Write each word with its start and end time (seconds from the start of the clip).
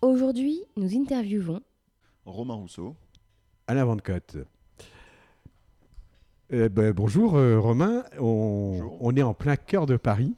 Aujourd'hui, 0.00 0.62
nous 0.76 0.94
interviewons 0.96 1.60
Romain 2.24 2.54
Rousseau. 2.54 2.94
Alain 3.66 3.84
Van 3.84 3.96
Cotte. 3.96 4.38
Euh, 6.52 6.68
ben, 6.68 6.92
bonjour 6.92 7.34
euh, 7.36 7.58
Romain, 7.58 8.04
on, 8.18 8.72
Bonjour. 8.78 8.96
on 9.00 9.16
est 9.16 9.22
en 9.22 9.34
plein 9.34 9.56
cœur 9.56 9.86
de 9.86 9.96
Paris. 9.96 10.34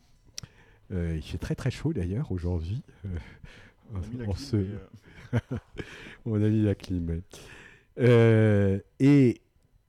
Euh, 0.93 1.15
il 1.17 1.23
fait 1.23 1.39
très 1.39 1.55
très 1.55 1.71
chaud 1.71 1.93
d'ailleurs 1.93 2.33
aujourd'hui. 2.33 2.83
Euh, 3.05 3.09
On 3.93 4.03
a 4.03 4.07
mis 4.07 4.17
la 4.17 4.25
on 4.29 4.33
clim, 4.33 4.37
se- 4.47 4.57
euh, 5.35 5.39
on 6.27 6.35
a 6.43 6.49
mis 6.49 6.63
la 6.63 6.75
clim. 6.75 7.23
Euh, 7.99 8.81
et 8.99 9.41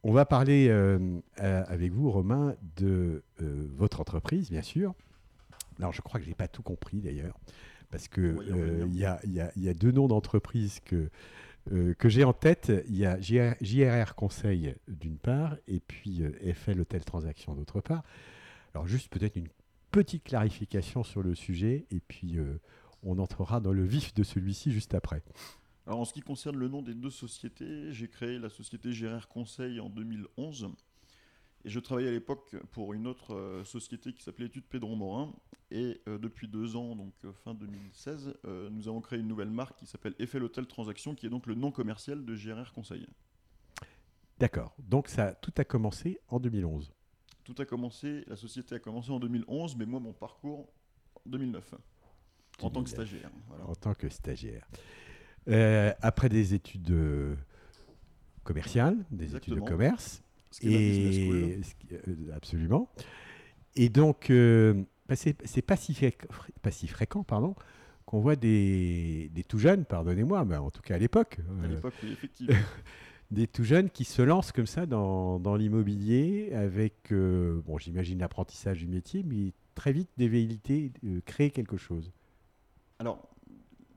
on 0.04 0.12
va 0.12 0.26
parler 0.26 0.70
avec 1.38 1.92
vous 1.92 2.12
Romain 2.12 2.56
de 2.78 3.23
euh, 3.42 3.67
votre 3.76 4.00
entreprise 4.02 4.50
bien 4.52 4.62
sûr. 4.64 4.94
Alors 5.80 5.94
je 5.94 6.02
crois 6.02 6.20
que 6.20 6.26
je 6.26 6.30
n'ai 6.30 6.36
pas 6.36 6.48
tout 6.48 6.62
compris 6.64 7.00
d'ailleurs. 7.02 7.38
Parce 7.92 8.08
que 8.08 8.22
euh, 8.22 8.86
il 8.88 8.95
y, 8.97 9.06
a, 9.06 9.20
il 9.25 9.34
y 9.34 9.39
a- 9.42 9.52
il 9.56 9.64
y 9.64 9.70
a 9.70 9.73
deux 9.73 9.92
noms 9.92 10.08
d'entreprises 10.08 10.80
que, 10.86 11.09
euh, 11.72 11.94
que 11.94 12.09
j'ai 12.09 12.23
en 12.23 12.33
tête. 12.33 12.72
Il 12.88 12.95
y 12.98 13.06
a 13.06 13.20
JR, 13.20 13.53
JRR 13.61 14.16
Conseil 14.16 14.75
d'une 14.88 15.17
part 15.17 15.58
et 15.67 15.80
puis 15.81 16.23
euh, 16.23 16.53
FL 16.53 16.80
Hôtel 16.81 17.03
Transaction 17.03 17.53
d'autre 17.53 17.81
part. 17.81 18.03
Alors 18.73 18.88
juste 18.88 19.09
peut-être 19.11 19.36
une 19.36 19.50
petite 19.92 20.23
clarification 20.23 21.03
sur 21.03 21.22
le 21.22 21.36
sujet 21.36 21.86
et 21.92 22.00
puis 22.00 22.38
euh, 22.38 22.59
on 23.03 23.20
entrera 23.20 23.59
dans 23.59 23.73
le 23.73 23.83
vif 23.86 24.14
de 24.14 24.23
celui-ci 24.23 24.72
juste 24.72 24.94
après. 24.94 25.22
Alors 25.86 26.00
en 26.00 26.05
ce 26.05 26.14
qui 26.14 26.22
concerne 26.22 26.55
le 26.58 26.70
nom 26.70 26.81
des 26.81 26.94
deux 26.94 27.09
sociétés, 27.09 27.92
j'ai 27.92 28.08
créé 28.08 28.39
la 28.39 28.50
société 28.50 28.92
GRR 28.92 29.28
Conseil 29.28 29.80
en 29.81 29.89
2011 29.89 30.70
et 31.64 31.70
je 31.70 31.80
travaillais 31.80 32.09
à 32.09 32.12
l'époque 32.12 32.56
pour 32.72 32.94
une 32.94 33.08
autre 33.08 33.34
euh, 33.36 33.64
société 33.64 34.14
qui 34.14 34.23
s'appelait 34.23 34.48
Études 34.48 34.66
Pédron 34.66 34.95
Morin 34.95 35.31
et 35.72 36.02
euh, 36.08 36.17
depuis 36.17 36.50
deux 36.50 36.76
ans, 36.76 36.95
donc 36.98 37.14
euh, 37.23 37.31
fin 37.31 37.54
2016, 37.54 38.34
euh, 38.45 38.70
nous 38.70 38.90
avons 38.90 39.00
créé 39.00 39.20
une 39.20 39.28
nouvelle 39.28 39.50
marque 39.50 39.80
qui 39.80 39.86
s'appelle 39.86 40.14
Eiffel 40.20 40.44
Hôtel 40.44 40.67
Transaction 40.67 41.16
qui 41.16 41.26
est 41.26 41.30
donc 41.30 41.48
le 41.48 41.56
nom 41.56 41.72
commercial 41.72 42.26
de 42.26 42.36
GRR 42.36 42.73
Conseil. 42.73 43.08
D'accord. 44.38 44.76
Donc 44.80 45.08
ça, 45.08 45.34
tout 45.34 45.54
a 45.58 45.64
commencé 45.64 46.20
en 46.28 46.39
2011. 46.39 46.92
Tout 47.45 47.55
a 47.58 47.66
commencé, 47.66 48.26
la 48.28 48.36
société 48.36 48.76
a 48.76 48.80
commencé 48.80 49.11
en 49.11 49.20
2011 49.20 49.78
mais 49.78 49.86
moi 49.86 50.02
mon 50.02 50.14
parcours 50.14 50.67
en 51.16 51.30
2009 51.30 51.76
en 52.61 52.70
tant 52.70 52.83
que 52.83 52.89
2009. 52.89 53.08
stagiaire. 53.08 53.32
voilà. 53.48 53.66
en 53.66 53.76
tant 53.76 53.93
que 53.93 54.10
stagiaire. 54.10 54.67
Euh, 55.48 55.93
après 56.02 56.28
des 56.28 56.54
études 56.54 56.93
commerciales, 58.43 58.98
des 59.10 59.36
études 59.38 59.55
de 59.55 59.61
commerce, 59.61 60.22
Ce 60.52 60.66
et 60.67 61.64
ce 61.64 61.76
qui- 61.76 61.88
euh, 61.94 62.36
absolument. 62.36 62.89
Et 63.76 63.89
donc, 63.89 64.30
euh, 64.30 64.84
bah, 65.08 65.16
c'est 65.16 65.62
pas 65.62 65.76
si, 65.78 65.94
fréq- 65.94 66.26
pas 66.62 66.72
si 66.72 66.88
fréquent, 66.88 67.23
pardon, 67.23 67.56
qu'on 68.06 68.20
voit 68.20 68.36
des, 68.36 69.30
des 69.34 69.44
tout 69.44 69.58
jeunes, 69.60 69.86
pardonnez-moi, 69.86 70.44
mais 70.45 70.58
en 70.58 70.70
tout 70.72 70.82
cas 70.82 70.95
à 70.95 70.98
l'époque, 70.98 71.38
À 71.61 71.66
euh, 71.66 71.67
l'époque, 71.70 71.94
oui, 72.04 72.10
effectivement. 72.11 72.56
des 73.32 73.48
tout 73.48 73.64
jeunes 73.64 73.90
qui 73.90 74.04
se 74.04 74.22
lancent 74.22 74.52
comme 74.52 74.66
ça 74.67 74.86
dans, 74.86 75.40
dans 75.40 75.56
l'immobilier 75.56 76.52
avec, 76.54 77.11
euh, 77.14 77.61
bon, 77.66 77.78
j'imagine 77.78 78.20
l'apprentissage 78.20 78.80
du 78.80 78.88
métier, 78.88 79.23
mais 79.23 79.54
très 79.73 79.94
vite 79.94 80.10
des 80.17 80.28
velléités 80.28 80.92
créer 81.26 81.50
quelque 81.50 81.78
chose. 81.78 82.11
Alors, 83.00 83.30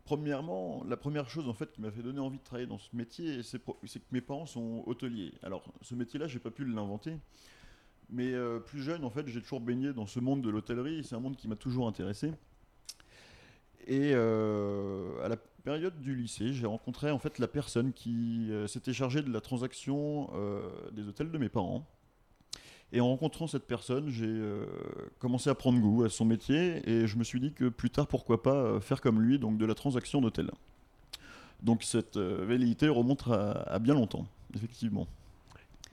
premièrement, 0.05 0.85
la 0.87 0.97
première 0.97 1.29
chose 1.29 1.49
en 1.49 1.55
fait 1.55 1.73
qui 1.73 1.81
m'a 1.81 1.91
fait 1.91 2.03
donner 2.03 2.21
envie 2.21 2.39
de 2.39 2.45
travailler 2.45 2.67
dans 2.67 2.79
ce 2.79 2.95
métier, 2.95 3.43
c'est 3.43 3.59
que 3.59 4.13
mes 4.13 4.21
parents 4.21 4.47
sont 4.47 4.85
hôteliers. 4.87 5.33
Alors, 5.43 5.65
ce 5.83 5.95
métier-là, 5.95 6.27
j'ai 6.27 6.39
pas 6.39 6.51
pu 6.51 6.65
l'inventer, 6.65 7.17
mais 8.11 8.33
euh, 8.33 8.61
plus 8.61 8.83
jeune, 8.83 9.05
en 9.05 9.11
fait, 9.11 9.27
j'ai 9.27 9.41
toujours 9.41 9.61
baigné 9.61 9.93
dans 9.93 10.07
ce 10.07 10.21
monde 10.21 10.43
de 10.43 10.51
l'hôtellerie. 10.51 11.05
C'est 11.05 11.15
un 11.15 11.21
monde 11.21 11.37
qui 11.37 11.49
m'a 11.49 11.57
toujours 11.57 11.89
intéressé. 11.89 12.33
Et 13.87 14.13
euh, 14.15 15.23
à 15.25 15.29
la 15.29 15.37
période 15.37 15.99
du 16.01 16.15
lycée, 16.15 16.53
j'ai 16.53 16.67
rencontré 16.67 17.11
en 17.11 17.19
fait 17.19 17.39
la 17.39 17.49
personne 17.49 17.93
qui 17.93 18.49
euh, 18.51 18.67
s'était 18.67 18.93
chargée 18.93 19.23
de 19.23 19.33
la 19.33 19.41
transaction 19.41 20.31
des 20.93 21.09
hôtels 21.09 21.31
de 21.31 21.39
mes 21.39 21.49
parents. 21.49 21.87
Et 22.97 23.01
en 23.01 23.09
rencontrant 23.09 23.47
cette 23.49 23.67
personne, 23.67 24.09
j'ai 24.09 24.25
euh, 24.29 24.65
commencé 25.19 25.51
à 25.51 25.55
prendre 25.57 25.81
goût 25.81 26.05
à 26.05 26.09
son 26.09 26.25
métier 26.25 26.81
et 26.89 27.07
je 27.09 27.19
me 27.19 27.25
suis 27.25 27.41
dit 27.41 27.53
que 27.53 27.69
plus 27.69 27.91
tard, 27.91 28.07
pourquoi 28.07 28.41
pas 28.43 28.55
euh, 28.55 28.81
faire 28.81 29.01
comme 29.01 29.21
lui, 29.21 29.39
donc 29.41 29.59
de 29.59 29.67
la 29.67 29.75
transaction 29.75 30.21
d'hôtel. 30.21 30.51
Donc 31.63 31.83
cette 31.83 32.17
euh, 32.17 32.45
velléité 32.47 32.89
remonte 32.89 33.25
à, 33.29 33.51
à 33.63 33.79
bien 33.81 33.95
longtemps, 33.95 34.27
effectivement. 34.55 35.09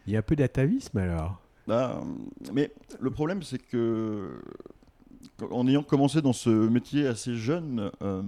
Il 0.05 0.13
y 0.13 0.15
a 0.15 0.19
un 0.19 0.23
peu 0.23 0.35
d'atavisme 0.35 0.95
alors. 0.99 1.41
Bah, 1.67 2.03
mais 2.53 2.71
le 2.99 3.09
problème, 3.09 3.41
c'est 3.41 3.57
que 3.59 4.39
en 5.49 5.67
ayant 5.67 5.81
commencé 5.83 6.21
dans 6.21 6.33
ce 6.33 6.49
métier 6.49 7.07
assez 7.07 7.35
jeune, 7.35 7.89
euh, 8.03 8.21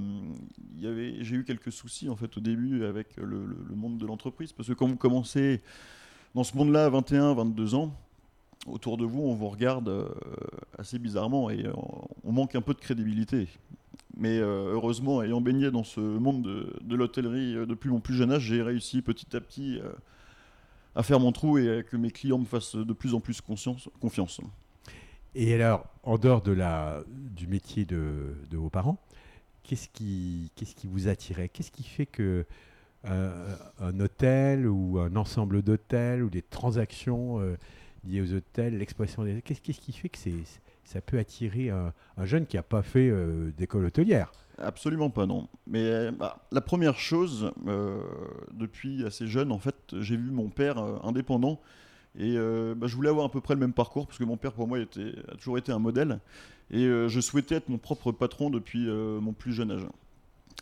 j'ai 0.80 1.36
eu 1.36 1.44
quelques 1.44 1.72
soucis 1.72 2.10
en 2.10 2.16
fait 2.16 2.36
au 2.38 2.40
début 2.42 2.86
avec 2.86 3.18
le, 3.18 3.46
le- 3.46 3.58
le 3.70 3.76
monde 3.76 3.98
de 4.00 4.06
l'entreprise, 4.08 4.52
parce 4.52 4.68
que 4.70 4.74
quand 4.74 4.88
vous 4.88 4.96
commencez 4.96 5.62
dans 6.34 6.44
ce 6.44 6.56
monde-là 6.58 6.86
à 6.86 6.90
21, 6.90 7.34
22 7.36 7.76
ans, 7.76 7.94
autour 8.68 8.98
de 8.98 9.06
vous, 9.06 9.22
on 9.22 9.34
vous 9.34 9.50
regarde 9.50 9.90
euh, 9.90 10.10
assez 10.78 11.00
bizarrement 11.00 11.50
et 11.50 11.66
euh, 11.66 11.74
on 12.24 12.32
manque 12.32 12.56
un 12.56 12.62
peu 12.62 12.74
de 12.74 12.80
crédibilité. 12.80 13.48
Mais 14.16 14.38
euh, 14.38 14.74
heureusement, 14.74 15.24
ayant 15.24 15.42
baigné 15.42 15.72
dans 15.72 15.84
ce 15.84 16.00
monde 16.00 16.44
de, 16.44 16.96
l'hôtellerie 16.96 17.56
depuis 17.68 17.90
mon 17.90 18.00
plus 18.00 18.16
jeune 18.16 18.32
âge, 18.32 18.44
j'ai 18.44 18.62
réussi 18.62 19.02
petit 19.02 19.36
à 19.36 19.42
petit 19.42 19.80
à 20.96 21.02
faire 21.02 21.20
mon 21.20 21.32
trou 21.32 21.58
et 21.58 21.80
à 21.80 21.84
que 21.84 21.98
mes 21.98 22.12
clients 22.12 22.38
me 22.38 22.46
fassent 22.46 22.76
de 22.76 22.94
plus 22.94 23.16
en 23.16 23.20
plus 23.20 23.42
confiance. 23.42 24.40
Et 25.34 25.56
alors, 25.56 25.88
en 26.04 26.20
dehors 26.20 26.44
de 26.44 26.52
la, 26.52 27.04
du 27.08 27.48
métier 27.48 27.86
de, 27.86 28.36
de 28.52 28.58
vos 28.58 28.70
parents, 28.70 29.00
qu'est-ce 29.64 29.90
qui, 29.90 30.52
qu'est-ce 30.56 30.76
qui 30.76 30.86
vous 30.86 31.08
attirait? 31.08 31.50
Qu'est-ce 31.50 31.72
qui 31.72 31.84
fait 31.84 32.06
que 32.06 32.46
un 33.06 34.00
hôtel 34.00 34.66
ou 34.66 35.00
un 35.00 35.18
ensemble 35.18 35.62
d'hôtels 35.62 36.24
ou 36.24 36.30
des 36.30 36.44
transactions 36.44 37.42
liées 38.08 38.22
aux 38.22 38.34
hôtels, 38.34 38.78
l'expression 38.78 39.24
des... 39.24 39.42
Qu'est-ce, 39.42 39.62
qu'est-ce 39.62 39.80
qui 39.80 39.92
fait 39.92 40.10
que 40.10 40.18
ça 40.84 41.02
peut 41.02 41.18
attirer 41.18 41.70
un, 41.70 41.94
un 42.18 42.26
jeune 42.26 42.46
qui 42.46 42.58
n'a 42.58 42.64
pas 42.64 42.84
fait 42.84 43.10
euh, 43.10 43.52
d'école 43.58 43.86
hôtelière? 43.86 44.32
Absolument 44.58 45.10
pas, 45.10 45.26
non. 45.26 45.48
Mais 45.68 46.12
bah, 46.12 46.46
la 46.52 46.62
première 46.62 46.98
chose, 47.00 47.52
euh, 47.68 48.02
depuis 48.54 49.06
assez 49.06 49.28
jeune, 49.28 49.52
en 49.52 49.60
fait, 49.60 49.76
j'ai 50.00 50.18
vu 50.18 50.32
mon 50.32 50.50
père 50.50 50.78
euh, 50.78 50.98
indépendant. 51.04 51.60
Et 52.20 52.36
bah, 52.76 52.86
je 52.86 52.96
voulais 52.96 53.10
avoir 53.10 53.26
à 53.26 53.32
peu 53.32 53.42
près 53.42 53.56
le 53.56 53.60
même 53.60 53.74
parcours, 53.74 54.06
parce 54.06 54.20
que 54.20 54.24
mon 54.24 54.38
père, 54.38 54.54
pour 54.54 54.68
moi, 54.68 54.78
a 54.78 55.36
toujours 55.36 55.58
été 55.58 55.72
un 55.72 55.80
modèle. 55.80 56.20
Et 56.70 56.86
je 56.86 57.20
souhaitais 57.20 57.56
être 57.56 57.70
mon 57.70 57.80
propre 57.80 58.12
patron 58.12 58.52
depuis 58.52 58.88
mon 58.88 59.34
plus 59.34 59.52
jeune 59.52 59.72
âge. 59.72 59.88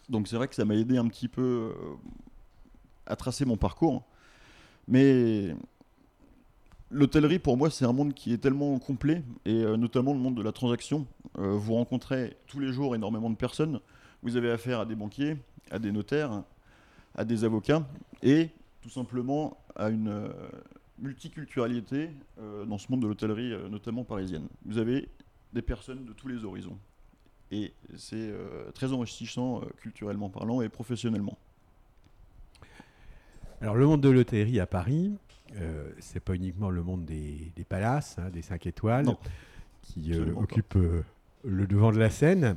Donc 0.08 0.30
c'est 0.30 0.38
vrai 0.38 0.48
que 0.48 0.56
ça 0.56 0.64
m'a 0.64 0.76
aidé 0.76 0.96
un 0.96 1.10
petit 1.10 1.28
peu 1.28 1.74
à 3.06 3.18
tracer 3.18 3.44
mon 3.44 3.58
parcours. 3.58 4.02
Mais 4.88 5.54
l'hôtellerie, 6.92 7.40
pour 7.40 7.58
moi, 7.58 7.70
c'est 7.70 7.86
un 7.86 7.94
monde 7.94 8.14
qui 8.14 8.34
est 8.34 8.38
tellement 8.38 8.78
complet, 8.80 9.24
et 9.46 9.64
euh, 9.64 9.78
notamment 9.78 10.14
le 10.14 10.20
monde 10.20 10.36
de 10.36 10.42
la 10.42 10.52
transaction. 10.52 11.08
Euh, 11.40 11.54
vous 11.54 11.74
rencontrez 11.74 12.38
tous 12.48 12.60
les 12.60 12.72
jours 12.72 12.96
énormément 12.96 13.30
de 13.30 13.36
personnes. 13.36 13.80
Vous 14.22 14.38
avez 14.38 14.52
affaire 14.52 14.82
à 14.82 14.86
des 14.86 14.96
banquiers, 14.96 15.38
à 15.72 15.80
des 15.80 15.92
notaires, 15.92 16.44
à 17.16 17.26
des 17.26 17.44
avocats, 17.44 17.88
et 18.22 18.50
tout 18.82 18.90
simplement 18.90 19.58
à 19.76 19.90
une 19.90 20.10
euh, 20.10 20.30
multiculturalité 21.00 22.12
dans 22.68 22.78
ce 22.78 22.92
monde 22.92 23.02
de 23.02 23.08
l'hôtellerie, 23.08 23.56
notamment 23.72 24.04
parisienne. 24.04 24.48
Vous 24.66 24.78
avez 24.78 25.10
des 25.52 25.64
personnes 25.64 26.06
de 26.06 26.14
tous 26.14 26.28
les 26.28 26.46
horizons. 26.46 26.78
Et 27.50 27.74
c'est 27.96 28.32
très 28.76 28.94
enrichissant 28.94 29.62
culturellement 29.78 30.30
parlant 30.30 30.62
et 30.62 30.70
professionnellement. 30.70 31.40
Alors, 33.62 33.74
le 33.74 33.88
monde 33.88 34.02
de 34.02 34.10
l'hôtellerie 34.10 34.60
à 34.60 34.68
Paris, 34.68 35.18
euh, 35.56 35.92
c'est 36.00 36.20
pas 36.20 36.34
uniquement 36.36 36.70
le 36.70 36.84
monde 36.84 37.06
des, 37.06 37.52
des 37.56 37.64
palaces, 37.64 38.18
hein, 38.20 38.30
des 38.30 38.42
5 38.42 38.66
étoiles, 38.68 39.06
Non. 39.06 39.18
qui 39.82 40.14
euh, 40.14 40.34
occupe 40.36 40.76
euh, 40.76 41.04
le 41.44 41.68
devant 41.68 41.92
de 41.92 41.98
la 42.00 42.10
scène. 42.10 42.56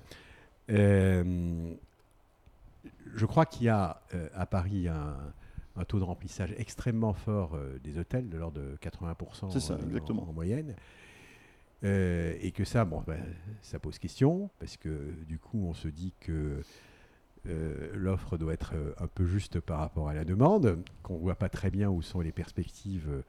Euh, 0.71 1.73
je 3.15 3.27
crois 3.27 3.47
qu'il 3.47 3.65
y 3.67 3.69
a 3.69 4.01
euh, 4.15 4.29
à 4.35 4.47
Paris 4.47 4.89
un, 4.89 5.17
un 5.77 5.85
taux 5.85 5.99
de 5.99 6.05
remplissage 6.05 6.55
extrêmement 6.57 7.13
fort 7.15 7.59
des 7.83 7.99
hôtels, 7.99 8.29
de 8.29 8.39
l'ordre 8.39 8.61
de 8.61 8.77
80% 8.83 9.51
C'est 9.53 9.61
ça, 9.61 9.75
euh, 9.75 9.99
en- 10.11 10.33
moyenne. 10.33 10.75
Et 11.83 12.51
que 12.55 12.65
ça, 12.65 12.87
bon, 12.87 13.03
ben, 13.07 13.21
ça 13.61 13.79
pose 13.79 13.99
question, 13.99 14.49
parce 14.59 14.79
que 14.79 15.13
du 15.29 15.39
coup, 15.39 15.67
on 15.69 15.75
se 15.75 15.89
dit 15.89 16.15
que 16.19 16.63
euh, 17.47 17.91
l'offre 17.95 18.37
doit 18.37 18.55
être 18.55 18.73
euh, 18.75 18.93
un 18.99 19.07
peu 19.07 19.27
juste 19.27 19.61
par 19.61 19.79
rapport 19.79 20.09
à 20.09 20.15
la 20.15 20.25
demande, 20.25 20.79
qu'on 21.03 21.15
ne 21.15 21.21
voit 21.21 21.35
pas 21.35 21.49
très 21.49 21.71
bien 21.71 21.91
où 21.91 22.03
sont 22.03 22.21
les 22.21 22.33
perspectives 22.33 23.23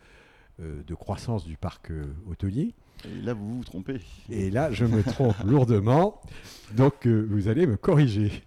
euh, 0.62 0.83
de 0.83 0.95
croissance 0.95 1.45
du 1.45 1.57
parc 1.57 1.91
hôtelier. 2.29 2.73
Et 3.06 3.21
là, 3.21 3.33
vous 3.33 3.57
vous 3.57 3.63
trompez. 3.63 4.01
Et 4.29 4.50
là, 4.50 4.71
je 4.71 4.85
me 4.85 5.03
trompe 5.03 5.35
lourdement, 5.45 6.21
donc 6.75 7.07
vous 7.07 7.47
allez 7.47 7.67
me 7.67 7.77
corriger. 7.77 8.44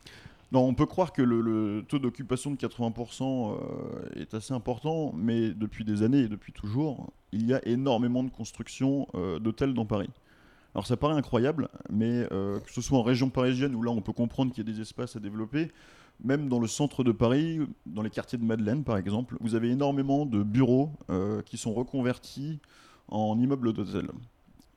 Non, 0.51 0.67
on 0.67 0.73
peut 0.73 0.87
croire 0.87 1.13
que 1.13 1.21
le, 1.21 1.43
le 1.43 1.85
taux 1.87 1.99
d'occupation 1.99 2.51
de 2.51 2.57
80% 2.57 3.23
euh, 3.23 4.21
est 4.21 4.33
assez 4.33 4.55
important, 4.55 5.13
mais 5.15 5.51
depuis 5.51 5.85
des 5.85 6.03
années 6.03 6.21
et 6.21 6.29
depuis 6.29 6.53
toujours, 6.53 7.11
il 7.33 7.47
y 7.47 7.53
a 7.53 7.61
énormément 7.69 8.25
de 8.25 8.31
construction 8.31 9.07
euh, 9.15 9.39
d'hôtels 9.39 9.75
dans 9.75 9.85
Paris. 9.85 10.09
Alors 10.75 10.87
ça 10.87 10.97
paraît 10.97 11.15
incroyable, 11.15 11.69
mais 11.91 12.27
euh, 12.31 12.61
que 12.61 12.71
ce 12.71 12.83
soit 12.83 12.99
en 12.99 13.03
région 13.03 13.31
parisienne 13.31 13.75
où 13.75 13.83
là 13.83 13.91
on 13.91 14.01
peut 14.01 14.13
comprendre 14.13 14.53
qu'il 14.53 14.67
y 14.67 14.71
a 14.71 14.73
des 14.73 14.81
espaces 14.81 15.17
à 15.17 15.21
développer, 15.21 15.73
même 16.23 16.49
dans 16.49 16.61
le 16.61 16.67
centre 16.67 17.05
de 17.05 17.13
Paris, 17.13 17.61
dans 17.87 18.03
les 18.03 18.11
quartiers 18.11 18.39
de 18.39 18.45
Madeleine 18.45 18.85
par 18.85 18.97
exemple, 18.97 19.37
vous 19.41 19.55
avez 19.55 19.71
énormément 19.71 20.27
de 20.27 20.43
bureaux 20.43 20.93
euh, 21.11 21.43
qui 21.43 21.57
sont 21.57 21.73
reconvertis 21.73 22.61
en 23.09 23.39
immeubles 23.39 23.73
d'hôtels. 23.73 24.11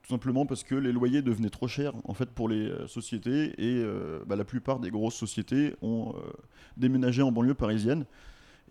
Tout 0.04 0.10
simplement 0.10 0.46
parce 0.46 0.64
que 0.64 0.76
les 0.76 0.92
loyers 0.92 1.22
devenaient 1.22 1.50
trop 1.50 1.68
chers 1.68 1.94
en 2.06 2.14
fait 2.14 2.30
pour 2.30 2.48
les 2.48 2.70
euh, 2.70 2.88
sociétés 2.88 3.54
et 3.58 3.84
bah, 4.26 4.36
la 4.36 4.46
plupart 4.46 4.80
des 4.80 4.92
grosses 4.92 5.16
sociétés 5.16 5.76
ont 5.82 6.16
déménagé 6.78 7.22
en 7.22 7.32
banlieue 7.32 7.54
parisienne. 7.54 8.06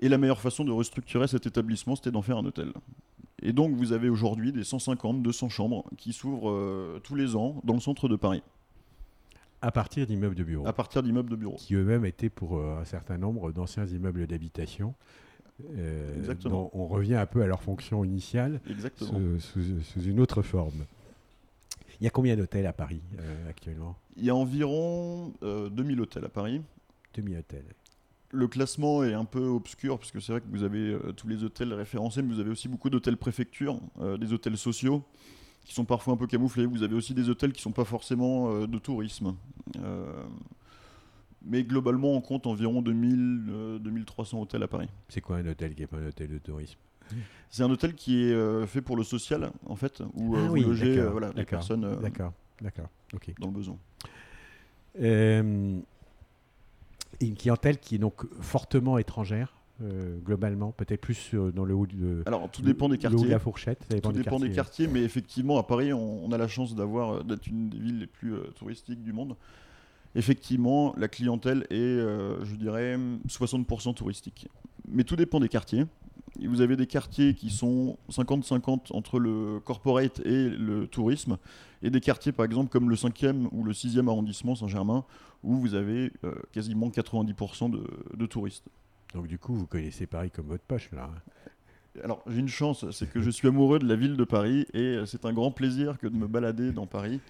Et 0.00 0.08
la 0.08 0.16
meilleure 0.16 0.40
façon 0.40 0.64
de 0.64 0.72
restructurer 0.72 1.28
cet 1.28 1.46
établissement, 1.46 1.94
c'était 1.94 2.10
d'en 2.10 2.22
faire 2.22 2.38
un 2.38 2.46
hôtel. 2.46 2.72
Et 3.42 3.52
donc 3.52 3.74
vous 3.74 3.92
avez 3.92 4.08
aujourd'hui 4.08 4.52
des 4.52 4.64
150, 4.64 5.22
200 5.22 5.48
chambres 5.48 5.84
qui 5.96 6.12
s'ouvrent 6.12 6.50
euh, 6.50 7.00
tous 7.02 7.14
les 7.14 7.36
ans 7.36 7.60
dans 7.64 7.74
le 7.74 7.80
centre 7.80 8.08
de 8.08 8.16
Paris, 8.16 8.42
À 9.62 9.70
partir 9.72 10.06
d'immeubles 10.06 10.34
de 10.34 10.44
bureaux, 10.44 10.66
à 10.66 10.72
partir 10.72 11.02
d'immeubles 11.02 11.30
de 11.30 11.36
bureaux. 11.36 11.56
qui 11.56 11.74
eux-mêmes 11.74 12.04
étaient 12.04 12.28
pour 12.30 12.58
euh, 12.58 12.78
un 12.80 12.84
certain 12.84 13.16
nombre 13.18 13.52
d'anciens 13.52 13.86
immeubles 13.86 14.26
d'habitation. 14.26 14.94
euh, 15.76 16.16
Exactement. 16.18 16.70
on 16.74 16.86
revient 16.86 17.14
un 17.16 17.26
peu 17.26 17.42
à 17.42 17.46
leur 17.46 17.62
fonction 17.62 18.04
initiale 18.04 18.60
Exactement. 18.68 19.10
sous, 19.38 19.40
sous- 19.40 19.80
sous 19.82 20.02
une 20.02 20.20
autre 20.20 20.42
forme. 20.42 20.84
Il 22.00 22.04
y 22.04 22.06
a 22.06 22.10
combien 22.10 22.34
d'hôtels 22.36 22.66
à 22.66 22.72
Paris 22.72 23.00
actuellement? 23.48 23.94
Il 24.16 24.24
y 24.24 24.30
a 24.30 24.34
environ 24.34 25.32
euh, 25.42 25.68
2000 25.68 26.00
hôtels 26.00 26.24
à 26.24 26.28
Paris. 26.30 26.62
Demi-hôtels. 27.14 27.64
Le 28.32 28.46
classement 28.46 29.02
est 29.02 29.12
un 29.12 29.24
peu 29.24 29.44
obscur 29.46 29.98
parce 29.98 30.12
que 30.12 30.20
c'est 30.20 30.32
vrai 30.32 30.40
que 30.40 30.46
vous 30.50 30.62
avez 30.62 30.92
euh, 30.92 31.12
tous 31.12 31.26
les 31.26 31.42
hôtels 31.42 31.74
référencés, 31.74 32.22
mais 32.22 32.32
vous 32.32 32.40
avez 32.40 32.50
aussi 32.50 32.68
beaucoup 32.68 32.88
d'hôtels 32.88 33.16
préfecture, 33.16 33.80
euh, 34.00 34.16
des 34.16 34.32
hôtels 34.32 34.56
sociaux 34.56 35.02
qui 35.64 35.74
sont 35.74 35.84
parfois 35.84 36.14
un 36.14 36.16
peu 36.16 36.26
camouflés. 36.26 36.64
Vous 36.64 36.82
avez 36.84 36.94
aussi 36.94 37.12
des 37.12 37.28
hôtels 37.28 37.52
qui 37.52 37.60
sont 37.60 37.72
pas 37.72 37.84
forcément 37.84 38.50
euh, 38.52 38.66
de 38.66 38.78
tourisme. 38.78 39.34
Mais 41.42 41.64
globalement, 41.64 42.12
on 42.12 42.20
compte 42.20 42.46
environ 42.46 42.82
2000, 42.82 43.46
euh, 43.48 43.78
2300 43.78 44.42
hôtels 44.42 44.62
à 44.62 44.68
Paris. 44.68 44.88
C'est 45.08 45.20
quoi 45.22 45.36
un 45.36 45.46
hôtel 45.46 45.74
qui 45.74 45.80
n'est 45.80 45.86
pas 45.86 45.96
un 45.96 46.06
hôtel 46.06 46.28
de 46.28 46.38
tourisme? 46.38 46.78
C'est 47.48 47.62
un 47.64 47.70
hôtel 47.70 47.94
qui 47.94 48.22
est 48.22 48.66
fait 48.68 48.82
pour 48.82 48.96
le 48.96 49.02
social, 49.02 49.50
en 49.66 49.74
fait, 49.74 50.00
où 50.14 50.36
Ah 50.36 50.42
vous 50.42 50.52
oui, 50.52 50.62
logez 50.62 51.00
voilà, 51.00 51.32
les 51.34 51.44
personnes 51.44 51.98
D'accord, 52.00 52.32
d'accord. 52.62 52.88
Dans 53.40 53.48
le 53.48 53.52
besoin. 53.52 53.76
Euh, 57.12 57.16
et 57.20 57.26
une 57.26 57.34
clientèle 57.36 57.78
qui 57.78 57.94
est 57.94 57.98
donc 57.98 58.24
fortement 58.40 58.98
étrangère, 58.98 59.54
euh, 59.82 60.18
globalement, 60.20 60.72
peut-être 60.72 61.00
plus 61.00 61.30
euh, 61.34 61.50
dans 61.52 61.64
le 61.64 61.74
haut 61.74 61.86
de, 61.86 62.22
Alors, 62.26 62.50
tout 62.50 62.62
dépend 62.62 62.88
des 62.88 62.94
haut 62.94 62.96
de 62.96 63.02
quartiers. 63.02 63.28
la 63.28 63.38
fourchette. 63.38 63.82
Ça 63.88 63.94
dépend 63.94 64.10
Tout 64.10 64.16
dépend 64.16 64.38
des 64.38 64.50
quartiers. 64.50 64.86
quartiers, 64.86 64.88
mais 64.88 65.02
effectivement, 65.02 65.58
à 65.58 65.62
Paris, 65.62 65.92
on, 65.92 66.24
on 66.24 66.32
a 66.32 66.38
la 66.38 66.48
chance 66.48 66.74
d'avoir 66.74 67.10
euh, 67.14 67.22
d'être 67.22 67.46
une 67.46 67.70
des 67.70 67.78
villes 67.78 67.98
les 68.00 68.06
plus 68.06 68.34
euh, 68.34 68.42
touristiques 68.56 69.02
du 69.02 69.12
monde. 69.12 69.36
Effectivement, 70.14 70.92
la 70.98 71.08
clientèle 71.08 71.66
est, 71.70 71.76
euh, 71.76 72.44
je 72.44 72.56
dirais, 72.56 72.98
60% 73.28 73.94
touristique. 73.94 74.48
Mais 74.88 75.04
tout 75.04 75.16
dépend 75.16 75.38
des 75.40 75.48
quartiers. 75.48 75.86
Et 76.40 76.46
vous 76.46 76.60
avez 76.60 76.76
des 76.76 76.86
quartiers 76.86 77.34
qui 77.34 77.48
sont 77.48 77.96
50-50 78.10 78.92
entre 78.92 79.18
le 79.18 79.60
corporate 79.60 80.20
et 80.24 80.48
le 80.48 80.86
tourisme, 80.86 81.38
et 81.82 81.90
des 81.90 82.00
quartiers, 82.00 82.32
par 82.32 82.44
exemple, 82.44 82.70
comme 82.70 82.90
le 82.90 82.96
5e 82.96 83.48
ou 83.52 83.64
le 83.64 83.72
6e 83.72 84.08
arrondissement 84.08 84.54
Saint-Germain, 84.54 85.04
où 85.42 85.56
vous 85.56 85.74
avez 85.74 86.12
euh, 86.24 86.34
quasiment 86.52 86.88
90% 86.88 87.70
de, 87.70 87.84
de 88.16 88.26
touristes. 88.26 88.66
Donc 89.14 89.26
du 89.26 89.38
coup, 89.38 89.54
vous 89.54 89.66
connaissez 89.66 90.06
Paris 90.06 90.30
comme 90.30 90.46
votre 90.46 90.64
poche, 90.64 90.90
là. 90.92 91.10
Alors, 92.04 92.22
j'ai 92.28 92.38
une 92.38 92.48
chance, 92.48 92.88
c'est 92.92 93.10
que 93.10 93.20
je 93.20 93.30
suis 93.30 93.48
amoureux 93.48 93.80
de 93.80 93.86
la 93.88 93.96
ville 93.96 94.16
de 94.16 94.22
Paris, 94.22 94.64
et 94.74 94.78
euh, 94.78 95.06
c'est 95.06 95.24
un 95.24 95.32
grand 95.32 95.50
plaisir 95.50 95.98
que 95.98 96.06
de 96.06 96.14
me 96.14 96.28
balader 96.28 96.70
dans 96.70 96.86
Paris. 96.86 97.20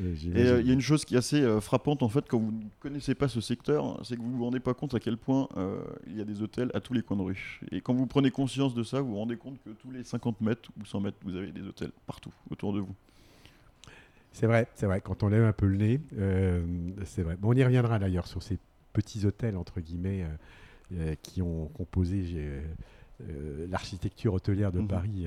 Euh, 0.00 0.14
Et 0.34 0.46
euh, 0.46 0.60
il 0.62 0.66
y 0.66 0.70
a 0.70 0.72
une 0.72 0.80
chose 0.80 1.04
qui 1.04 1.14
est 1.16 1.18
assez 1.18 1.42
euh, 1.42 1.60
frappante 1.60 2.02
en 2.02 2.08
fait 2.08 2.24
quand 2.26 2.38
vous 2.38 2.50
ne 2.50 2.62
connaissez 2.80 3.14
pas 3.14 3.28
ce 3.28 3.42
secteur, 3.42 4.00
c'est 4.04 4.16
que 4.16 4.22
vous 4.22 4.30
vous 4.38 4.44
rendez 4.44 4.58
pas 4.58 4.72
compte 4.72 4.94
à 4.94 5.00
quel 5.00 5.18
point 5.18 5.48
euh, 5.58 5.82
il 6.06 6.16
y 6.16 6.22
a 6.22 6.24
des 6.24 6.40
hôtels 6.40 6.70
à 6.72 6.80
tous 6.80 6.94
les 6.94 7.02
coins 7.02 7.18
de 7.18 7.22
rue. 7.22 7.60
Et 7.70 7.82
quand 7.82 7.92
vous 7.92 8.06
prenez 8.06 8.30
conscience 8.30 8.74
de 8.74 8.82
ça, 8.82 9.02
vous 9.02 9.10
vous 9.10 9.16
rendez 9.18 9.36
compte 9.36 9.58
que 9.62 9.70
tous 9.70 9.90
les 9.90 10.02
50 10.02 10.40
mètres 10.40 10.70
ou 10.80 10.86
100 10.86 11.00
mètres, 11.00 11.18
vous 11.22 11.36
avez 11.36 11.52
des 11.52 11.62
hôtels 11.62 11.92
partout 12.06 12.32
autour 12.50 12.72
de 12.72 12.80
vous. 12.80 12.94
C'est 14.36 14.46
vrai, 14.46 14.66
c'est 14.74 14.84
vrai. 14.84 15.00
Quand 15.00 15.22
on 15.22 15.28
lève 15.28 15.44
un 15.44 15.54
peu 15.54 15.64
le 15.66 15.78
nez, 15.78 15.98
euh, 16.18 16.62
c'est 17.06 17.22
vrai. 17.22 17.36
Bon, 17.36 17.52
on 17.52 17.54
y 17.54 17.64
reviendra 17.64 17.98
d'ailleurs 17.98 18.26
sur 18.26 18.42
ces 18.42 18.58
petits 18.92 19.24
hôtels 19.24 19.56
entre 19.56 19.80
guillemets 19.80 20.24
euh, 20.24 20.26
euh, 20.92 21.14
qui 21.22 21.40
ont 21.40 21.68
composé 21.68 22.60
l'architecture 23.70 24.34
hôtelière 24.34 24.72
de 24.72 24.80
Mhm. 24.80 24.88
Paris 24.88 25.26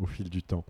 au 0.00 0.06
fil 0.06 0.28
du 0.30 0.42
temps. 0.42 0.64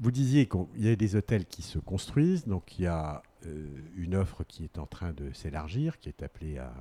Vous 0.00 0.10
disiez 0.10 0.46
qu'il 0.48 0.84
y 0.84 0.88
a 0.88 0.96
des 0.96 1.14
hôtels 1.14 1.46
qui 1.46 1.62
se 1.62 1.78
construisent, 1.78 2.46
donc 2.48 2.80
il 2.80 2.82
y 2.82 2.86
a 2.88 3.22
euh, 3.46 3.66
une 3.96 4.16
offre 4.16 4.42
qui 4.42 4.64
est 4.64 4.78
en 4.78 4.86
train 4.86 5.12
de 5.12 5.32
s'élargir, 5.32 6.00
qui 6.00 6.08
est 6.08 6.22
appelée 6.24 6.58
à, 6.58 6.74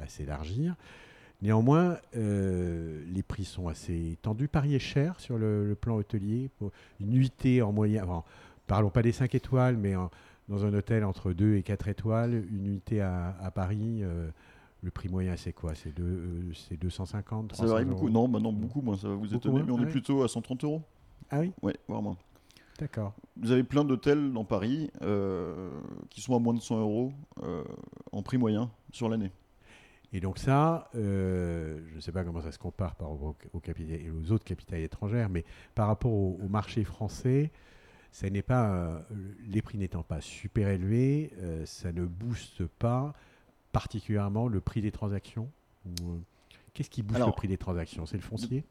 à 0.00 0.06
s'élargir. 0.06 0.74
Néanmoins, 1.40 1.98
euh, 2.16 3.04
les 3.14 3.22
prix 3.22 3.44
sont 3.44 3.68
assez 3.68 4.18
tendus. 4.22 4.48
Paris 4.48 4.74
est 4.74 4.80
cher 4.80 5.20
sur 5.20 5.38
le, 5.38 5.66
le 5.66 5.74
plan 5.76 5.96
hôtelier. 5.96 6.50
Pour 6.58 6.72
une 7.00 7.10
nuitée 7.10 7.62
en 7.62 7.72
moyenne, 7.72 8.04
enfin, 8.08 8.24
parlons 8.66 8.90
pas 8.90 9.02
des 9.02 9.12
5 9.12 9.34
étoiles, 9.36 9.76
mais 9.76 9.94
en- 9.94 10.10
dans 10.48 10.64
un 10.64 10.74
hôtel 10.74 11.04
entre 11.04 11.32
2 11.32 11.54
et 11.54 11.62
4 11.62 11.86
étoiles, 11.88 12.44
une 12.50 12.64
nuitée 12.64 13.00
à, 13.00 13.36
à 13.40 13.50
Paris, 13.52 14.00
euh, 14.02 14.30
le 14.82 14.90
prix 14.90 15.08
moyen 15.08 15.36
c'est 15.36 15.52
quoi? 15.52 15.74
C'est 15.76 15.94
deux- 15.94 16.02
euh, 16.02 16.52
c'est 16.54 16.76
250 16.76 17.54
Ça 17.54 17.66
varie 17.66 17.84
300 17.84 17.88
beaucoup. 18.00 18.10
Non, 18.10 18.28
bah 18.28 18.40
non, 18.40 18.52
beaucoup 18.52 18.80
moins, 18.80 18.96
ça 18.96 19.08
va 19.08 19.14
vous 19.14 19.32
étonner, 19.32 19.62
mais 19.62 19.72
on 19.72 19.78
ah 19.78 19.82
est 19.82 19.90
plutôt 19.90 20.24
à 20.24 20.28
130 20.28 20.64
euros. 20.64 20.82
Ah 21.30 21.40
oui? 21.40 21.52
Ouais, 21.62 21.76
voire 21.86 22.02
moins. 22.02 22.16
D'accord. 22.80 23.12
Vous 23.36 23.52
avez 23.52 23.62
plein 23.64 23.84
d'hôtels 23.84 24.32
dans 24.32 24.44
Paris 24.44 24.90
qui 26.10 26.20
sont 26.20 26.34
à 26.34 26.38
moins 26.38 26.54
de 26.54 26.60
100 26.60 26.80
euros 26.80 27.12
en 28.12 28.22
prix 28.22 28.38
moyen 28.38 28.70
sur 28.92 29.08
l'année. 29.08 29.30
Et 30.12 30.20
donc 30.20 30.38
ça, 30.38 30.88
euh, 30.94 31.80
je 31.90 31.96
ne 31.96 32.00
sais 32.00 32.12
pas 32.12 32.24
comment 32.24 32.40
ça 32.40 32.50
se 32.52 32.58
compare 32.58 32.94
par 32.96 33.10
rapport 33.10 33.22
aux, 33.28 33.36
aux 33.52 33.60
capitales- 33.60 34.10
aux 34.10 34.32
autres 34.32 34.44
capitales 34.44 34.80
étrangères, 34.80 35.28
mais 35.28 35.44
par 35.74 35.86
rapport 35.86 36.12
au, 36.12 36.38
au 36.42 36.48
marché 36.48 36.82
français, 36.84 37.50
ça 38.10 38.30
n'est 38.30 38.40
pas, 38.42 38.70
euh, 38.74 39.00
les 39.46 39.60
prix 39.60 39.76
n'étant 39.76 40.02
pas 40.02 40.20
super 40.22 40.68
élevés, 40.68 41.30
euh, 41.40 41.66
ça 41.66 41.92
ne 41.92 42.06
booste 42.06 42.64
pas 42.66 43.12
particulièrement 43.72 44.48
le 44.48 44.60
prix 44.62 44.80
des 44.80 44.90
transactions. 44.92 45.50
Qu'est-ce 46.72 46.90
qui 46.90 47.02
booste 47.02 47.16
Alors, 47.16 47.28
le 47.28 47.34
prix 47.34 47.48
des 47.48 47.58
transactions? 47.58 48.06
C'est 48.06 48.16
le 48.16 48.22
foncier? 48.22 48.64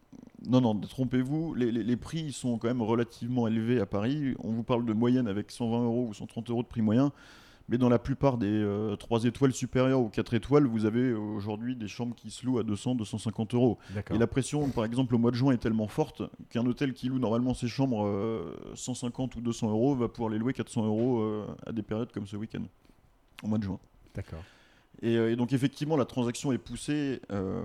Non, 0.47 0.61
non, 0.61 0.79
trompez-vous, 0.79 1.53
les, 1.53 1.71
les- 1.71 1.83
les 1.83 1.97
prix 1.97 2.31
sont 2.31 2.57
quand 2.57 2.67
même 2.67 2.81
relativement 2.81 3.47
élevés 3.47 3.79
à 3.79 3.85
Paris. 3.85 4.33
On 4.39 4.51
vous 4.51 4.63
parle 4.63 4.85
de 4.85 4.93
moyenne 4.93 5.27
avec 5.27 5.51
120 5.51 5.83
euros 5.83 6.07
ou 6.09 6.13
130 6.13 6.49
euros 6.49 6.63
de 6.63 6.67
prix 6.67 6.81
moyen. 6.81 7.11
Mais 7.69 7.77
dans 7.77 7.89
la 7.89 7.99
plupart 7.99 8.37
des 8.37 8.95
3 8.99 9.25
étoiles 9.25 9.53
supérieures 9.53 9.99
ou 9.99 10.09
4 10.09 10.33
étoiles, 10.35 10.65
vous 10.65 10.85
avez 10.85 11.09
euh, 11.09 11.17
aujourd'hui 11.17 11.75
des 11.75 11.87
chambres 11.87 12.15
qui 12.15 12.31
se 12.31 12.45
louent 12.45 12.59
à 12.59 12.63
200, 12.63 12.95
250 12.95 13.53
euros. 13.55 13.77
Et 14.13 14.17
la 14.17 14.27
pression, 14.27 14.69
par 14.69 14.85
exemple, 14.85 15.15
au 15.15 15.17
mois 15.17 15.31
de 15.31 15.35
juin 15.35 15.53
est 15.53 15.57
tellement 15.57 15.87
forte 15.87 16.21
qu'un 16.49 16.65
hôtel 16.65 16.93
qui 16.93 17.09
loue 17.09 17.19
normalement 17.19 17.53
ses 17.53 17.67
chambres 17.67 18.05
euh, 18.05 18.55
150 18.75 19.35
ou 19.35 19.41
200 19.41 19.69
euros 19.69 19.95
va 19.95 20.07
pouvoir 20.07 20.29
les 20.29 20.37
louer 20.37 20.53
400 20.53 20.85
euros 20.85 21.19
euh, 21.19 21.45
à 21.65 21.71
des 21.73 21.83
périodes 21.83 22.11
comme 22.11 22.25
ce 22.25 22.37
week-end, 22.37 22.63
au 23.43 23.47
mois 23.47 23.57
de 23.57 23.63
juin. 23.63 23.79
D'accord. 24.15 24.43
Et, 25.01 25.15
euh, 25.15 25.31
et 25.31 25.35
donc 25.35 25.53
effectivement, 25.53 25.97
la 25.97 26.05
transaction 26.05 26.51
est 26.51 26.57
poussée 26.57 27.21
euh, 27.31 27.61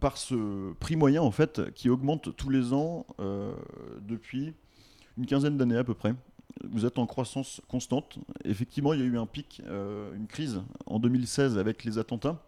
par 0.00 0.16
ce 0.18 0.72
prix 0.74 0.96
moyen 0.96 1.22
en 1.22 1.30
fait 1.30 1.72
qui 1.74 1.88
augmente 1.88 2.34
tous 2.36 2.50
les 2.50 2.72
ans 2.72 3.06
euh, 3.20 3.54
depuis 4.02 4.54
une 5.18 5.26
quinzaine 5.26 5.56
d'années 5.56 5.76
à 5.76 5.84
peu 5.84 5.94
près. 5.94 6.14
Vous 6.70 6.84
êtes 6.86 6.98
en 6.98 7.06
croissance 7.06 7.60
constante. 7.68 8.18
Effectivement, 8.44 8.92
il 8.92 9.00
y 9.00 9.02
a 9.02 9.06
eu 9.06 9.18
un 9.18 9.26
pic, 9.26 9.62
euh, 9.66 10.14
une 10.14 10.26
crise 10.26 10.62
en 10.86 10.98
2016 10.98 11.58
avec 11.58 11.84
les 11.84 11.98
attentats. 11.98 12.42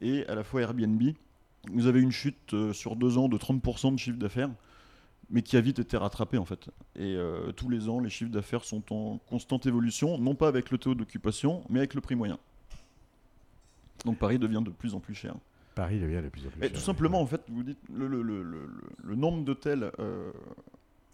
et 0.00 0.26
à 0.26 0.34
la 0.34 0.44
fois 0.44 0.60
Airbnb. 0.62 1.02
Vous 1.72 1.86
avez 1.86 2.00
une 2.02 2.10
chute 2.12 2.52
euh, 2.52 2.72
sur 2.74 2.94
deux 2.96 3.16
ans 3.16 3.28
de 3.28 3.38
30% 3.38 3.94
de 3.94 3.98
chiffre 3.98 4.18
d'affaires, 4.18 4.50
mais 5.30 5.40
qui 5.40 5.56
a 5.56 5.60
vite 5.62 5.78
été 5.78 5.96
rattrapée 5.96 6.36
en 6.36 6.44
fait. 6.44 6.68
Et 6.96 7.14
euh, 7.16 7.52
tous 7.52 7.70
les 7.70 7.88
ans, 7.88 8.00
les 8.00 8.10
chiffres 8.10 8.30
d'affaires 8.30 8.64
sont 8.64 8.82
en 8.92 9.16
constante 9.30 9.64
évolution, 9.64 10.18
non 10.18 10.34
pas 10.34 10.48
avec 10.48 10.70
le 10.70 10.76
taux 10.76 10.94
d'occupation, 10.94 11.62
mais 11.70 11.78
avec 11.78 11.94
le 11.94 12.02
prix 12.02 12.16
moyen. 12.16 12.38
Donc 14.04 14.18
Paris 14.18 14.38
devient 14.38 14.60
de 14.62 14.70
plus 14.70 14.94
en 14.94 15.00
plus 15.00 15.14
cher. 15.14 15.34
Paris 15.74 15.98
devient 15.98 16.20
de 16.22 16.28
plus 16.28 16.46
en 16.46 16.50
plus 16.50 16.58
Et 16.60 16.68
cher. 16.68 16.72
tout 16.74 16.80
simplement, 16.84 17.20
en 17.22 17.26
fait, 17.26 17.40
vous 17.48 17.62
dites 17.62 17.78
le, 17.92 18.06
le- 18.08 18.22
le- 18.22 18.42
le- 18.42 18.68
le 19.02 19.14
nombre 19.16 19.42
d'hôtels 19.44 19.90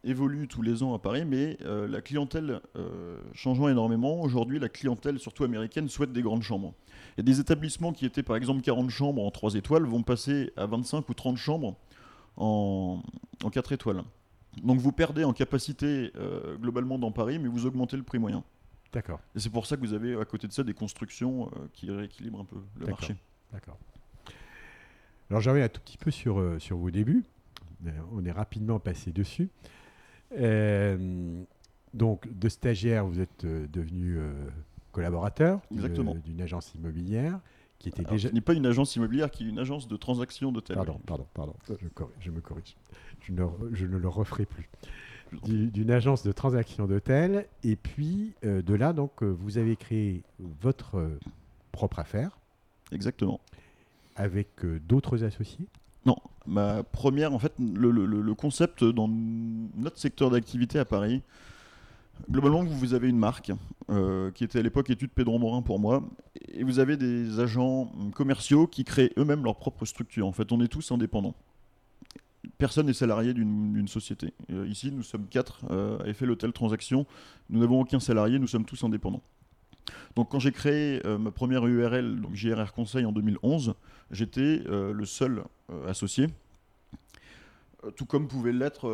évolue 0.05 0.49
tous 0.49 0.63
les 0.63 0.83
ans 0.83 0.95
à 0.95 0.99
Paris, 0.99 1.25
mais 1.25 1.59
euh, 1.63 1.87
la 1.87 2.01
clientèle 2.01 2.61
euh, 2.77 3.19
changeant 3.35 3.69
énormément. 3.69 4.21
Aujourd'hui, 4.23 4.59
la 4.59 4.69
clientèle, 4.69 5.19
surtout 5.19 5.45
américaine, 5.45 5.89
souhaite 5.89 6.13
des 6.13 6.23
grandes 6.23 6.43
chambres. 6.43 6.75
A 7.19 7.23
des 7.23 7.41
établissements 7.41 7.93
qui 7.93 8.07
étaient 8.07 8.23
par 8.23 8.37
exemple 8.37 8.63
40 8.63 8.91
chambres 8.91 9.23
en 9.25 9.31
3 9.31 9.55
étoiles 9.55 9.85
vont 9.85 10.03
passer 10.03 10.53
à 10.57 10.67
25 10.67 11.09
ou 11.09 11.15
30 11.15 11.37
chambres 11.37 11.77
en, 12.37 13.03
en 13.43 13.51
4 13.51 13.73
étoiles. 13.73 14.03
Donc 14.63 14.79
vous 14.81 14.93
perdez 14.93 15.25
en 15.25 15.33
capacité 15.33 16.13
euh, 16.17 16.57
globalement 16.57 16.99
dans 16.99 17.13
Paris, 17.13 17.39
mais 17.39 17.49
vous 17.49 17.67
augmentez 17.67 17.97
le 17.97 18.03
prix 18.03 18.19
moyen. 18.19 18.43
D'accord, 18.93 19.21
Et 19.37 19.39
c'est 19.39 19.51
pour 19.51 19.67
ça 19.67 19.77
que 19.77 19.83
vous 19.83 19.93
avez 19.93 20.17
à 20.21 20.25
côté 20.25 20.49
de 20.49 20.53
ça 20.53 20.65
des 20.65 20.75
constructions 20.75 21.47
euh, 21.47 21.67
qui 21.73 21.91
rééquilibrent 21.91 22.41
un 22.41 22.45
peu 22.45 22.57
le 22.81 22.87
marché. 22.89 23.15
d'accord. 23.53 23.79
Alors, 25.31 25.45
reviens 25.45 25.65
un 25.65 25.69
tout 25.69 25.81
petit 25.81 25.97
peu 25.97 26.11
sur, 26.11 26.43
sur 26.59 26.77
vos 26.77 26.91
débuts. 26.91 27.23
On 28.11 28.25
est 28.25 28.33
rapidement 28.33 28.81
passé 28.81 29.13
dessus. 29.13 29.49
Euh, 30.39 31.43
donc, 31.95 32.27
de 32.39 32.49
stagiaire, 32.49 33.05
vous 33.07 33.21
êtes 33.21 33.45
euh, 33.45 33.67
devenu 33.73 34.17
euh, 34.19 34.33
collaborateur 34.93 35.61
d'une 35.71 36.41
agence 36.41 36.75
immobilière 36.75 37.41
qui 37.79 37.89
était 37.89 38.01
Alors, 38.01 38.13
déjà. 38.13 38.29
Ce 38.29 38.35
n'est 38.35 38.41
pas 38.41 38.55
une 38.55 38.67
agence 38.67 38.95
immobilière 38.97 39.31
qui 39.31 39.45
est 39.45 39.49
une 39.49 39.59
agence 39.59 39.89
de 39.89 39.97
transaction 39.97 40.53
d'hôtels. 40.53 40.77
Pardon, 40.77 41.01
pardon, 41.07 41.27
pardon. 41.35 41.55
Je, 41.69 42.31
me 42.31 42.41
corrige. 42.41 42.77
Je 43.23 43.33
ne, 43.33 43.43
je 43.73 43.87
ne 43.87 43.97
le 43.97 44.09
referai 44.09 44.47
plus. 44.47 44.69
Du- 45.45 45.69
D'une 45.69 45.91
agence 45.91 46.23
de 46.23 46.33
transaction 46.33 46.87
d'hôtels. 46.87 47.47
Et 47.65 47.77
puis, 47.77 48.35
euh, 48.45 48.63
de 48.63 48.75
là, 48.75 48.93
donc, 48.93 49.23
vous 49.23 49.59
avez 49.59 49.77
créé 49.77 50.23
votre 50.61 51.11
propre 51.73 51.99
affaire 52.01 52.39
Exactement. 52.93 53.41
avec 54.17 54.65
euh, 54.65 54.79
d'autres 54.87 55.25
associés? 55.25 55.67
Non, 56.05 56.17
ma 56.47 56.83
première, 56.83 57.33
en 57.33 57.39
fait, 57.39 57.53
le, 57.59 58.35
concept 58.35 58.85
dans 58.85 59.09
notre 59.09 59.99
secteur 59.99 60.31
d'activité 60.31 60.79
à 60.79 60.85
Paris, 60.85 61.23
globalement, 62.31 62.65
vous 62.65 62.95
avez 62.95 63.09
une 63.09 63.19
marque 63.19 63.53
euh, 63.91 64.31
qui 64.31 64.45
était 64.45 64.59
à 64.59 64.63
l'époque 64.63 64.91
étude 64.91 65.11
Pedro 65.11 65.39
Morin 65.39 65.63
pour 65.63 65.79
moi, 65.79 66.03
et 66.49 66.65
vous 66.65 66.79
avez 66.79 66.97
des 66.97 67.41
agents 67.41 67.93
commerciaux 68.15 68.67
qui 68.67 68.85
créent 68.85 69.13
eux-mêmes 69.17 69.45
leur 69.45 69.57
propre 69.57 69.85
structure. 69.85 70.27
En 70.27 70.33
fait, 70.33 70.53
on 70.53 70.61
est 70.61 70.69
tous 70.69 70.93
indépendants. 70.93 71.35
Personne 72.59 72.87
n'est 72.87 72.95
salarié 72.95 73.35
d'une 73.35 73.73
d'une 73.75 73.89
société. 73.89 74.33
Euh, 74.51 74.67
ici, 74.67 74.91
nous 74.91 75.03
sommes 75.03 75.27
quatre 75.27 75.61
euh, 75.71 75.99
à 76.03 76.09
effet 76.09 76.27
l'hôtel 76.27 76.53
Transaction. 76.53 77.07
Nous 77.51 77.61
n'avons 77.61 77.81
aucun 77.81 78.01
salarié, 78.01 78.39
nous 78.39 78.47
sommes 78.47 78.65
tous 78.65 78.83
indépendants. 78.83 79.23
Donc, 80.17 80.31
quand 80.31 80.39
j'ai 80.39 80.53
créé 80.53 81.05
euh, 81.07 81.19
ma 81.19 81.31
première 81.31 81.67
URL, 81.67 82.21
donc 82.21 82.35
JRR 82.35 82.73
Conseil 82.73 83.05
en 83.05 83.13
2011, 83.13 83.75
j'étais 84.11 84.63
euh, 84.67 84.93
le 84.93 85.07
seul 85.07 85.45
euh, 85.71 85.89
associé, 85.89 86.27
tout 87.97 88.05
comme 88.05 88.29
pouvait 88.29 88.53
l'être 88.53 88.89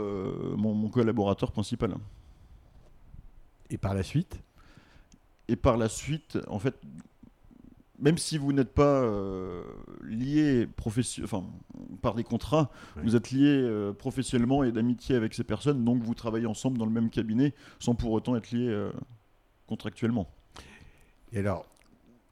mon, 0.57 0.73
mon 0.75 0.89
collaborateur 0.89 1.51
principal. 1.51 1.97
Et 3.71 3.79
par 3.79 3.95
la 3.95 4.05
suite, 4.05 4.41
Et 5.49 5.57
par 5.57 5.77
la 5.77 5.89
suite, 5.89 6.39
en 6.47 6.61
fait, 6.61 6.77
même 7.99 8.17
si 8.17 8.39
vous 8.39 8.53
n'êtes 8.53 8.73
pas 8.73 9.03
lié 10.05 10.69
enfin, 11.25 11.45
par 12.01 12.15
des 12.15 12.23
contrats, 12.23 12.71
Oui. 12.97 13.03
vous 13.05 13.17
êtes 13.17 13.33
lié 13.33 13.93
professionnellement 13.99 14.63
et 14.63 14.71
d'amitié 14.71 15.17
avec 15.17 15.35
ces 15.35 15.43
personnes, 15.43 15.85
donc 15.85 16.03
vous 16.05 16.15
travaillez 16.15 16.47
ensemble 16.47 16.79
dans 16.79 16.87
le 16.87 16.93
même 16.93 17.11
cabinet 17.11 17.55
sans 17.81 17.97
pour 17.97 18.13
autant 18.13 18.37
être 18.37 18.53
lié 18.53 18.89
contractuellement. 19.67 20.29
Et 21.33 21.39
alors, 21.39 21.67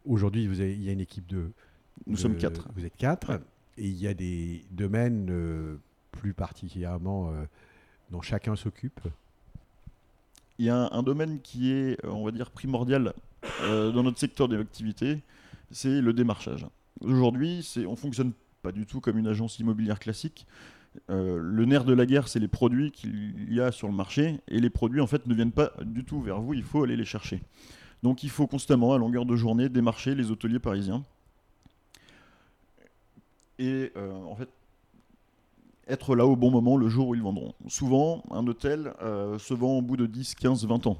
aujourd'hui, 0.07 0.47
vous 0.47 0.61
avez- 0.61 0.75
il 0.75 0.83
y 0.83 0.89
a 0.89 0.93
une 0.93 1.01
équipe 1.01 1.27
de. 1.27 1.51
Nous 2.07 2.15
de- 2.15 2.19
sommes 2.19 2.37
quatre. 2.37 2.69
Vous 2.77 2.85
êtes 2.85 2.97
quatre. 2.97 3.41
Et 3.77 3.87
il 3.89 3.97
y 3.97 4.07
a 4.07 4.15
des 4.15 4.65
domaines 4.71 5.29
euh, 5.31 5.77
plus 6.13 6.33
particulièrement 6.33 7.31
euh, 7.31 7.45
dont 8.11 8.23
chacun 8.23 8.55
s'occupe. 8.57 9.01
Il 10.59 10.67
y 10.67 10.71
a 10.71 10.77
un, 10.77 10.91
un 10.93 11.03
domaine 11.03 11.41
qui 11.41 11.73
est, 11.73 12.05
euh, 12.05 12.11
on 12.11 12.25
va 12.25 12.31
dire, 12.31 12.51
primordial 12.51 13.13
euh, 13.63 13.91
dans 13.91 14.03
notre 14.05 14.19
secteur 14.19 14.49
d'activité, 14.49 15.21
c'est 15.73 16.01
le 16.01 16.13
démarchage. 16.13 16.67
Aujourd'hui, 17.01 17.69
on 17.89 17.97
fonctionne 17.97 18.33
pas 18.63 18.71
du 18.71 18.87
tout 18.87 19.01
comme 19.01 19.19
une 19.19 19.27
agence 19.27 19.59
immobilière 19.59 19.99
classique. 19.99 20.47
Euh, 21.11 21.39
le 21.43 21.65
nerf 21.65 21.85
de 21.85 21.93
la 21.93 22.07
guerre, 22.07 22.29
c'est 22.29 22.39
les 22.39 22.47
produits 22.49 22.93
qu'il 22.93 23.53
y 23.53 23.61
a 23.61 23.73
sur 23.73 23.89
le 23.89 23.95
marché, 23.95 24.39
et 24.47 24.61
les 24.61 24.71
produits, 24.71 25.01
en 25.01 25.09
fait, 25.09 25.27
ne 25.27 25.35
viennent 25.35 25.51
pas 25.53 25.73
du 25.83 26.05
tout 26.05 26.21
vers 26.23 26.41
vous, 26.41 26.55
il 26.55 26.63
faut 26.63 26.85
aller 26.85 26.97
les 26.97 27.05
chercher. 27.05 27.43
Donc 28.05 28.23
il 28.23 28.29
faut 28.29 28.47
constamment, 28.47 28.93
à 28.93 28.99
longueur 28.99 29.25
de 29.25 29.35
journée, 29.35 29.71
démarcher 29.71 30.15
les 30.15 30.31
hôteliers 30.31 30.59
parisiens. 30.59 31.03
Et 33.59 33.93
euh, 33.97 34.13
en 34.25 34.37
fait, 34.37 34.51
être 35.89 36.15
là 36.15 36.27
au 36.27 36.37
bon 36.37 36.51
moment 36.51 36.77
le 36.77 36.91
jour 36.91 37.09
où 37.09 37.15
ils 37.15 37.23
vendront. 37.23 37.55
Souvent, 37.67 38.23
un 38.31 38.47
hôtel 38.47 38.93
euh, 39.01 39.39
se 39.39 39.55
vend 39.55 39.79
au 39.79 39.81
bout 39.81 39.97
de 39.97 40.05
10, 40.05 40.35
15, 40.35 40.67
20 40.67 40.87
ans. 40.87 40.99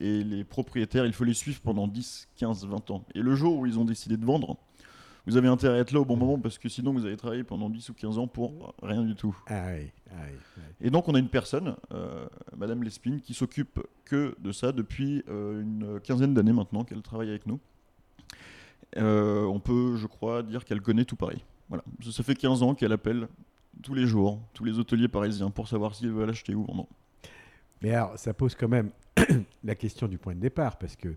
Et 0.00 0.24
les 0.24 0.44
propriétaires, 0.44 1.04
il 1.04 1.12
faut 1.12 1.24
les 1.24 1.34
suivre 1.34 1.60
pendant 1.60 1.86
10, 1.86 2.26
15, 2.36 2.64
20 2.64 2.90
ans. 2.90 3.04
Et 3.14 3.20
le 3.20 3.34
jour 3.34 3.58
où 3.58 3.66
ils 3.66 3.78
ont 3.78 3.84
décidé 3.84 4.16
de 4.16 4.24
vendre, 4.24 4.56
vous 5.26 5.36
avez 5.36 5.48
intérêt 5.48 5.78
à 5.78 5.80
être 5.80 5.92
là 5.92 6.00
au 6.00 6.04
bon 6.04 6.16
moment 6.16 6.38
parce 6.38 6.58
que 6.58 6.68
sinon 6.68 6.92
vous 6.92 7.04
allez 7.04 7.16
travailler 7.16 7.44
pendant 7.44 7.68
10 7.68 7.88
ou 7.88 7.94
15 7.94 8.18
ans 8.18 8.26
pour 8.26 8.74
rien 8.82 9.02
du 9.02 9.14
tout. 9.14 9.36
Ah 9.48 9.66
oui, 9.74 9.90
ah 10.10 10.14
oui, 10.28 10.38
oui. 10.56 10.62
Et 10.80 10.90
donc 10.90 11.08
on 11.08 11.14
a 11.14 11.18
une 11.18 11.28
personne, 11.28 11.76
euh, 11.92 12.26
Madame 12.56 12.82
Lespine, 12.82 13.20
qui 13.20 13.34
s'occupe 13.34 13.80
que 14.04 14.34
de 14.38 14.52
ça 14.52 14.72
depuis 14.72 15.24
euh, 15.28 15.62
une 15.62 16.00
quinzaine 16.00 16.32
d'années 16.32 16.52
maintenant 16.52 16.84
qu'elle 16.84 17.02
travaille 17.02 17.28
avec 17.28 17.46
nous. 17.46 17.58
Euh, 18.96 19.44
on 19.44 19.58
peut, 19.58 19.96
je 19.96 20.06
crois, 20.06 20.42
dire 20.42 20.64
qu'elle 20.64 20.80
connaît 20.80 21.04
tout 21.04 21.16
Paris. 21.16 21.44
Voilà. 21.68 21.82
Ça, 22.04 22.12
ça 22.12 22.22
fait 22.22 22.36
15 22.36 22.62
ans 22.62 22.74
qu'elle 22.74 22.92
appelle 22.92 23.28
tous 23.82 23.94
les 23.94 24.06
jours 24.06 24.40
tous 24.54 24.64
les 24.64 24.78
hôteliers 24.78 25.08
parisiens 25.08 25.50
pour 25.50 25.68
savoir 25.68 25.94
s'ils 25.94 26.10
veulent 26.10 26.30
acheter 26.30 26.54
ou 26.54 26.64
vendre. 26.64 26.86
Mais 27.82 27.92
alors, 27.92 28.18
ça 28.18 28.32
pose 28.32 28.54
quand 28.54 28.68
même 28.68 28.90
la 29.64 29.74
question 29.74 30.08
du 30.08 30.18
point 30.18 30.34
de 30.34 30.40
départ, 30.40 30.78
parce 30.78 30.96
que 30.96 31.14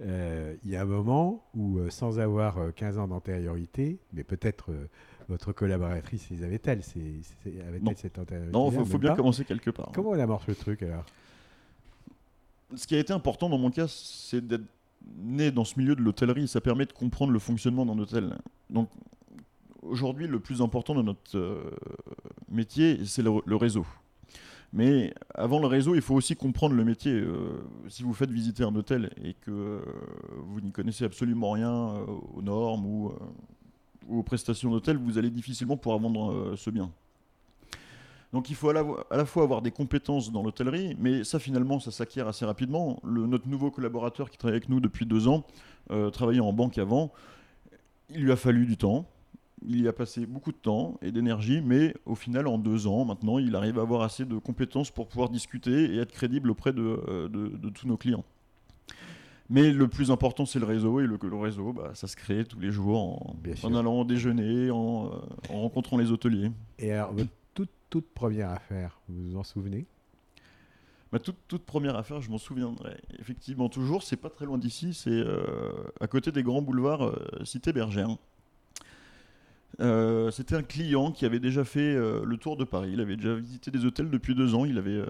euh, 0.00 0.54
il 0.64 0.70
y 0.70 0.76
a 0.76 0.82
un 0.82 0.86
moment 0.86 1.44
où, 1.54 1.78
euh, 1.78 1.90
sans 1.90 2.18
avoir 2.18 2.58
euh, 2.58 2.70
15 2.70 2.98
ans 2.98 3.08
d'antériorité, 3.08 3.98
mais 4.12 4.24
peut-être 4.24 4.72
euh, 4.72 4.88
votre 5.28 5.52
collaboratrice 5.52 6.28
les 6.30 6.42
avait-elle 6.42 6.82
cette 6.82 8.18
antériorité 8.18 8.52
Non, 8.52 8.70
il 8.70 8.78
faut, 8.78 8.84
faut 8.84 8.98
bien 8.98 9.14
commencer 9.14 9.44
quelque 9.44 9.70
part. 9.70 9.90
Comment 9.94 10.10
on 10.10 10.18
amorce 10.18 10.46
le 10.46 10.54
truc 10.54 10.82
alors? 10.82 11.04
Ce 12.74 12.86
qui 12.86 12.94
a 12.96 12.98
été 12.98 13.12
important 13.12 13.48
dans 13.48 13.58
mon 13.58 13.70
cas, 13.70 13.86
c'est 13.86 14.44
d'être 14.44 14.64
né 15.18 15.50
dans 15.50 15.64
ce 15.64 15.78
milieu 15.78 15.94
de 15.94 16.00
l'hôtellerie. 16.00 16.48
Ça 16.48 16.60
permet 16.60 16.86
de 16.86 16.92
comprendre 16.92 17.32
le 17.32 17.38
fonctionnement 17.38 17.84
d'un 17.84 17.98
hôtel. 17.98 18.38
Donc, 18.70 18.88
aujourd'hui, 19.82 20.26
le 20.26 20.40
plus 20.40 20.62
important 20.62 20.94
dans 20.94 21.02
notre 21.02 21.36
euh, 21.36 21.70
métier, 22.50 23.04
c'est 23.04 23.22
le, 23.22 23.30
le 23.44 23.56
réseau. 23.56 23.86
Mais 24.72 25.12
avant 25.34 25.60
le 25.60 25.66
réseau, 25.66 25.94
il 25.94 26.00
faut 26.00 26.14
aussi 26.14 26.34
comprendre 26.34 26.74
le 26.74 26.84
métier. 26.84 27.12
Euh, 27.12 27.62
si 27.88 28.02
vous 28.02 28.14
faites 28.14 28.30
visiter 28.30 28.64
un 28.64 28.74
hôtel 28.74 29.10
et 29.22 29.34
que 29.34 29.50
euh, 29.50 29.80
vous 30.46 30.60
n'y 30.62 30.72
connaissez 30.72 31.04
absolument 31.04 31.50
rien 31.50 31.70
euh, 31.70 32.06
aux 32.34 32.42
normes 32.42 32.86
ou, 32.86 33.12
aux 34.08 34.22
prestations 34.22 34.70
d'hôtel, 34.70 34.96
vous 34.96 35.18
allez 35.18 35.30
difficilement 35.30 35.76
pouvoir 35.76 35.98
vendre 35.98 36.56
ce 36.56 36.70
bien. 36.70 36.90
Donc 38.32 38.48
il 38.48 38.56
faut 38.56 38.70
à 38.70 38.72
la, 38.72 39.26
fois 39.26 39.42
avoir 39.42 39.60
des 39.60 39.70
compétences 39.70 40.32
dans 40.32 40.42
l'hôtellerie, 40.42 40.96
mais 40.98 41.22
ça 41.22 41.38
finalement 41.38 41.78
ça 41.78 41.90
s'acquiert 41.90 42.26
assez 42.26 42.46
rapidement. 42.46 42.98
Notre 43.04 43.46
nouveau 43.46 43.70
collaborateur 43.70 44.30
qui 44.30 44.38
travaille 44.38 44.56
avec 44.56 44.70
nous 44.70 44.80
depuis 44.80 45.04
deux 45.04 45.28
ans, 45.28 45.44
travaillait 46.12 46.40
en 46.40 46.54
banque 46.54 46.78
avant, 46.78 47.12
il 48.08 48.22
lui 48.22 48.32
a 48.32 48.36
fallu 48.36 48.64
du 48.64 48.78
temps, 48.78 49.06
il 49.66 49.80
y 49.82 49.88
a 49.88 49.92
passé 49.92 50.26
beaucoup 50.26 50.52
de 50.52 50.56
temps 50.56 50.98
et 51.02 51.12
d'énergie, 51.12 51.60
mais 51.60 51.94
au 52.06 52.14
final 52.14 52.46
en 52.46 52.58
deux 52.58 52.86
ans 52.86 53.04
maintenant 53.04 53.38
il 53.38 53.54
arrive 53.56 53.78
à 53.78 53.82
avoir 53.82 54.02
assez 54.02 54.24
de 54.24 54.38
compétences 54.38 54.90
pour 54.90 55.06
pouvoir 55.08 55.28
discuter 55.28 55.94
et 55.94 55.98
être 55.98 56.12
crédible 56.12 56.50
auprès 56.50 56.72
de, 56.72 56.82
euh, 57.08 57.28
de- 57.28 57.48
de 57.48 57.68
tous 57.70 57.86
nos 57.86 57.96
clients. 57.96 58.24
Mais 59.50 59.70
le 59.72 59.88
plus 59.88 60.10
important 60.10 60.46
c'est 60.46 60.58
le 60.58 60.66
réseau, 60.66 61.00
et 61.00 61.06
le, 61.06 61.18
le 61.22 61.36
réseau 61.36 61.72
bah, 61.72 61.90
ça 61.94 62.06
se 62.06 62.16
crée 62.16 62.44
tous 62.44 62.60
les 62.60 62.70
jours 62.70 62.98
en, 62.98 63.36
en 63.62 63.74
allant 63.74 64.04
déjeuner, 64.04 64.70
en, 64.70 65.06
euh, 65.06 65.54
en 65.54 65.60
rencontrant 65.60 65.98
les 65.98 66.10
hôteliers. 66.10 66.50
Et 66.78 66.92
alors, 66.92 67.12
votre 67.12 67.30
toute, 67.54 67.70
toute 67.90 68.08
première 68.14 68.50
affaire, 68.50 68.98
vous 69.08 69.30
vous 69.30 69.36
en 69.36 69.42
souvenez? 69.42 69.84
Ma 71.12 71.18
toute, 71.18 71.36
toute 71.46 71.64
première 71.66 71.96
affaire, 71.96 72.22
je 72.22 72.30
m'en 72.30 72.38
souviendrai 72.38 72.96
effectivement 73.18 73.68
toujours, 73.68 74.02
c'est 74.02 74.16
pas 74.16 74.30
très 74.30 74.46
loin 74.46 74.56
d'ici, 74.56 74.94
c'est 74.94 75.10
euh, 75.10 75.70
à 76.00 76.06
côté 76.06 76.32
des 76.32 76.42
grands 76.42 76.62
boulevards 76.62 77.04
euh, 77.04 77.44
Cité 77.44 77.74
Bergère. 77.74 78.16
Euh, 79.80 80.30
C'était 80.30 80.54
un 80.54 80.62
client 80.62 81.12
qui 81.12 81.24
avait 81.24 81.40
déjà 81.40 81.64
fait 81.64 81.80
euh, 81.80 82.24
le 82.24 82.36
tour 82.36 82.56
de 82.56 82.64
Paris, 82.64 82.90
il 82.92 83.00
avait 83.00 83.16
déjà 83.16 83.34
visité 83.34 83.70
des 83.70 83.84
hôtels 83.84 84.10
depuis 84.10 84.34
deux 84.34 84.54
ans, 84.54 84.64
il 84.64 84.76
avait, 84.78 84.90
euh, 84.90 85.06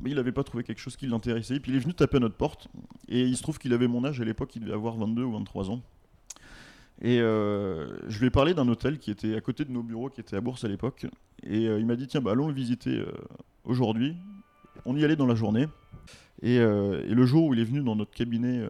mais 0.00 0.10
il 0.10 0.16
n'avait 0.16 0.32
pas 0.32 0.44
trouvé 0.44 0.64
quelque 0.64 0.80
chose 0.80 0.96
qui 0.96 1.06
l'intéressait, 1.06 1.60
puis 1.60 1.72
il 1.72 1.76
est 1.76 1.80
venu 1.80 1.94
taper 1.94 2.18
à 2.18 2.20
notre 2.20 2.36
porte, 2.36 2.68
et 3.08 3.22
il 3.22 3.36
se 3.36 3.42
trouve 3.42 3.58
qu'il 3.58 3.72
avait 3.72 3.88
mon 3.88 4.04
âge 4.04 4.20
à 4.20 4.24
l'époque, 4.24 4.54
il 4.54 4.62
devait 4.62 4.74
avoir 4.74 4.96
22 4.96 5.24
ou 5.24 5.32
23 5.32 5.70
ans. 5.70 5.82
Et 7.02 7.18
je 7.18 8.18
lui 8.18 8.26
ai 8.26 8.30
parlé 8.30 8.54
d'un 8.54 8.66
hôtel 8.68 8.98
qui 8.98 9.10
était 9.10 9.36
à 9.36 9.40
côté 9.42 9.66
de 9.66 9.70
nos 9.70 9.82
bureaux, 9.82 10.08
qui 10.08 10.22
était 10.22 10.34
à 10.34 10.40
Bourse 10.40 10.64
à 10.64 10.68
l'époque. 10.68 11.06
Et 11.42 11.64
il 11.64 11.84
m'a 11.84 11.94
dit 11.94 12.06
tiens, 12.06 12.22
bah, 12.22 12.30
allons 12.30 12.48
le 12.48 12.54
visiter 12.54 13.04
aujourd'hui. 13.64 14.16
On 14.86 14.96
y 14.96 15.04
allait 15.04 15.14
dans 15.14 15.26
la 15.26 15.34
journée. 15.34 15.66
Et, 16.40 16.54
et 16.54 17.14
le 17.14 17.26
jour 17.26 17.44
où 17.44 17.52
il 17.52 17.60
est 17.60 17.64
venu 17.64 17.82
dans 17.82 17.96
notre 17.96 18.12
cabinet 18.12 18.66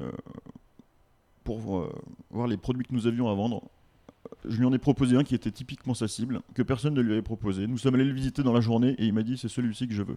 pour 1.45 1.89
voir 2.31 2.49
les 2.49 2.57
produits 2.57 2.85
que 2.85 2.93
nous 2.93 3.07
avions 3.07 3.31
à 3.31 3.35
vendre, 3.35 3.63
je 4.47 4.59
lui 4.59 4.65
en 4.65 4.73
ai 4.73 4.79
proposé 4.79 5.17
un 5.17 5.25
qui 5.25 5.35
était 5.35 5.51
typiquement 5.51 5.95
sa 5.95 6.09
cible, 6.09 6.41
que 6.55 6.63
personne 6.63 6.95
ne 6.95 7.01
lui 7.01 7.13
avait 7.13 7.23
proposé. 7.23 7.67
Nous 7.67 7.79
sommes 7.79 7.95
allés 7.95 8.05
le 8.05 8.13
visiter 8.13 8.43
dans 8.43 8.53
la 8.53 8.61
journée 8.61 8.95
et 8.99 9.07
il 9.07 9.13
m'a 9.13 9.23
dit 9.23 9.37
c'est 9.37 9.49
celui-ci 9.49 9.89
que 9.89 9.95
je 9.95 10.03
veux. 10.03 10.17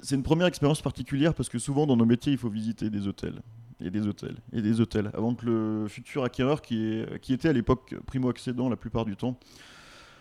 C'est 0.00 0.14
une 0.14 0.22
première 0.22 0.46
expérience 0.46 0.80
particulière 0.80 1.34
parce 1.34 1.48
que 1.48 1.58
souvent 1.58 1.86
dans 1.86 1.96
nos 1.96 2.04
métiers 2.06 2.32
il 2.32 2.38
faut 2.38 2.48
visiter 2.48 2.88
des 2.88 3.08
hôtels 3.08 3.42
et 3.80 3.90
des 3.90 4.06
hôtels 4.06 4.36
et 4.52 4.62
des 4.62 4.80
hôtels 4.80 5.10
avant 5.14 5.34
que 5.34 5.46
le 5.46 5.88
futur 5.88 6.24
acquéreur 6.24 6.62
qui, 6.62 7.04
était 7.28 7.48
à 7.48 7.52
l'époque 7.52 7.94
primo-accédant 8.06 8.68
la 8.68 8.76
plupart 8.76 9.04
du 9.04 9.16
temps 9.16 9.38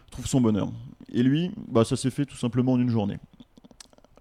trouve 0.10 0.26
son 0.26 0.42
bonheur. 0.42 0.72
Et 1.12 1.22
lui, 1.22 1.52
bah, 1.68 1.84
ça 1.84 1.96
s'est 1.96 2.10
fait 2.10 2.26
tout 2.26 2.38
simplement 2.38 2.74
en 2.74 2.80
une 2.80 2.90
journée. 2.90 3.20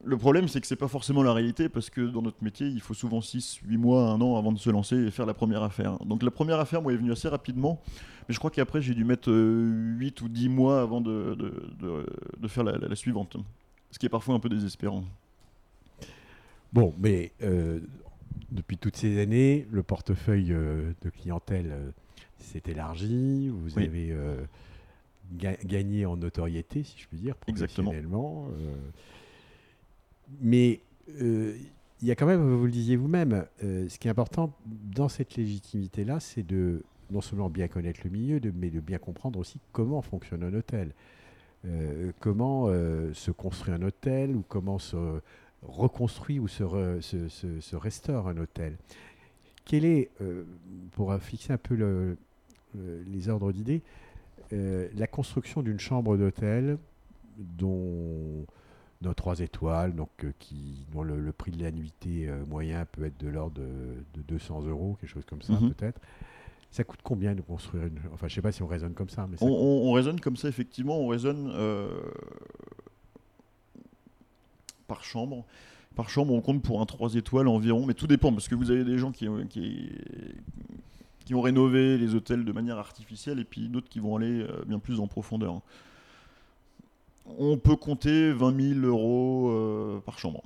Le 0.08 0.16
problème, 0.16 0.46
c'est 0.46 0.60
que 0.60 0.68
c'est 0.68 0.76
pas 0.76 0.86
forcément 0.86 1.24
la 1.24 1.32
réalité 1.32 1.68
parce 1.68 1.90
que 1.90 2.00
dans 2.00 2.22
notre 2.22 2.42
métier, 2.42 2.68
il 2.68 2.80
faut 2.80 2.94
souvent 2.94 3.20
6, 3.20 3.58
8 3.66 3.76
mois, 3.76 4.04
1 4.10 4.20
an 4.20 4.36
avant 4.38 4.52
de 4.52 4.58
se 4.58 4.70
lancer 4.70 4.94
et 4.96 5.10
faire 5.10 5.26
la 5.26 5.34
première 5.34 5.64
affaire. 5.64 5.98
Donc 6.04 6.22
la 6.22 6.30
première 6.30 6.60
affaire, 6.60 6.80
moi, 6.80 6.92
est 6.92 6.96
venue 6.96 7.10
assez 7.10 7.26
rapidement, 7.26 7.80
mais 8.28 8.32
je 8.34 8.38
crois 8.38 8.52
qu'après, 8.52 8.80
j'ai 8.80 8.94
dû 8.94 9.04
mettre 9.04 9.30
euh, 9.32 9.96
8 9.98 10.20
ou 10.22 10.28
10 10.28 10.48
mois 10.48 10.80
avant 10.80 11.00
de, 11.00 11.34
de, 11.34 11.70
de- 11.80 12.06
de 12.38 12.48
faire 12.48 12.62
la, 12.62 12.78
la- 12.78 12.86
la 12.86 12.94
suivante. 12.94 13.36
Ce 13.90 13.98
qui 13.98 14.06
est 14.06 14.10
parfois 14.10 14.36
un 14.36 14.38
peu 14.40 14.48
désespérant. 14.48 15.02
Bon, 16.72 16.94
mais 16.98 17.32
euh, 17.42 17.80
depuis 18.52 18.76
toutes 18.78 18.96
ces 18.96 19.20
années, 19.20 19.66
le 19.72 19.82
portefeuille 19.82 20.52
euh, 20.52 20.92
de 21.02 21.10
clientèle 21.10 21.70
euh, 21.72 21.90
s'est 22.38 22.62
élargi. 22.66 23.48
Vous 23.48 23.74
Oui. 23.76 23.84
avez 23.84 24.12
euh, 24.12 24.36
ga- 25.32 25.56
gagné 25.64 26.06
en 26.06 26.16
notoriété, 26.16 26.84
si 26.84 26.96
je 26.98 27.08
puis 27.08 27.18
dire, 27.18 27.34
Exactement. 27.48 27.90
professionnellement. 27.90 28.48
euh, 28.60 28.74
mais 30.40 30.80
euh, 31.20 31.56
il 32.02 32.08
y 32.08 32.10
a 32.10 32.14
quand 32.14 32.26
même, 32.26 32.42
vous 32.42 32.64
le 32.66 32.70
disiez 32.70 32.96
vous-même, 32.96 33.46
euh, 33.64 33.88
ce 33.88 33.98
qui 33.98 34.08
est 34.08 34.10
important 34.10 34.52
dans 34.66 35.08
cette 35.08 35.36
légitimité-là, 35.36 36.20
c'est 36.20 36.42
de 36.42 36.82
non 37.10 37.20
seulement 37.20 37.48
bien 37.48 37.68
connaître 37.68 38.00
le 38.04 38.10
milieu, 38.10 38.40
mais 38.54 38.70
de 38.70 38.80
bien 38.80 38.98
comprendre 38.98 39.38
aussi 39.38 39.60
comment 39.72 40.02
fonctionne 40.02 40.42
un 40.42 40.52
hôtel. 40.54 40.92
Euh, 41.64 42.12
comment 42.20 42.66
se 43.12 43.30
construit 43.30 43.72
un 43.72 43.82
hôtel 43.82 44.36
ou 44.36 44.44
comment 44.46 44.78
se 44.78 45.20
reconstruit 45.62 46.38
ou 46.38 46.48
se, 46.48 46.62
re- 46.62 47.00
se- 47.00 47.28
se- 47.28 47.60
se 47.60 47.76
restaure 47.76 48.28
un 48.28 48.36
hôtel. 48.36 48.76
Quel 49.64 49.84
est, 49.84 50.10
pour 50.92 51.14
fixer 51.20 51.52
un 51.52 51.58
peu 51.58 51.74
le- 51.74 52.16
le- 52.74 53.02
les 53.04 53.28
ordres 53.28 53.52
d'idées, 53.52 53.82
la 54.52 55.06
construction 55.06 55.62
d'une 55.62 55.80
chambre 55.80 56.16
d'hôtel 56.16 56.78
dont 57.38 58.46
dans 59.02 59.12
trois 59.14 59.40
étoiles, 59.40 59.94
donc 59.94 60.08
euh, 60.24 60.32
qui, 60.38 60.86
dont 60.92 61.02
le, 61.02 61.20
le 61.20 61.32
prix 61.32 61.50
de 61.52 61.62
la 61.62 61.70
nuitée 61.70 62.28
euh, 62.28 62.44
moyen 62.46 62.84
peut 62.86 63.04
être 63.04 63.18
de 63.20 63.28
l'ordre 63.28 63.60
de, 63.60 63.68
de 64.14 64.22
200 64.22 64.62
euros, 64.66 64.96
quelque 65.00 65.10
chose 65.10 65.24
comme 65.26 65.42
ça 65.42 65.52
Mhm. 65.54 65.72
peut-être. 65.74 66.00
Ça 66.70 66.82
coûte 66.84 67.00
combien 67.02 67.34
de 67.34 67.40
construire 67.42 67.84
une... 67.86 67.98
Enfin, 68.12 68.26
je 68.28 68.34
sais 68.34 68.42
pas 68.42 68.52
si 68.52 68.62
on 68.62 68.66
raisonne 68.66 68.94
comme 68.94 69.08
ça, 69.08 69.26
mais 69.30 69.36
ça 69.36 69.44
On, 69.44 69.48
on- 69.48 69.88
on 69.88 69.92
raisonne 69.92 70.20
comme 70.20 70.36
ça, 70.36 70.48
effectivement, 70.48 70.98
on 70.98 71.06
raisonne 71.08 71.50
euh, 71.54 71.88
par 74.88 75.04
chambre. 75.04 75.44
Par 75.94 76.10
chambre, 76.10 76.32
on 76.34 76.40
compte 76.40 76.62
pour 76.62 76.80
un 76.82 76.86
3 76.86 77.14
étoiles 77.14 77.48
environ, 77.48 77.86
mais 77.86 77.94
tout 77.94 78.06
dépend, 78.06 78.32
parce 78.32 78.48
que 78.48 78.54
vous 78.54 78.70
avez 78.70 78.84
des 78.84 78.98
gens 78.98 79.12
qui, 79.12 79.28
ont- 79.28 79.46
qui, 79.46 79.90
qui 81.24 81.34
ont 81.34 81.40
rénové 81.40 81.96
les 81.98 82.14
hôtels 82.14 82.44
de 82.44 82.52
manière 82.52 82.78
artificielle, 82.78 83.38
et 83.38 83.44
puis 83.44 83.68
d'autres 83.68 83.88
qui 83.88 84.00
vont 84.00 84.16
aller 84.16 84.46
bien 84.66 84.78
plus 84.78 85.00
en 85.00 85.06
profondeur. 85.06 85.60
On 87.38 87.58
peut 87.58 87.76
compter 87.76 88.32
20 88.32 88.74
000 88.80 88.86
euros 88.86 89.50
euh, 89.50 90.00
par 90.00 90.18
chambre. 90.18 90.42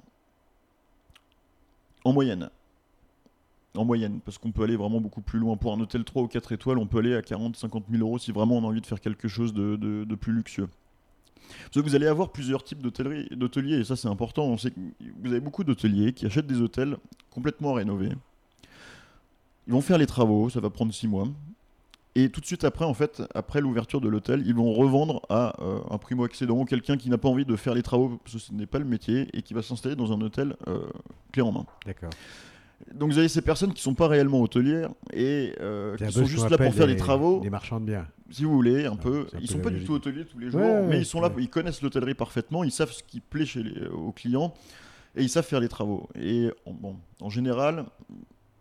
En 2.04 2.12
moyenne. 2.12 2.50
En 3.76 3.84
moyenne, 3.84 4.20
parce 4.24 4.38
qu'on 4.38 4.50
peut 4.50 4.64
aller 4.64 4.76
vraiment 4.76 5.00
beaucoup 5.00 5.20
plus 5.20 5.38
loin. 5.38 5.56
Pour 5.56 5.72
un 5.72 5.80
hôtel 5.80 6.04
3 6.04 6.22
ou 6.22 6.26
4 6.26 6.52
étoiles, 6.52 6.78
on 6.78 6.86
peut 6.86 6.98
aller 6.98 7.14
à 7.14 7.22
40, 7.22 7.56
50 7.56 7.84
000 7.90 8.02
euros 8.02 8.18
si 8.18 8.32
vraiment 8.32 8.56
on 8.58 8.64
a 8.64 8.66
envie 8.66 8.80
de 8.80 8.86
faire 8.86 9.00
quelque 9.00 9.28
chose 9.28 9.54
de, 9.54 10.14
plus 10.16 10.32
luxueux. 10.32 10.68
Parce 11.72 11.84
vous 11.84 11.94
allez 11.94 12.06
avoir 12.06 12.30
plusieurs 12.30 12.64
types 12.64 12.80
d'hôteliers, 12.82 13.78
et 13.80 13.84
ça 13.84 13.96
c'est 13.96 14.08
important. 14.08 14.44
On 14.46 14.56
sait 14.56 14.70
que 14.70 14.80
vous 15.22 15.30
avez 15.30 15.40
beaucoup 15.40 15.62
d'hôteliers 15.62 16.12
qui 16.12 16.26
achètent 16.26 16.46
des 16.46 16.60
hôtels 16.60 16.96
complètement 17.30 17.74
rénovés. 17.74 18.10
Ils 19.66 19.72
vont 19.72 19.80
faire 19.80 19.98
les 19.98 20.06
travaux, 20.06 20.48
ça 20.50 20.60
va 20.60 20.70
prendre 20.70 20.92
6 20.92 21.06
mois. 21.06 21.28
Et 22.16 22.29
tout 22.29 22.40
de 22.40 22.46
suite 22.46 22.64
après, 22.64 22.85
en 22.85 22.92
fait, 22.94 23.23
après 23.35 23.61
l'ouverture 23.61 24.01
de 24.01 24.09
l'hôtel, 24.09 24.42
ils 24.44 24.55
vont 24.55 24.73
revendre 24.73 25.23
à 25.29 25.55
euh, 25.62 25.79
un 25.90 25.99
primo-accédant 25.99 26.59
ou 26.59 26.64
quelqu'un 26.64 26.96
qui 26.96 27.09
n'a 27.09 27.18
pas 27.18 27.29
envie 27.29 27.44
de 27.44 27.55
faire 27.57 27.75
les 27.75 27.83
travaux, 27.83 28.18
parce 28.25 28.35
que 28.35 28.40
ce 28.40 28.53
n'est 28.53 28.66
pas 28.66 28.81
le 28.81 28.85
métier, 28.85 29.29
et 29.33 29.42
qui 29.42 29.55
va 29.55 29.62
s'installer 29.62 29.94
dans 29.94 30.12
un 30.12 30.20
hôtel 30.20 30.57
euh, 30.66 30.81
clé 31.33 31.42
en 31.42 31.53
main. 31.53 31.66
D'accord. 31.87 32.11
Donc 32.94 33.12
vous 33.12 33.18
avez 33.18 33.29
ces 33.29 33.42
personnes 33.42 33.73
qui 33.75 33.83
sont 33.83 33.94
pas 33.94 34.09
réellement 34.09 34.40
hôtelières 34.40 34.88
et 35.12 35.55
euh, 35.61 35.96
qui 35.96 36.11
sont 36.11 36.25
juste 36.25 36.49
là 36.51 36.57
pour 36.59 36.73
faire 36.75 36.87
des 36.87 36.96
travaux, 36.96 37.38
Des 37.40 37.51
marchands 37.51 37.79
de 37.79 37.85
biens. 37.85 38.07
si 38.31 38.42
vous 38.44 38.55
voulez, 38.55 38.87
un 38.87 38.94
Ah, 38.99 39.03
peu. 39.03 39.27
un 39.35 39.38
Ils 39.38 39.46
peu 39.46 39.53
sont 39.53 39.59
pas 39.61 39.70
du 39.70 39.85
tout 39.85 39.92
hôteliers 39.92 40.25
tous 40.25 40.38
les 40.38 40.51
jours, 40.51 40.61
Ouais, 40.62 40.83
mais 40.83 40.88
ouais, 40.88 40.99
ils 41.01 41.05
sont 41.07 41.20
là, 41.20 41.31
ils 41.38 41.51
connaissent 41.51 41.83
l'hôtellerie 41.83 42.14
parfaitement, 42.14 42.64
ils 42.64 42.70
savent 42.73 42.90
ce 42.90 43.03
qui 43.03 43.20
plaît 43.20 43.44
chez 43.46 43.62
les, 43.62 43.87
aux 43.88 44.12
clients 44.12 44.55
et 45.14 45.23
ils 45.23 45.29
savent 45.29 45.44
faire 45.46 45.61
les 45.61 45.68
travaux. 45.68 46.09
Et 46.18 46.51
en- 46.64 46.73
bon, 46.73 46.96
en 47.20 47.29
général, 47.29 47.85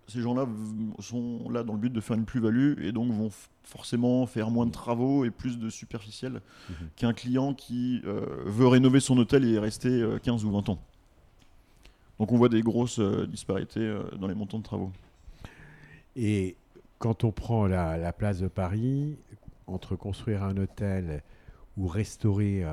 ces 0.09 0.21
gens-là 0.21 0.45
sont 0.99 1.49
là 1.49 1.63
dans 1.63 1.73
le 1.73 1.79
but 1.79 1.93
de 1.93 2.01
faire 2.01 2.17
une 2.17 2.25
plus-value 2.25 2.81
et 2.83 2.91
donc 2.91 3.11
vont 3.11 3.29
forcément 3.63 4.25
faire 4.25 4.49
moins 4.49 4.65
de 4.65 4.71
travaux 4.71 5.23
et 5.25 5.29
plus 5.31 5.57
de 5.59 5.69
superficiel 5.69 6.41
Mhm. 6.69 6.89
qu'un 6.95 7.13
client 7.13 7.53
qui 7.53 8.01
euh, 8.05 8.25
veut 8.45 8.67
rénover 8.67 8.99
son 8.99 9.17
hôtel 9.17 9.45
et 9.45 9.51
y 9.51 9.59
rester 9.59 9.89
euh, 9.89 10.17
15 10.19 10.43
ou 10.45 10.51
20 10.51 10.69
ans. 10.69 10.79
Donc 12.19 12.31
on 12.31 12.37
voit 12.37 12.49
des 12.49 12.61
grosses 12.61 12.99
euh, 12.99 13.25
disparités 13.27 13.79
euh, 13.79 14.03
dans 14.19 14.27
les 14.27 14.35
montants 14.35 14.57
de 14.59 14.63
travaux. 14.63 14.91
Et 16.15 16.55
quand 16.97 17.23
on 17.23 17.31
prend 17.31 17.65
la, 17.67 17.97
la 17.97 18.11
place 18.11 18.39
de 18.39 18.47
Paris, 18.47 19.17
entre 19.67 19.95
construire 19.95 20.43
un 20.43 20.57
hôtel 20.57 21.23
ou 21.77 21.87
restaurer 21.87 22.65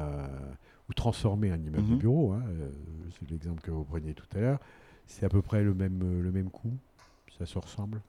ou 0.89 0.93
transformer 0.95 1.51
un 1.51 1.59
immeuble 1.59 1.87
de 1.87 1.93
Mhm. 1.93 1.99
bureau, 1.99 2.33
hein, 2.33 2.43
c'est 3.21 3.31
l'exemple 3.31 3.61
que 3.61 3.71
vous 3.71 3.85
preniez 3.85 4.15
tout 4.15 4.27
à 4.35 4.41
l'heure, 4.41 4.59
c'est 5.07 5.25
à 5.25 5.29
peu 5.29 5.43
près 5.43 5.63
le 5.63 5.75
même, 5.75 6.23
le 6.23 6.33
même 6.33 6.51
coût? 6.51 6.73
Ça 7.39 7.47
se 7.47 7.59
ressemble 7.59 8.01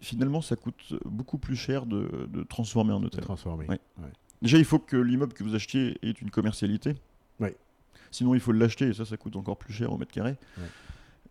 Finalement, 0.00 0.40
ça 0.40 0.56
coûte 0.56 0.94
beaucoup 1.04 1.36
plus 1.36 1.56
cher 1.56 1.84
de, 1.84 2.28
de 2.32 2.42
transformer 2.42 2.92
un 2.94 3.00
de 3.00 3.06
hôtel. 3.06 3.20
transformer 3.20 3.66
Ouais. 3.66 3.80
Ouais. 3.98 4.10
Déjà, 4.40 4.56
il 4.56 4.64
faut 4.64 4.78
que 4.78 4.96
l'immeuble 4.96 5.34
que 5.34 5.44
vous 5.44 5.54
achetiez 5.54 5.98
ait 6.02 6.12
une 6.12 6.30
commercialité. 6.30 6.94
Ouais. 7.38 7.54
Sinon, 8.10 8.34
il 8.34 8.40
faut 8.40 8.52
l'acheter 8.52 8.86
et 8.86 8.94
ça, 8.94 9.04
ça 9.04 9.18
coûte 9.18 9.36
encore 9.36 9.58
plus 9.58 9.74
cher 9.74 9.92
au 9.92 9.98
mètre 9.98 10.12
carré. 10.12 10.36
Ouais. 10.56 10.64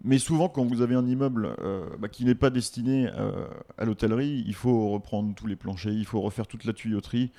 Mais 0.03 0.17
souvent, 0.17 0.47
quand 0.47 0.63
vous 0.65 0.81
avez 0.81 0.95
un 0.95 1.05
immeuble 1.05 1.55
euh, 1.59 1.89
bah, 1.99 2.07
qui 2.07 2.23
n'est 2.23 2.35
pas 2.35 2.49
destiné 2.49 3.09
euh, 3.13 3.47
à 3.77 3.85
l'hôtellerie, 3.85 4.43
il 4.45 4.53
faut 4.53 4.91
reprendre 4.91 5.33
tous 5.35 5.47
les 5.47 5.55
planchers, 5.55 5.91
il 5.91 6.05
faut 6.05 6.21
refaire 6.21 6.47
toute 6.47 6.63
la 6.63 6.73
tuyauterie. 6.73 7.31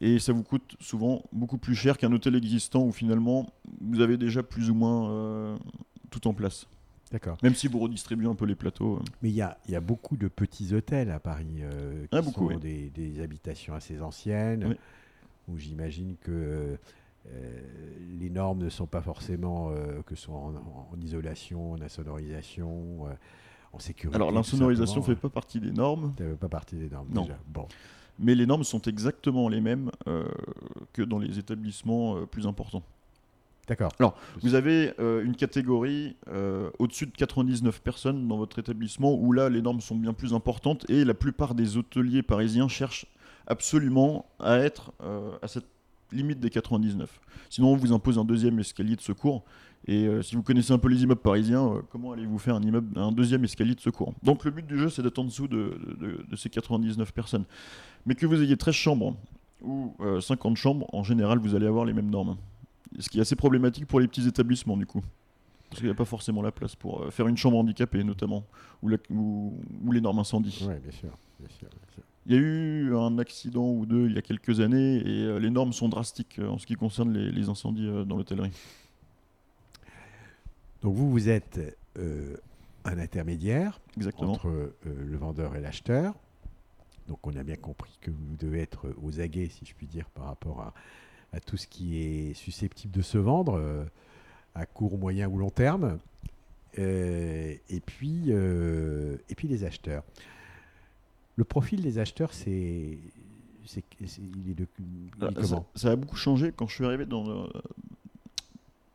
Et 0.00 0.18
ça 0.18 0.32
vous 0.32 0.42
coûte 0.42 0.76
souvent 0.80 1.24
beaucoup 1.32 1.58
plus 1.58 1.74
cher 1.74 1.98
qu'un 1.98 2.12
hôtel 2.12 2.36
existant 2.36 2.84
où 2.84 2.92
finalement 2.92 3.50
vous 3.80 4.00
avez 4.00 4.16
déjà 4.16 4.42
plus 4.42 4.70
ou 4.70 4.74
moins 4.74 5.10
euh, 5.10 5.56
tout 6.10 6.26
en 6.28 6.34
place. 6.34 6.66
D'accord. 7.12 7.38
Même 7.42 7.54
si 7.54 7.68
vous 7.68 7.78
redistribuez 7.78 8.26
un 8.26 8.34
peu 8.34 8.46
les 8.46 8.56
plateaux. 8.56 8.96
euh. 8.96 9.04
Mais 9.22 9.28
il 9.30 9.34
y 9.36 9.42
a, 9.42 9.56
il 9.66 9.72
y 9.72 9.76
a 9.76 9.80
beaucoup 9.80 10.16
de 10.16 10.26
petits 10.28 10.74
hôtels 10.74 11.10
à 11.10 11.20
Paris 11.20 11.58
euh, 11.60 12.02
qui 12.02 12.08
Ah, 12.16 12.20
beaucoup, 12.22 12.48
sont 12.50 12.56
oui. 12.56 12.60
des, 12.60 12.90
des 12.90 13.20
habitations 13.22 13.74
assez 13.74 14.00
anciennes, 14.00 14.64
Oui. 14.68 14.76
où 15.48 15.56
j'imagine 15.58 16.16
que 16.20 16.76
euh, 17.28 17.60
les 18.18 18.28
normes 18.30 18.58
ne 18.64 18.68
sont 18.68 18.86
pas 18.86 19.02
forcément 19.02 19.70
euh, 19.70 20.02
que 20.04 20.14
ce 20.16 20.22
soit 20.24 20.34
en, 20.34 20.54
en- 20.56 20.88
isolation, 21.00 21.72
en 21.72 21.80
insonorisation, 21.80 23.06
en 23.72 23.78
sécurité. 23.78 24.16
Alors 24.16 24.32
l'insonorisation 24.32 25.02
fait 25.02 25.12
simplement. 25.12 25.20
pas 25.30 25.34
partie 25.34 25.60
des 25.60 25.70
normes. 25.72 26.12
Ça 26.18 26.24
fait 26.24 26.34
pas 26.36 26.48
partie 26.48 26.76
des 26.76 26.88
normes 26.90 27.08
Non. 27.12 27.22
déjà. 27.22 27.38
Bon. 27.48 27.68
Mais 28.18 28.34
les 28.34 28.46
normes 28.46 28.64
sont 28.64 28.80
exactement 28.82 29.48
les 29.48 29.60
mêmes 29.60 29.90
que 30.94 31.02
dans 31.02 31.18
les 31.18 31.38
établissements 31.38 32.24
plus 32.26 32.46
importants. 32.46 32.82
D'accord. 33.68 33.90
Vous 34.42 34.54
avez 34.54 34.92
euh, 35.00 35.24
une 35.24 35.34
catégorie 35.34 36.16
euh, 36.28 36.70
au-dessus 36.78 37.06
de 37.06 37.12
99 37.12 37.82
personnes 37.82 38.28
dans 38.28 38.36
votre 38.36 38.58
établissement 38.60 39.14
où 39.14 39.32
là 39.32 39.48
les 39.48 39.60
normes 39.60 39.80
sont 39.80 39.96
bien 39.96 40.12
plus 40.12 40.34
importantes 40.34 40.88
et 40.88 41.04
la 41.04 41.14
plupart 41.14 41.54
des 41.54 41.76
hôteliers 41.76 42.22
parisiens 42.22 42.68
cherchent 42.68 43.06
absolument 43.48 44.26
à 44.38 44.58
être 44.58 44.92
euh, 45.02 45.32
à 45.42 45.48
cette 45.48 45.66
limite 46.12 46.38
des 46.38 46.50
99. 46.50 47.20
Sinon 47.50 47.72
on 47.72 47.76
vous 47.76 47.92
impose 47.92 48.18
un 48.18 48.24
deuxième 48.24 48.58
escalier 48.60 48.94
de 48.94 49.00
secours 49.00 49.42
et 49.88 50.08
si 50.22 50.34
vous 50.34 50.42
connaissez 50.42 50.72
un 50.72 50.78
peu 50.78 50.88
les 50.88 51.02
immeubles 51.02 51.20
parisiens, 51.20 51.80
comment 51.90 52.12
allez-vous 52.12 52.38
faire 52.38 52.56
un, 52.56 52.62
immeuble, 52.62 52.98
un 52.98 53.12
deuxième 53.12 53.44
escalier 53.44 53.74
de 53.74 53.80
secours? 53.80 54.14
Donc 54.22 54.44
le 54.44 54.52
but 54.52 54.66
du 54.66 54.78
jeu 54.78 54.88
c'est 54.88 55.02
d'être 55.02 55.18
en 55.18 55.24
dessous 55.24 55.48
de, 55.48 55.76
ces 56.36 56.50
99 56.50 57.12
personnes. 57.12 57.44
Mais 58.04 58.14
que 58.14 58.26
vous 58.26 58.40
ayez 58.40 58.56
13 58.56 58.74
chambres 58.74 59.16
ou 59.62 59.94
euh, 60.00 60.20
50 60.20 60.56
chambres, 60.56 60.86
en 60.92 61.02
général 61.02 61.38
vous 61.38 61.56
allez 61.56 61.66
avoir 61.66 61.84
les 61.84 61.92
mêmes 61.92 62.10
normes. 62.10 62.36
Ce 62.98 63.08
qui 63.08 63.18
est 63.18 63.22
assez 63.22 63.36
problématique 63.36 63.86
pour 63.86 64.00
les 64.00 64.08
petits 64.08 64.26
établissements, 64.26 64.76
du 64.76 64.86
coup. 64.86 65.02
Parce 65.68 65.80
qu'il 65.80 65.86
n'y 65.88 65.92
a 65.92 65.96
pas 65.96 66.04
forcément 66.04 66.42
la 66.42 66.52
place 66.52 66.76
pour 66.76 67.02
euh, 67.02 67.10
faire 67.10 67.26
une 67.26 67.36
chambre 67.36 67.58
handicapée, 67.58 68.04
notamment, 68.04 68.44
ou, 68.82 68.88
la- 68.88 68.98
ou- 69.10 69.58
ou 69.84 69.92
les 69.92 70.00
normes 70.00 70.20
incendie. 70.20 70.64
Ouais, 70.66 70.78
bien 70.78 70.92
sûr. 70.92 71.10
bien 71.40 71.48
sûr, 71.48 71.68
bien 71.68 71.94
sûr. 71.94 72.02
Il 72.26 72.32
y 72.32 72.36
a 72.36 72.40
eu 72.40 72.94
un 72.96 73.18
accident 73.18 73.68
ou 73.70 73.86
deux 73.86 74.06
il 74.08 74.14
y 74.14 74.18
a 74.18 74.22
quelques 74.22 74.60
années 74.60 74.96
et 74.96 75.24
euh, 75.24 75.38
les 75.38 75.50
normes 75.50 75.72
sont 75.72 75.88
drastiques 75.88 76.38
euh, 76.40 76.48
en 76.48 76.58
ce 76.58 76.66
qui 76.66 76.74
concerne 76.74 77.12
les, 77.12 77.30
les 77.30 77.48
incendies 77.48 77.86
euh, 77.86 78.04
dans 78.04 78.16
l'hôtellerie. 78.16 78.52
Donc 80.82 80.94
vous, 80.94 81.10
vous 81.10 81.28
êtes 81.28 81.60
un 82.84 82.98
intermédiaire 82.98 83.80
Exactement. 83.96 84.32
entre 84.32 84.72
le 84.84 85.16
vendeur 85.16 85.56
et 85.56 85.60
l'acheteur. 85.60 86.14
Donc 87.08 87.26
on 87.26 87.34
a 87.36 87.42
bien 87.42 87.56
compris 87.56 87.96
que 88.00 88.10
vous 88.10 88.36
devez 88.38 88.60
être 88.60 88.92
aux 89.02 89.20
aguets, 89.20 89.48
si 89.48 89.64
je 89.64 89.74
puis 89.74 89.86
dire, 89.86 90.08
par 90.10 90.24
rapport 90.26 90.60
à, 90.60 90.74
à 91.36 91.40
tout 91.40 91.56
ce 91.58 91.66
qui 91.66 91.98
est 91.98 92.34
susceptible 92.34 92.92
de 92.94 93.02
se 93.02 93.18
vendre 93.18 93.58
euh, 93.58 93.84
à 94.54 94.64
court, 94.64 94.96
moyen 94.98 95.28
ou 95.28 95.36
long 95.38 95.50
terme. 95.50 95.98
Euh, 96.78 97.54
et, 97.68 97.80
puis, 97.80 98.24
euh, 98.28 99.16
et 99.28 99.34
puis 99.34 99.46
les 99.48 99.64
acheteurs. 99.64 100.02
Le 101.36 101.44
profil 101.44 101.82
des 101.82 101.98
acheteurs, 101.98 102.32
c'est... 102.32 102.98
c'est- 103.66 103.84
c'est- 104.06 104.20
il 104.22 104.50
est 104.50 104.54
de, 104.54 104.66
il 104.80 105.08
est 105.26 105.38
Ah, 105.38 105.44
ça, 105.44 105.64
ça 105.74 105.90
a 105.90 105.96
beaucoup 105.96 106.16
changé 106.16 106.52
quand 106.56 106.66
je 106.66 106.74
suis 106.74 106.84
arrivé 106.86 107.04
dans 107.04 107.24
le, 107.24 107.48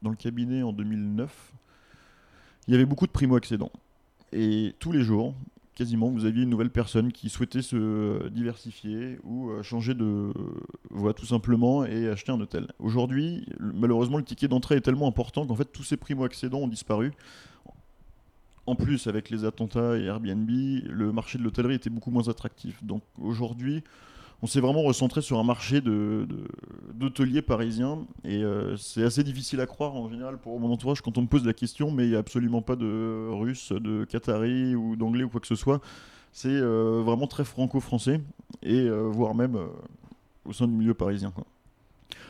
dans 0.02 0.10
le 0.10 0.16
cabinet 0.16 0.64
en 0.64 0.74
2009. 0.74 1.54
Il 2.68 2.72
y 2.72 2.76
avait 2.76 2.86
beaucoup 2.86 3.06
de 3.08 3.12
primo-accédants. 3.12 3.72
Et 4.34 4.74
tous 4.80 4.92
les 4.92 5.04
jours, 5.04 5.36
quasiment, 5.82 6.12
vous 6.12 6.26
aviez 6.26 6.44
une 6.44 6.50
nouvelle 6.52 6.70
personne 6.70 7.12
qui 7.12 7.28
souhaitait 7.28 7.64
se 7.64 8.28
diversifier 8.30 9.18
ou 9.24 9.50
euh, 9.50 9.64
changer 9.64 9.96
de 9.96 10.32
voie 10.92 11.16
tout 11.16 11.26
simplement 11.26 11.84
et 11.86 12.08
acheter 12.08 12.32
un 12.32 12.40
hôtel. 12.40 12.68
Aujourd'hui, 12.78 13.48
malheureusement, 13.60 14.18
le 14.18 14.24
ticket 14.24 14.48
d'entrée 14.48 14.76
est 14.76 14.82
tellement 14.82 15.08
important 15.08 15.48
qu'en 15.48 15.56
fait, 15.56 15.66
tous 15.66 15.82
ces 15.82 15.98
primo-accédants 15.98 16.60
ont 16.60 16.68
disparu. 16.68 17.14
En 18.68 18.76
plus, 18.76 19.08
avec 19.08 19.32
les 19.32 19.44
attentats 19.44 19.98
et 19.98 20.04
Airbnb, 20.04 20.48
le 20.48 21.12
marché 21.12 21.40
de 21.40 21.44
l'hôtellerie 21.44 21.74
était 21.74 21.90
beaucoup 21.90 22.12
moins 22.12 22.30
attractif. 22.30 22.84
Donc 22.84 23.02
aujourd'hui, 23.20 23.84
on 24.44 24.48
s'est 24.48 24.60
vraiment 24.60 24.82
recentré 24.82 25.22
sur 25.22 25.38
un 25.38 25.44
marché 25.44 25.82
d'hôteliers 25.82 27.44
parisiens 27.44 28.06
et 28.24 28.44
euh, 28.44 28.76
c'est 28.76 29.04
assez 29.04 29.24
difficile 29.24 29.62
à 29.62 29.68
croire 29.68 29.96
en 29.96 30.10
général 30.10 30.40
pour 30.40 30.60
mon 30.60 30.72
entourage 30.72 31.02
quand 31.02 31.18
on 31.18 31.22
me 31.22 31.28
pose 31.28 31.46
la 31.46 31.54
question, 31.54 31.92
mais 31.92 32.06
il 32.06 32.10
n'y 32.10 32.16
a 32.16 32.20
absolument 32.20 32.62
pas 32.64 32.76
de 32.76 33.30
russe, 33.30 33.72
de 33.72 34.04
qatari 34.06 34.76
ou 34.76 34.96
d'anglais 34.96 35.24
ou 35.24 35.30
quoi 35.30 35.42
que 35.42 35.48
ce 35.48 35.56
soit. 35.56 35.80
C'est 36.32 36.50
euh, 36.50 37.02
vraiment 37.06 37.28
très 37.28 37.44
franco-français 37.44 38.22
et 38.64 38.80
euh, 38.80 39.02
voire 39.02 39.36
même 39.36 39.58
au 40.46 40.54
sein 40.54 40.68
du 40.68 40.74
milieu 40.74 40.96
parisien. 40.96 41.32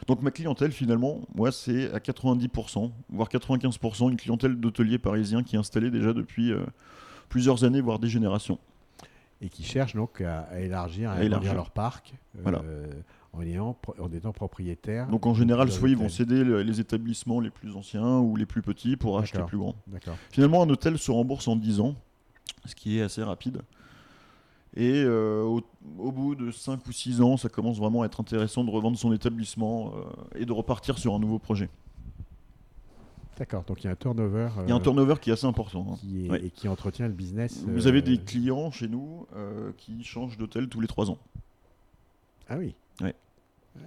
Donc 0.07 0.21
ma 0.21 0.31
clientèle 0.31 0.73
finalement, 0.73 1.21
moi 1.33 1.53
c'est 1.53 1.93
à 1.93 1.99
90%, 1.99 2.91
voire 3.09 3.29
95% 3.29 4.09
une 4.09 4.17
clientèle 4.17 4.55
d'hôteliers 4.55 4.97
parisiens 4.97 5.43
qui 5.43 5.55
est 5.55 5.59
installée 5.59 5.91
déjà 5.91 6.11
depuis 6.11 6.51
plusieurs 7.29 7.63
années, 7.63 7.79
voire 7.79 7.99
des 7.99 8.09
générations. 8.09 8.59
Et 9.41 9.49
qui 9.49 9.63
cherchent 9.63 9.95
donc 9.95 10.21
à, 10.21 10.41
à 10.41 10.59
élargir, 10.59 11.09
à, 11.11 11.23
élargir. 11.23 11.53
leur 11.53 11.71
parc 11.71 12.13
euh, 12.35 12.39
Voilà. 12.43 12.61
en, 13.33 13.41
ayant, 13.41 13.75
en 13.99 14.11
étant 14.11 14.31
propriétaire. 14.31 15.07
Donc 15.07 15.25
en 15.25 15.33
général, 15.33 15.71
soit 15.71 15.89
ils 15.89 15.97
vont 15.97 16.09
céder 16.09 16.43
le- 16.43 16.61
les 16.61 16.79
établissements 16.79 17.39
les 17.39 17.49
plus 17.49 17.75
anciens 17.75 18.19
ou 18.19 18.35
les 18.35 18.45
plus 18.45 18.61
petits 18.61 18.95
pour 18.97 19.17
acheter 19.19 19.41
plus 19.43 19.57
grand. 19.57 19.75
Finalement, 20.31 20.61
un 20.63 20.69
hôtel 20.69 20.97
se 20.99 21.09
rembourse 21.11 21.47
en 21.47 21.55
10 21.55 21.79
ans, 21.79 21.95
ce 22.65 22.75
qui 22.75 22.99
est 22.99 23.01
assez 23.01 23.23
rapide. 23.23 23.61
Et 24.75 25.03
euh, 25.03 25.41
au, 25.43 25.61
au 25.97 26.11
bout 26.13 26.33
de 26.35 26.49
5 26.49 26.85
ou 26.87 26.91
6 26.93 27.21
ans, 27.21 27.35
ça 27.35 27.49
commence 27.49 27.77
vraiment 27.77 28.03
à 28.03 28.05
être 28.05 28.21
intéressant 28.21 28.63
de 28.63 28.69
revendre 28.69 28.97
son 28.97 29.11
établissement 29.11 29.91
euh, 29.95 30.39
et 30.39 30.45
de 30.45 30.53
repartir 30.53 30.97
sur 30.97 31.13
un 31.13 31.19
nouveau 31.19 31.39
projet. 31.39 31.69
D'accord. 33.37 33.63
Donc 33.63 33.83
il 33.83 33.85
y 33.85 33.87
a 33.87 33.91
un 33.91 33.95
turnover. 33.95 34.49
Il 34.63 34.69
y 34.69 34.71
a 34.71 34.75
un 34.75 34.79
euh, 34.79 34.83
turnover 34.83 35.15
qui 35.19 35.29
est 35.29 35.33
assez 35.33 35.47
important. 35.47 35.85
hein. 35.93 35.97
qui 36.01 36.25
est- 36.25 36.29
Ouais. 36.29 36.45
et 36.45 36.49
qui 36.51 36.67
entretient 36.67 37.07
le 37.07 37.13
business. 37.13 37.63
Vous 37.65 37.87
euh, 37.87 37.89
avez 37.89 38.01
des 38.01 38.17
clients 38.19 38.71
chez 38.71 38.87
nous 38.87 39.25
euh, 39.35 39.71
qui 39.77 40.03
changent 40.03 40.37
d'hôtel 40.37 40.67
tous 40.67 40.79
les 40.81 40.87
3 40.87 41.09
ans. 41.09 41.17
Ah 42.49 42.57
oui. 42.57 42.75
Ouais. 43.01 43.15
Ouais. 43.77 43.83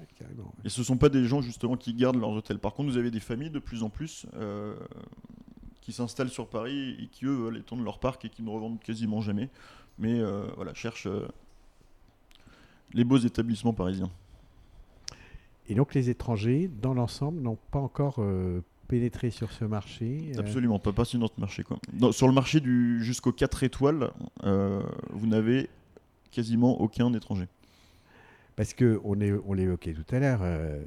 Et 0.65 0.69
ce 0.71 0.81
ne 0.81 0.85
sont 0.85 0.97
pas 0.97 1.11
des 1.11 1.25
gens 1.27 1.43
justement 1.43 1.77
qui 1.77 1.93
gardent 1.95 2.17
leurs 2.19 2.31
hôtels. 2.31 2.59
Par 2.59 2.73
contre, 2.73 2.91
vous 2.91 2.97
avez 2.97 3.11
des 3.11 3.21
familles 3.21 3.51
de 3.51 3.59
plus 3.59 3.83
en 3.83 3.91
plus 3.91 4.27
euh, 4.35 4.75
qui 5.83 5.93
s'installent 5.93 6.31
sur 6.31 6.49
Paris 6.49 6.97
et 6.99 7.07
qui 7.09 7.27
eux 7.27 7.35
veulent 7.35 7.59
étendre 7.59 7.83
leur 7.85 7.99
parc 7.99 8.25
et 8.25 8.31
qui 8.31 8.43
ne 8.43 8.49
revendent 8.51 8.81
quasiment 8.81 9.21
jamais. 9.21 9.51
Mais 9.99 10.19
euh, 10.19 10.47
voilà, 10.57 10.73
cherchent 10.75 11.07
euh, 11.07 11.29
les 12.95 13.05
beaux 13.05 13.19
établissements 13.19 13.75
parisiens. 13.75 14.11
Et 15.69 15.75
donc 15.75 15.95
les 15.95 16.09
étrangers, 16.11 16.69
dans 16.81 16.95
l'ensemble, 16.95 17.41
n'ont 17.41 17.59
pas 17.71 17.79
encore 17.79 18.17
pénétré 18.89 19.31
sur 19.31 19.51
ce 19.53 19.65
marché. 19.65 20.33
euh, 20.37 20.41
Absolument, 20.41 20.79
pas, 20.79 20.93
pas 20.93 21.05
sur 21.05 21.19
notre 21.19 21.39
marché. 21.41 21.63
Quoi. 21.65 21.79
Dans- 21.93 22.13
sur 22.13 22.27
le 22.29 22.33
marché 22.35 22.61
du 22.61 23.03
jusqu'aux 23.03 23.33
4 23.33 23.63
étoiles, 23.63 24.11
euh, 24.45 24.83
vous 25.11 25.27
n'avez 25.27 25.69
quasiment 26.31 26.81
aucun 26.81 27.13
étranger. 27.15 27.47
Parce 28.57 28.73
que 28.75 29.01
on, 29.05 29.21
est, 29.21 29.33
on 29.47 29.53
l'évoquait 29.53 29.93
tout 29.95 30.05
à 30.15 30.19
l'heure, 30.21 30.41
euh, 30.43 30.85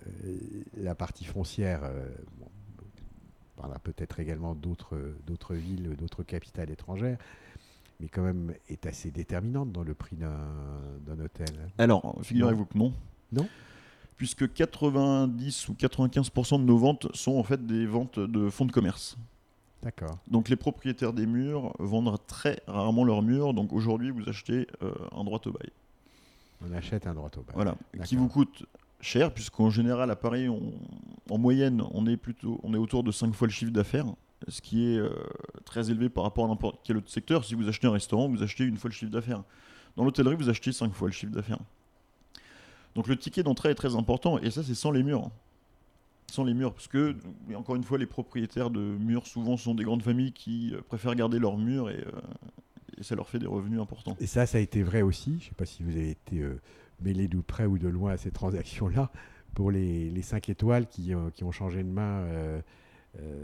la 0.78 0.96
partie 0.96 1.26
foncière, 1.26 1.82
bon, 2.40 2.48
on 3.58 3.62
parlera 3.62 3.80
peut-être 3.80 4.20
également 4.22 4.56
d'autres, 4.56 4.98
d'autres 5.26 5.54
villes, 5.56 5.96
d'autres 5.98 6.24
capitales 6.24 6.70
étrangères, 6.70 7.18
mais 8.00 8.08
quand 8.08 8.22
même 8.24 8.54
est 8.70 8.86
assez 8.86 9.12
déterminante 9.12 9.72
dans 9.74 9.84
le 9.84 9.94
prix 9.94 10.16
d'un, 10.16 10.38
d'un 11.06 11.20
hôtel. 11.24 11.48
Alors, 11.78 12.18
figurez-vous 12.24 12.66
que 12.68 12.78
non. 12.78 12.94
Non? 13.34 13.48
Puisque 14.18 14.52
90 14.52 15.70
ou 15.70 15.74
95% 15.74 16.60
de 16.60 16.64
nos 16.66 16.78
ventes 16.78 17.08
sont 17.16 17.38
en 17.38 17.44
fait 17.44 17.66
des 17.66 17.86
ventes 17.86 18.20
de 18.20 18.50
fonds 18.50 18.66
de 18.66 18.72
commerce. 18.72 19.16
D'accord. 19.84 20.18
Donc 20.28 20.50
les 20.50 20.56
propriétaires 20.56 21.14
des 21.14 21.28
murs 21.28 21.72
vendent 21.78 22.18
très 22.26 22.60
rarement 22.68 23.04
leurs 23.04 23.22
murs. 23.22 23.54
Donc 23.54 23.74
aujourd'hui, 23.74 24.10
vous 24.10 24.28
achetez 24.28 24.68
euh, 24.82 24.92
un 25.16 25.24
droit 25.24 25.40
au 25.46 25.52
bail. 25.52 25.70
On 26.68 26.74
achète 26.74 27.06
un 27.06 27.14
droit 27.14 27.30
au 27.38 27.42
bail. 27.42 27.54
Voilà, 27.54 27.76
qui 28.06 28.16
vous 28.16 28.28
coûte 28.28 28.66
cher, 29.02 29.32
puisqu'en 29.32 29.70
général, 29.70 30.10
à 30.10 30.16
Paris, 30.16 30.50
on- 30.50 30.74
en 31.30 31.38
moyenne, 31.38 31.84
on 31.92 32.08
est 32.08 32.18
plutôt, 32.18 32.60
on 32.64 32.74
est 32.74 32.78
autour 32.78 33.04
de 33.04 33.12
5 33.12 33.32
fois 33.36 33.48
le 33.48 33.54
chiffre 33.54 33.72
d'affaires, 33.72 34.08
ce 34.48 34.62
qui 34.62 34.88
est 34.88 34.98
euh, 34.98 35.10
très 35.64 35.92
élevé 35.92 36.10
par 36.10 36.24
rapport 36.24 36.46
à 36.46 36.48
n'importe 36.48 36.80
quel 36.84 36.98
autre 36.98 37.12
secteur. 37.12 37.46
Si 37.46 37.54
vous 37.54 37.68
achetez 37.68 37.86
un 37.86 37.92
restaurant, 37.92 38.28
vous 38.28 38.42
achetez 38.42 38.64
une 38.64 38.78
fois 38.78 38.90
le 38.90 38.96
chiffre 38.96 39.12
d'affaires. 39.12 39.44
Dans 39.96 40.04
l'hôtellerie, 40.04 40.36
vous 40.36 40.50
achetez 40.50 40.72
5 40.72 40.92
fois 40.94 41.08
le 41.08 41.14
chiffre 41.14 41.32
d'affaires. 41.32 41.60
Donc 42.98 43.08
le 43.08 43.16
ticket 43.16 43.44
d'entrée 43.44 43.70
est 43.70 43.76
très 43.76 43.96
important, 43.96 44.40
et 44.40 44.50
ça, 44.50 44.64
c'est 44.64 44.74
sans 44.74 44.90
les 44.90 45.04
murs. 45.04 45.30
Sans 46.32 46.44
les 46.44 46.56
murs, 46.56 46.74
parce 46.74 46.88
que, 46.88 47.16
encore 47.56 47.76
une 47.76 47.84
fois, 47.84 48.00
les 48.00 48.08
propriétaires 48.08 48.72
de 48.72 48.80
murs, 48.80 49.28
souvent, 49.28 49.56
sont 49.56 49.76
des 49.76 49.84
grandes 49.84 50.02
familles 50.02 50.32
qui 50.32 50.74
euh, 50.74 50.82
préfèrent 50.82 51.14
garder 51.14 51.38
leurs 51.38 51.60
murs, 51.60 51.92
et, 51.92 52.00
euh, 52.00 52.98
et 52.98 53.04
ça 53.04 53.14
leur 53.14 53.30
fait 53.30 53.38
des 53.38 53.46
revenus 53.46 53.80
importants. 53.80 54.18
Et 54.20 54.26
ça, 54.26 54.48
ça 54.48 54.58
a 54.58 54.62
été 54.62 54.82
vrai 54.82 55.04
aussi. 55.04 55.34
Je 55.34 55.36
ne 55.36 55.50
sais 55.50 55.56
pas 55.56 55.68
si 55.68 55.84
vous 55.84 55.92
avez 55.92 56.10
été 56.10 56.40
euh, 56.40 56.60
mêlé 57.00 57.28
de 57.28 57.40
près 57.40 57.68
ou 57.68 57.78
de 57.78 57.88
loin 57.88 58.14
à 58.14 58.18
ces 58.18 58.32
transactions-là 58.32 59.12
pour 59.54 59.70
les, 59.70 60.10
les 60.10 60.22
5 60.24 60.50
étoiles 60.50 60.88
qui, 60.88 61.14
ont 61.14 61.52
changé 61.52 61.84
de 61.84 61.90
main 61.90 62.26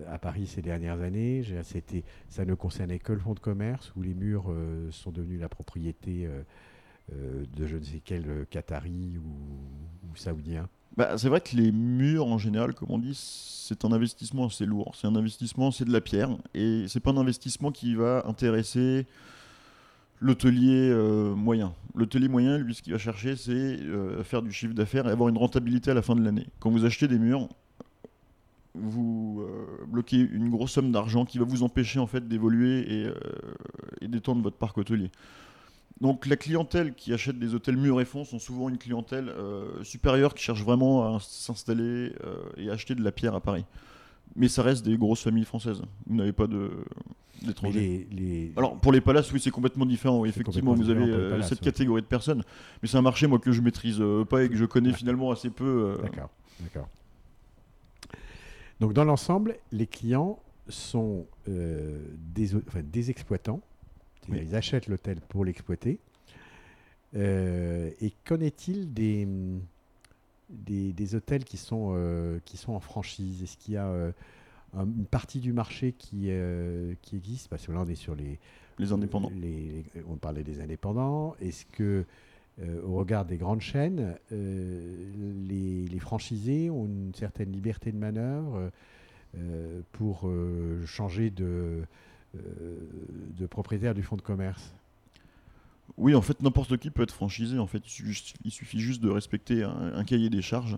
à 0.07 0.19
Paris 0.19 0.45
ces 0.45 0.61
dernières 0.61 1.01
années. 1.01 1.43
Ça 2.29 2.45
ne 2.45 2.53
concernait 2.53 2.99
que 2.99 3.13
le 3.13 3.19
fonds 3.19 3.33
de 3.33 3.39
commerce 3.39 3.91
où 3.95 4.03
les 4.03 4.13
murs 4.13 4.53
sont 4.91 5.11
devenus 5.11 5.39
la 5.39 5.49
propriété 5.49 6.27
de 7.11 7.67
je 7.67 7.77
ne 7.77 7.83
sais 7.83 8.01
quel 8.03 8.29
euh, 8.29 8.45
Qatari 8.49 9.17
ou, 9.17 10.09
ou 10.09 10.15
Saoudien. 10.15 10.67
Bah, 10.95 11.17
c'est 11.17 11.29
vrai 11.29 11.41
que 11.41 11.55
les 11.55 11.71
murs, 11.71 12.27
en 12.27 12.37
général, 12.37 12.73
comme 12.73 12.91
on 12.91 12.99
dit, 12.99 13.15
c'est 13.15 13.83
un 13.83 13.91
investissement 13.91 14.47
assez 14.47 14.65
lourd. 14.65 14.93
C'est 14.95 15.07
un 15.07 15.15
investissement, 15.15 15.71
c'est 15.71 15.85
de 15.85 15.91
la 15.91 16.01
pierre. 16.01 16.29
Et 16.53 16.85
c'est 16.87 16.99
pas 16.99 17.11
un 17.11 17.17
investissement 17.17 17.71
qui 17.71 17.95
va 17.95 18.23
intéresser 18.27 19.07
l'hôtelier 20.19 20.89
euh, 20.91 21.33
moyen. 21.33 21.73
L'hôtelier 21.95 22.27
moyen, 22.27 22.57
lui, 22.57 22.75
ce 22.75 22.81
qu'il 22.81 22.93
va 22.93 22.99
chercher, 22.99 23.35
c'est 23.35 23.51
euh, 23.51 24.23
faire 24.23 24.43
du 24.43 24.51
chiffre 24.51 24.73
d'affaires 24.73 25.07
et 25.07 25.11
avoir 25.11 25.29
une 25.29 25.37
rentabilité 25.37 25.91
à 25.91 25.93
la 25.95 26.03
fin 26.03 26.15
de 26.15 26.23
l'année. 26.23 26.47
Quand 26.59 26.69
vous 26.69 26.85
achetez 26.85 27.07
des 27.07 27.17
murs, 27.17 27.49
vous 28.75 29.41
euh, 29.41 29.85
bloquez 29.87 30.17
une 30.17 30.49
grosse 30.49 30.71
somme 30.71 30.91
d'argent 30.91 31.25
qui 31.25 31.37
va 31.37 31.45
vous 31.45 31.63
empêcher 31.63 31.99
en 31.99 32.07
fait 32.07 32.27
d'évoluer 32.27 33.01
et, 33.01 33.05
euh, 33.05 33.13
et 34.01 34.07
d'étendre 34.07 34.41
votre 34.41 34.57
parc 34.57 34.77
hôtelier. 34.77 35.11
Donc 36.01 36.25
la 36.25 36.35
clientèle 36.35 36.93
qui 36.95 37.13
achète 37.13 37.39
des 37.39 37.53
hôtels 37.55 37.77
murs 37.77 38.01
et 38.01 38.05
fonds 38.05 38.25
sont 38.25 38.39
souvent 38.39 38.67
une 38.67 38.77
clientèle 38.77 39.29
euh, 39.29 39.83
supérieure 39.83 40.33
qui 40.33 40.43
cherche 40.43 40.61
vraiment 40.63 41.15
à 41.15 41.19
s'installer 41.21 42.13
euh, 42.25 42.43
et 42.57 42.69
acheter 42.69 42.93
de 42.95 43.03
la 43.03 43.11
pierre 43.11 43.35
à 43.35 43.39
Paris. 43.41 43.63
Mais 44.35 44.47
ça 44.47 44.63
reste 44.63 44.83
des 44.83 44.97
grosses 44.97 45.21
familles 45.23 45.45
françaises. 45.45 45.81
Vous 46.07 46.15
n'avez 46.15 46.33
pas 46.33 46.47
de 46.47 46.71
d'étrangers. 47.41 48.07
les, 48.11 48.21
les- 48.21 48.53
Alors 48.57 48.79
pour 48.79 48.91
les 48.91 49.01
palaces, 49.01 49.31
oui, 49.31 49.39
c'est 49.39 49.51
complètement 49.51 49.85
différent. 49.85 50.25
effectivement, 50.25 50.71
vous 50.73 50.77
complètement 50.79 51.03
avez 51.03 51.05
différent 51.11 51.25
euh, 51.25 51.29
palaces, 51.31 51.49
cette 51.49 51.59
ouais. 51.59 51.65
catégorie 51.65 52.01
de 52.01 52.07
personnes. 52.07 52.43
Mais 52.81 52.87
c'est 52.89 52.97
un 52.97 53.01
marché 53.01 53.27
moi 53.27 53.37
que 53.39 53.51
je 53.51 53.61
maîtrise 53.61 53.97
euh, 54.01 54.25
pas 54.25 54.43
et 54.43 54.49
que 54.49 54.55
je 54.55 54.65
connais 54.65 54.93
finalement 54.93 55.31
assez 55.31 55.49
peu. 55.51 55.97
D'accord, 56.01 56.29
d'accord. 56.59 56.87
Donc 58.79 58.93
dans 58.93 59.05
l'ensemble, 59.05 59.57
les 59.71 59.87
clients 59.87 60.39
sont 60.67 61.27
des, 61.47 62.55
enfin, 62.55 62.81
des 62.83 63.09
exploitants, 63.11 63.61
C'est-à-dire, 64.25 64.43
ils 64.43 64.55
achètent 64.55 64.87
l'hôtel 64.87 65.19
pour 65.29 65.45
l'exploiter. 65.45 65.99
Euh, 67.15 67.91
et 68.01 68.11
qu'en 68.25 68.39
est-il 68.39 68.93
des, 68.93 69.27
des, 70.49 70.93
des 70.93 71.15
hôtels 71.15 71.43
qui 71.43 71.57
sont, 71.57 71.93
euh, 71.95 72.39
qui 72.45 72.57
sont 72.57 72.73
en 72.73 72.79
franchise? 72.79 73.43
Est-ce 73.43 73.57
qu'il 73.57 73.75
y 73.75 73.77
a 73.77 73.87
euh, 73.87 74.11
une 74.73 75.05
partie 75.05 75.39
du 75.39 75.53
marché 75.53 75.93
qui, 75.93 76.31
qui 77.01 77.15
existe? 77.15 77.49
Parce 77.49 77.67
que 77.67 77.71
là, 77.71 77.81
on 77.85 77.87
est 77.87 77.95
sur 77.95 78.15
les... 78.15 78.39
Les 78.79 78.91
indépendants. 78.91 79.31
on 80.07 80.15
parlait 80.15 80.43
des 80.43 80.59
indépendants. 80.59 81.35
Est-ce 81.39 81.63
que, 81.67 82.05
au 82.83 82.95
regard 82.95 83.23
des 83.23 83.37
grandes 83.37 83.61
chaînes, 83.61 84.15
les, 84.31 85.85
les, 85.87 85.99
franchisés 85.99 86.71
ont 86.71 86.87
une 86.87 87.13
certaine 87.13 87.51
liberté 87.51 87.91
de 87.91 87.97
manœuvre 87.97 88.71
pour 89.91 90.27
changer 90.87 91.29
de, 91.29 91.83
de 92.33 93.45
propriétaire 93.45 93.93
du 93.93 94.03
fonds 94.03 94.15
de 94.15 94.21
commerce 94.21 94.73
oui, 95.97 96.15
en 96.15 96.21
fait, 96.21 96.41
n'importe 96.41 96.77
qui 96.77 96.89
peut 96.89 97.03
être 97.03 97.13
franchisé. 97.13 97.59
En 97.59 97.67
fait, 97.67 97.83
il 97.99 98.51
suffit 98.51 98.79
juste 98.79 99.01
de 99.01 99.09
respecter 99.09 99.63
un, 99.63 100.03
cahier 100.03 100.29
des 100.29 100.41
charges. 100.41 100.77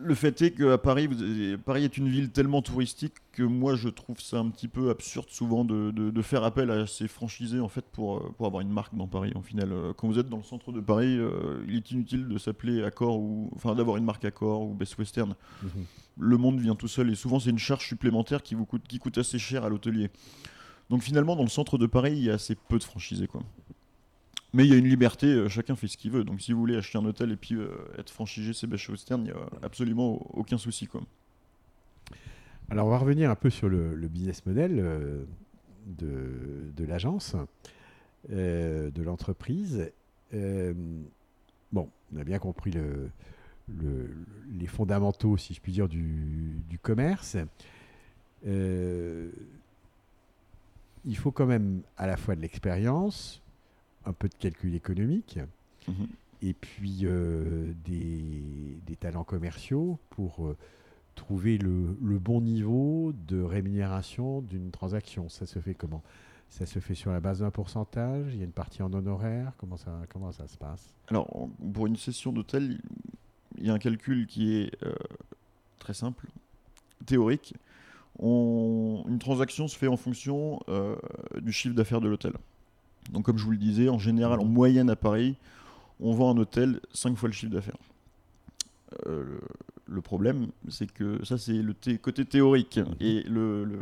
Le 0.00 0.14
fait 0.14 0.42
est 0.42 0.50
qu'à 0.50 0.76
Paris, 0.76 1.08
Paris 1.64 1.84
est 1.84 1.96
une 1.96 2.08
ville 2.08 2.30
tellement 2.30 2.62
touristique 2.62 3.14
que 3.32 3.42
moi, 3.42 3.74
je 3.74 3.88
trouve 3.88 4.20
ça 4.20 4.38
un 4.38 4.50
petit 4.50 4.68
peu 4.68 4.90
absurde 4.90 5.28
souvent 5.30 5.64
de, 5.64 6.22
faire 6.22 6.44
appel 6.44 6.70
à 6.70 6.86
ces 6.86 7.08
franchisés 7.08 7.60
en 7.60 7.68
fait 7.68 7.84
pour, 7.84 8.32
pour 8.34 8.46
avoir 8.46 8.60
une 8.60 8.70
marque 8.70 8.94
dans 8.94 9.06
Paris. 9.06 9.32
En 9.34 9.42
final, 9.42 9.72
euh, 9.72 9.92
quand 9.96 10.08
vous 10.08 10.18
êtes 10.18 10.28
dans 10.28 10.36
le 10.36 10.42
centre 10.42 10.72
de 10.72 10.80
Paris, 10.80 11.16
euh, 11.18 11.64
il 11.68 11.76
est 11.76 11.90
inutile 11.90 12.28
de 12.28 12.38
s'appeler 12.38 12.82
Accor 12.82 13.18
ou 13.18 13.50
enfin 13.54 13.74
d'avoir 13.74 13.96
une 13.96 14.04
marque 14.04 14.24
Accor 14.24 14.62
ou 14.62 14.74
Best 14.74 14.98
Western. 14.98 15.34
Mhm. 15.62 15.70
Le 16.16 16.36
monde 16.36 16.60
vient 16.60 16.76
tout 16.76 16.88
seul 16.88 17.10
et 17.10 17.14
souvent 17.14 17.40
c'est 17.40 17.50
une 17.50 17.58
charge 17.58 17.86
supplémentaire 17.86 18.42
qui 18.42 18.54
vous 18.54 18.66
coûte, 18.66 18.82
qui 18.86 18.98
coûte 18.98 19.18
assez 19.18 19.38
cher 19.38 19.64
à 19.64 19.68
l'hôtelier. 19.68 20.10
Donc 20.90 21.02
finalement, 21.02 21.34
dans 21.34 21.42
le 21.42 21.48
centre 21.48 21.78
de 21.78 21.86
Paris, 21.86 22.12
il 22.12 22.24
y 22.24 22.30
a 22.30 22.34
assez 22.34 22.54
peu 22.54 22.78
de 22.78 22.84
franchisés. 22.84 23.26
Quoi. 23.26 23.42
Mais 24.54 24.64
il 24.64 24.70
y 24.70 24.74
a 24.74 24.76
une 24.76 24.88
liberté, 24.88 25.26
euh, 25.26 25.48
chacun 25.48 25.74
fait 25.74 25.88
ce 25.88 25.96
qu'il 25.96 26.12
veut. 26.12 26.22
Donc 26.22 26.40
si 26.40 26.52
vous 26.52 26.60
voulez 26.60 26.76
acheter 26.76 26.96
un 26.96 27.04
hôtel 27.04 27.32
et 27.32 27.36
puis 27.36 27.56
euh, 27.56 27.68
être 27.98 28.10
franchisé 28.10 28.52
CBH 28.52 28.88
Western, 28.90 29.20
il 29.22 29.24
n'y 29.24 29.30
a 29.32 29.48
absolument 29.62 30.24
aucun 30.32 30.58
souci. 30.58 30.86
Quoi. 30.86 31.02
Alors 32.70 32.86
on 32.86 32.90
va 32.90 32.98
revenir 32.98 33.30
un 33.30 33.34
peu 33.34 33.50
sur 33.50 33.68
le, 33.68 33.96
business 34.08 34.46
model 34.46 34.78
euh, 34.78 35.24
de, 35.86 36.70
de 36.76 36.84
l'agence, 36.84 37.34
de 38.28 39.02
l'entreprise. 39.02 39.90
bon, 40.32 41.88
on 42.14 42.18
a 42.18 42.24
bien 42.24 42.38
compris 42.38 42.70
le, 42.70 43.10
les 43.68 44.66
fondamentaux, 44.66 45.36
si 45.36 45.54
je 45.54 45.60
puis 45.60 45.72
dire, 45.72 45.88
du, 45.88 46.62
du 46.68 46.78
commerce. 46.78 47.36
Il 51.04 51.16
faut 51.16 51.30
quand 51.30 51.46
même 51.46 51.82
à 51.96 52.06
la 52.06 52.16
fois 52.16 52.34
de 52.34 52.40
l'expérience, 52.40 53.42
un 54.06 54.12
peu 54.12 54.28
de 54.28 54.34
calcul 54.34 54.74
économique, 54.74 55.38
mhm. 55.88 56.08
et 56.42 56.54
puis 56.54 57.00
euh, 57.02 57.72
des, 57.84 58.96
talents 59.00 59.24
commerciaux 59.24 59.98
pour 60.10 60.46
euh, 60.46 60.56
trouver 61.14 61.58
le, 61.58 62.18
bon 62.18 62.40
niveau 62.40 63.12
de 63.28 63.40
rémunération 63.42 64.40
d'une 64.40 64.70
transaction. 64.70 65.28
Ça 65.28 65.46
se 65.46 65.58
fait 65.58 65.74
comment? 65.74 66.02
Ça 66.48 66.64
se 66.64 66.78
fait 66.78 66.94
sur 66.94 67.10
la 67.10 67.20
base 67.20 67.40
d'un 67.40 67.50
pourcentage? 67.50 68.32
Il 68.32 68.38
y 68.38 68.42
a 68.42 68.44
une 68.44 68.52
partie 68.52 68.82
en 68.82 68.92
honoraire 68.92 69.52
Comment 69.58 69.76
ça, 69.76 69.90
comment 70.08 70.30
ça 70.30 70.46
se 70.46 70.56
passe? 70.56 70.94
Alors, 71.08 71.48
pour 71.72 71.86
une 71.86 71.96
session 71.96 72.32
d'hôtel, 72.32 72.80
il 73.58 73.66
y 73.66 73.70
a 73.70 73.74
un 73.74 73.78
calcul 73.78 74.26
qui 74.26 74.56
est 74.56 74.72
euh, 74.84 74.92
très 75.78 75.94
simple, 75.94 76.26
théorique 77.06 77.54
une 78.20 79.18
transaction 79.18 79.68
se 79.68 79.76
fait 79.76 79.88
en 79.88 79.96
fonction 79.96 80.60
euh, 80.68 80.96
du 81.40 81.52
chiffre 81.52 81.74
d'affaires 81.74 82.00
de 82.00 82.08
l'hôtel. 82.08 82.32
Donc 83.10 83.24
comme 83.24 83.38
je 83.38 83.44
vous 83.44 83.50
le 83.50 83.56
disais, 83.56 83.88
en 83.88 83.98
général, 83.98 84.40
en 84.40 84.44
moyenne 84.44 84.90
à 84.90 84.96
Paris, 84.96 85.36
on 86.00 86.14
vend 86.14 86.34
un 86.34 86.38
hôtel 86.38 86.80
5 86.92 87.16
fois 87.16 87.28
le 87.28 87.34
chiffre 87.34 87.52
d'affaires. 87.52 87.76
Euh, 89.06 89.38
le, 89.86 90.00
problème, 90.00 90.48
c'est 90.68 90.90
que 90.90 91.24
ça, 91.24 91.38
c'est 91.38 91.54
le 91.54 91.74
côté 91.96 92.24
théorique. 92.24 92.80
Et 93.00 93.22
le, 93.24 93.80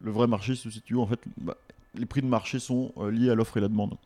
vrai 0.00 0.26
marché 0.26 0.54
se 0.54 0.70
situe, 0.70 0.96
en 0.96 1.06
fait, 1.06 1.20
bah, 1.36 1.56
les 1.94 2.06
prix 2.06 2.22
de 2.22 2.26
marché 2.26 2.58
sont 2.58 2.92
liés 3.10 3.30
à 3.30 3.34
l'offre 3.34 3.56
et 3.56 3.60
la 3.60 3.68
demande. 3.68 3.96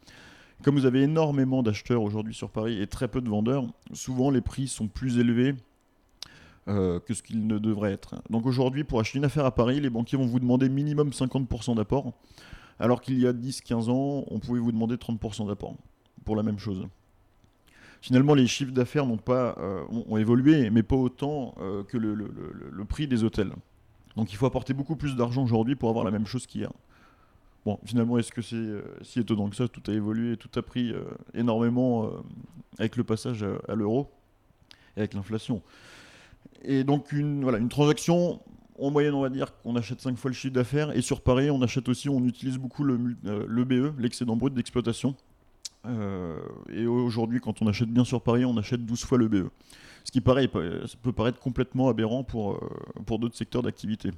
Comme 0.65 0.77
vous 0.77 0.87
avez 0.87 1.03
énormément 1.03 1.63
d'acheteurs 1.63 2.03
aujourd'hui 2.03 2.33
sur 2.33 2.49
Paris 2.49 2.81
et 2.81 2.87
très 2.87 3.07
peu 3.07 3.21
de 3.21 3.29
vendeurs, 3.29 3.67
souvent 3.93 4.31
les 4.31 4.41
prix 4.41 4.67
sont 4.67 4.89
plus 4.89 5.19
élevés 5.19 5.55
euh, 6.69 6.99
que 7.01 7.13
ce 7.13 7.23
qu'il 7.23 7.47
ne 7.47 7.59
devrait 7.59 7.93
être. 7.93 8.15
Donc 8.31 8.47
aujourd'hui, 8.47 8.83
pour 8.83 8.99
acheter 8.99 9.19
une 9.19 9.27
affaire 9.27 9.45
à 9.45 9.55
Paris, 9.55 9.79
les 9.79 9.91
banquiers 9.91 10.17
vont 10.17 10.25
vous 10.25 10.41
demander 10.41 10.71
minimum 10.71 11.11
50% 11.11 11.77
d'apport, 11.77 12.15
alors 12.81 13.03
qu'il 13.03 13.21
y 13.21 13.27
a 13.27 13.35
10-15 13.35 13.91
ans, 13.91 14.25
on 14.31 14.39
pouvait 14.39 14.59
vous 14.59 14.73
demander 14.73 14.95
30% 14.95 15.49
d'apport 15.49 15.77
pour 16.25 16.35
la 16.35 16.43
même 16.43 16.59
chose. 16.59 16.87
Finalement, 18.01 18.33
les 18.33 18.47
chiffres 18.47 18.73
d'affaires 18.73 19.05
n'ont 19.05 19.19
pas 19.19 19.57
euh, 19.59 19.85
ont, 19.91 20.17
évolué, 20.17 20.71
mais 20.71 20.83
pas 20.83 20.97
autant 20.97 21.55
euh, 21.61 21.83
que 21.85 21.99
le, 21.99 22.85
prix 22.89 23.07
des 23.07 23.23
hôtels. 23.23 23.53
Donc 24.17 24.33
il 24.33 24.37
faut 24.37 24.47
apporter 24.47 24.73
beaucoup 24.73 24.97
plus 24.97 25.15
d'argent 25.15 25.45
aujourd'hui 25.45 25.75
pour 25.77 25.91
avoir 25.91 26.07
la 26.07 26.11
même 26.11 26.27
chose 26.27 26.47
qu'hier. 26.47 26.73
Bon, 27.65 27.79
finalement, 27.85 28.19
est-ce 28.19 28.33
que 28.33 28.43
c'est 28.43 28.57
si 29.03 29.21
étonnant 29.21 29.49
que 29.49 29.57
ça 29.57 29.69
Tout 29.69 29.83
a 29.91 29.95
évolué, 29.95 30.37
tout 30.37 30.51
a 30.59 30.63
pris 30.63 30.93
énormément 31.33 32.11
avec 32.79 32.97
le 32.97 33.05
passage 33.05 33.45
à 33.69 33.75
l'euro 33.75 34.11
et 34.97 35.01
avec 35.01 35.15
l'inflation. 35.15 35.63
Et 36.63 36.85
donc, 36.85 37.13
une, 37.13 37.43
voilà, 37.43 37.59
une 37.59 37.69
transaction, 37.69 38.41
en 38.79 38.91
moyenne, 38.91 39.15
on 39.15 39.21
va 39.21 39.29
dire 39.29 39.57
qu'on 39.63 39.77
achète 39.77 40.01
5 40.01 40.17
fois 40.17 40.31
le 40.31 40.35
chiffre 40.35 40.55
d'affaires. 40.55 40.97
Et 40.97 41.03
sur 41.03 41.21
Paris, 41.21 41.51
on 41.51 41.63
achète 41.63 41.89
aussi, 41.89 42.09
on 42.09 42.25
utilise 42.25 42.59
beaucoup 42.59 42.85
le, 42.85 42.99
euh, 43.27 43.47
l'EBE, 43.49 43.99
l'excédent 43.99 44.37
brut 44.37 44.55
d'exploitation. 44.55 45.15
Euh, 45.87 46.39
et 46.73 46.87
aujourd'hui, 46.87 47.41
quand 47.41 47.61
on 47.63 47.67
achète 47.67 47.89
bien 47.89 48.05
sur 48.05 48.23
Paris, 48.23 48.45
on 48.45 48.57
achète 48.57 48.85
12 48.85 49.05
fois 49.05 49.19
l'EBE. 49.19 49.49
Ce 50.05 50.13
qui 50.13 50.21
ça 50.21 50.97
peut 51.03 51.13
paraître 51.13 51.39
complètement 51.39 51.89
aberrant 51.89 52.25
pour, 52.25 52.53
euh, 52.53 52.59
pour 53.07 53.19
d'autres 53.19 53.37
secteurs 53.37 53.63
d'activité. 53.63 54.11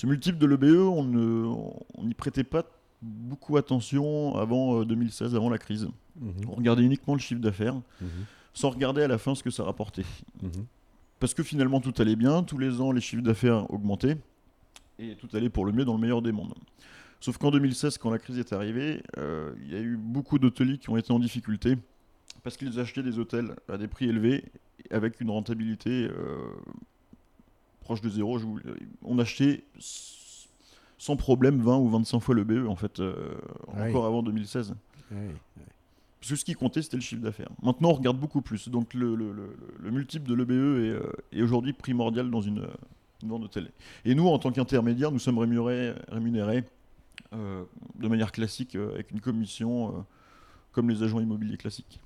Ce 0.00 0.06
multiple 0.06 0.38
de 0.38 0.46
l'EBE, 0.46 0.80
on 0.80 2.04
n'y 2.04 2.14
prêtait 2.14 2.44
pas 2.44 2.64
beaucoup 3.02 3.56
attention 3.56 4.34
avant 4.36 4.84
2016, 4.84 5.34
avant 5.34 5.50
la 5.50 5.58
crise. 5.58 5.88
Mhm. 6.20 6.32
On 6.48 6.54
regardait 6.54 6.82
uniquement 6.82 7.14
le 7.14 7.20
chiffre 7.20 7.40
d'affaires, 7.40 7.74
mhm. 8.00 8.08
sans 8.54 8.70
regarder 8.70 9.02
à 9.02 9.08
la 9.08 9.18
fin 9.18 9.34
ce 9.34 9.42
que 9.42 9.50
ça 9.50 9.64
rapportait. 9.64 10.06
Mhm 10.42 10.64
parce 11.20 11.34
que 11.34 11.42
finalement 11.42 11.80
tout 11.80 11.94
allait 11.98 12.16
bien, 12.16 12.42
tous 12.42 12.58
les 12.58 12.80
ans 12.80 12.90
les 12.90 13.00
chiffres 13.00 13.22
d'affaires 13.22 13.70
augmentaient, 13.70 14.16
et 14.98 15.14
tout 15.14 15.28
allait 15.34 15.50
pour 15.50 15.64
le 15.64 15.72
mieux 15.72 15.84
dans 15.84 15.94
le 15.94 16.00
meilleur 16.00 16.22
des 16.22 16.32
mondes. 16.32 16.54
Sauf 17.20 17.36
qu'en 17.36 17.50
2016, 17.50 17.98
quand 17.98 18.10
la 18.10 18.18
crise 18.18 18.38
est 18.38 18.52
arrivée, 18.54 19.02
euh, 19.18 19.52
il 19.62 19.72
y 19.72 19.76
a 19.76 19.80
eu 19.80 19.96
beaucoup 19.96 20.38
d'hôteliers 20.38 20.78
qui 20.78 20.88
ont 20.88 20.96
été 20.96 21.12
en 21.12 21.18
difficulté, 21.18 21.76
parce 22.42 22.56
qu'ils 22.56 22.80
achetaient 22.80 23.02
des 23.02 23.18
hôtels 23.18 23.54
à 23.68 23.76
des 23.76 23.86
prix 23.86 24.06
élevés, 24.06 24.44
avec 24.90 25.20
une 25.20 25.30
rentabilité 25.30 26.08
euh, 26.10 26.38
proche 27.90 28.02
de 28.02 28.08
zéro. 28.08 28.38
on 29.02 29.18
achetait 29.18 29.64
sans 30.96 31.16
problème 31.16 31.60
20 31.60 31.78
ou 31.78 31.88
25 31.88 32.20
fois 32.20 32.34
le 32.36 32.44
BE, 32.44 32.68
en 32.68 32.76
fait, 32.76 33.00
euh, 33.00 33.34
encore 33.66 34.06
avant 34.06 34.22
2016. 34.22 34.76
Parce 35.08 36.30
que 36.30 36.36
ce 36.36 36.44
qui 36.44 36.54
comptait, 36.54 36.82
c'était 36.82 36.98
le 36.98 37.02
chiffre 37.02 37.22
d'affaires. 37.22 37.48
Maintenant, 37.62 37.90
on 37.90 37.94
regarde 37.94 38.18
beaucoup 38.18 38.42
plus. 38.42 38.68
Donc, 38.68 38.94
le, 38.94 39.16
multiple 39.90 40.28
de 40.28 40.34
l'EBE 40.34 40.50
est, 40.50 40.54
euh, 40.54 41.12
est 41.32 41.42
aujourd'hui 41.42 41.72
primordial 41.72 42.30
dans 42.30 42.42
une, 42.42 42.64
vente 43.24 43.42
de 43.42 43.48
télé. 43.48 43.70
Et 44.04 44.14
nous, 44.14 44.28
en 44.28 44.38
tant 44.38 44.52
qu'intermédiaire, 44.52 45.10
nous 45.10 45.18
sommes 45.18 45.38
rémunérés, 45.38 45.94
rémunérés 46.08 46.64
euh, 47.32 47.64
de 47.98 48.06
manière 48.06 48.30
classique 48.30 48.76
avec 48.76 49.10
une 49.10 49.20
commission 49.20 50.06
comme 50.70 50.88
les 50.90 51.02
agents 51.02 51.20
immobiliers 51.20 51.56
classiques. 51.56 52.00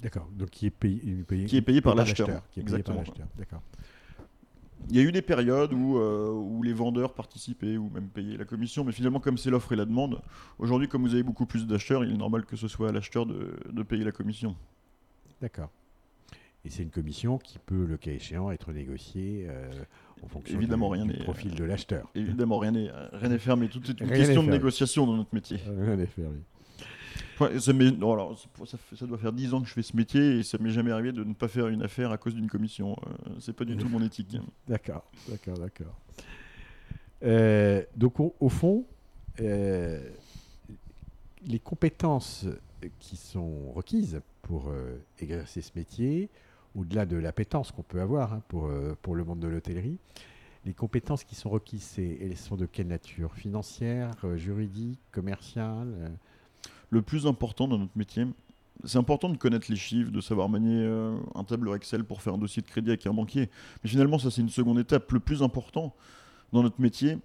D'accord. 0.00 0.26
Donc, 0.32 0.48
qui 0.48 0.64
est 0.64 0.70
payé, 0.70 1.24
qui 1.46 1.58
est 1.58 1.62
payé 1.62 1.82
par 1.82 1.94
l'acheteur. 1.94 2.42
Exactement. 2.56 3.04
D'accord. 3.36 3.60
Il 4.88 4.96
y 4.96 4.98
a 4.98 5.02
eu 5.02 5.12
des 5.12 5.22
périodes 5.22 5.72
où, 5.72 5.98
euh, 5.98 6.30
où, 6.30 6.62
les 6.62 6.72
vendeurs 6.72 7.12
participaient 7.14 7.76
ou 7.76 7.90
même 7.90 8.08
payaient 8.08 8.36
la 8.36 8.44
commission, 8.44 8.84
mais 8.84 8.92
finalement, 8.92 9.20
comme 9.20 9.38
c'est 9.38 9.50
l'offre 9.50 9.72
et 9.72 9.76
la 9.76 9.84
demande, 9.84 10.20
aujourd'hui, 10.58 10.88
comme 10.88 11.02
vous 11.02 11.14
avez 11.14 11.22
beaucoup 11.22 11.46
plus 11.46 11.66
d'acheteurs, 11.66 12.04
il 12.04 12.12
est 12.12 12.16
normal 12.16 12.44
que 12.44 12.56
ce 12.56 12.66
soit 12.66 12.88
à 12.88 12.92
l'acheteur 12.92 13.26
de, 13.26 13.56
de, 13.70 13.82
payer 13.82 14.04
la 14.04 14.12
commission. 14.12 14.56
D'accord. 15.40 15.70
Et 16.64 16.70
c'est 16.70 16.82
une 16.82 16.90
commission 16.90 17.38
qui 17.38 17.58
peut, 17.58 17.84
le 17.86 17.96
cas 17.96 18.10
échéant, 18.10 18.50
être 18.50 18.72
négociée 18.72 19.46
euh, 19.48 19.70
en 20.22 20.28
fonction 20.28 20.56
Évidemment, 20.56 20.94
du, 20.94 21.02
rien 21.02 21.24
profil 21.24 21.54
de 21.54 21.64
l'acheteur. 21.64 22.10
Évidemment, 22.14 22.58
rien 22.58 22.72
n'est 22.72 23.38
fermé. 23.38 23.68
Tout 23.68 23.82
est 23.90 24.00
une 24.00 24.10
question 24.10 24.42
de 24.42 24.50
négociation 24.50 25.06
dans 25.06 25.16
notre 25.16 25.34
métier. 25.34 25.58
Rien 25.66 25.96
n'est 25.96 26.06
fermé 26.06 26.38
ça, 28.96 29.06
doit 29.06 29.18
faire 29.18 29.32
10 29.32 29.54
ans 29.54 29.62
que 29.62 29.68
je 29.68 29.72
fais 29.72 29.82
ce 29.82 29.96
métier 29.96 30.38
et 30.38 30.42
ça 30.42 30.58
m'est 30.58 30.70
jamais 30.70 30.90
arrivé 30.90 31.12
de 31.12 31.24
ne 31.24 31.34
pas 31.34 31.48
faire 31.48 31.68
une 31.68 31.82
affaire 31.82 32.10
à 32.10 32.18
cause 32.18 32.34
d'une 32.34 32.48
commission. 32.48 32.96
Euh, 33.06 33.30
c'est 33.40 33.54
pas 33.54 33.64
du 33.64 33.76
tout 33.76 33.88
mon 33.88 34.02
éthique. 34.02 34.36
D'accord, 34.68 35.04
d'accord, 35.28 35.58
d'accord. 35.58 35.94
Euh, 37.22 37.82
donc 37.96 38.20
au, 38.20 38.48
fond, 38.48 38.86
euh, 39.40 40.10
les 41.46 41.58
compétences 41.58 42.46
qui 42.98 43.16
sont 43.16 43.72
requises 43.72 44.20
pour 44.42 44.72
exercer 45.18 45.60
ce 45.60 45.70
métier, 45.76 46.28
au-delà 46.74 47.06
de 47.06 47.16
l'appétence 47.16 47.72
qu'on 47.72 47.82
peut 47.82 48.00
avoir 48.00 48.32
hein, 48.32 48.42
pour, 48.48 48.70
pour 49.02 49.14
le 49.14 49.24
monde 49.24 49.40
de 49.40 49.48
l'hôtellerie, 49.48 49.98
les 50.64 50.74
compétences 50.74 51.24
qui 51.24 51.34
sont 51.34 51.50
requises, 51.50 51.98
elles 51.98 52.36
sont 52.36 52.56
de 52.56 52.66
quelle 52.66 52.88
nature? 52.88 53.34
Financière, 53.34 54.12
juridique, 54.36 55.00
commerciale 55.10 56.12
le 56.90 57.02
plus 57.02 57.26
important 57.26 57.68
dans 57.68 57.78
notre 57.78 57.96
métier, 57.96 58.26
c'est 58.84 58.98
important 58.98 59.28
de 59.28 59.36
connaître 59.36 59.66
les 59.70 59.76
chiffres, 59.76 60.10
de 60.10 60.20
savoir 60.20 60.48
manier 60.48 60.82
euh, 60.82 61.16
un 61.34 61.44
tableur 61.44 61.74
Excel 61.74 62.04
pour 62.04 62.22
faire 62.22 62.34
un 62.34 62.38
dossier 62.38 62.62
de 62.62 62.66
crédit 62.66 62.90
avec 62.90 63.06
un 63.06 63.12
banquier. 63.12 63.50
Mais 63.82 63.90
finalement, 63.90 64.18
ça 64.18 64.30
c'est 64.30 64.40
une 64.40 64.48
seconde 64.48 64.78
étape. 64.78 65.10
Le 65.12 65.20
plus 65.20 65.42
important 65.42 65.94
dans 66.52 66.62
notre 66.62 66.80
métier, 66.80 67.18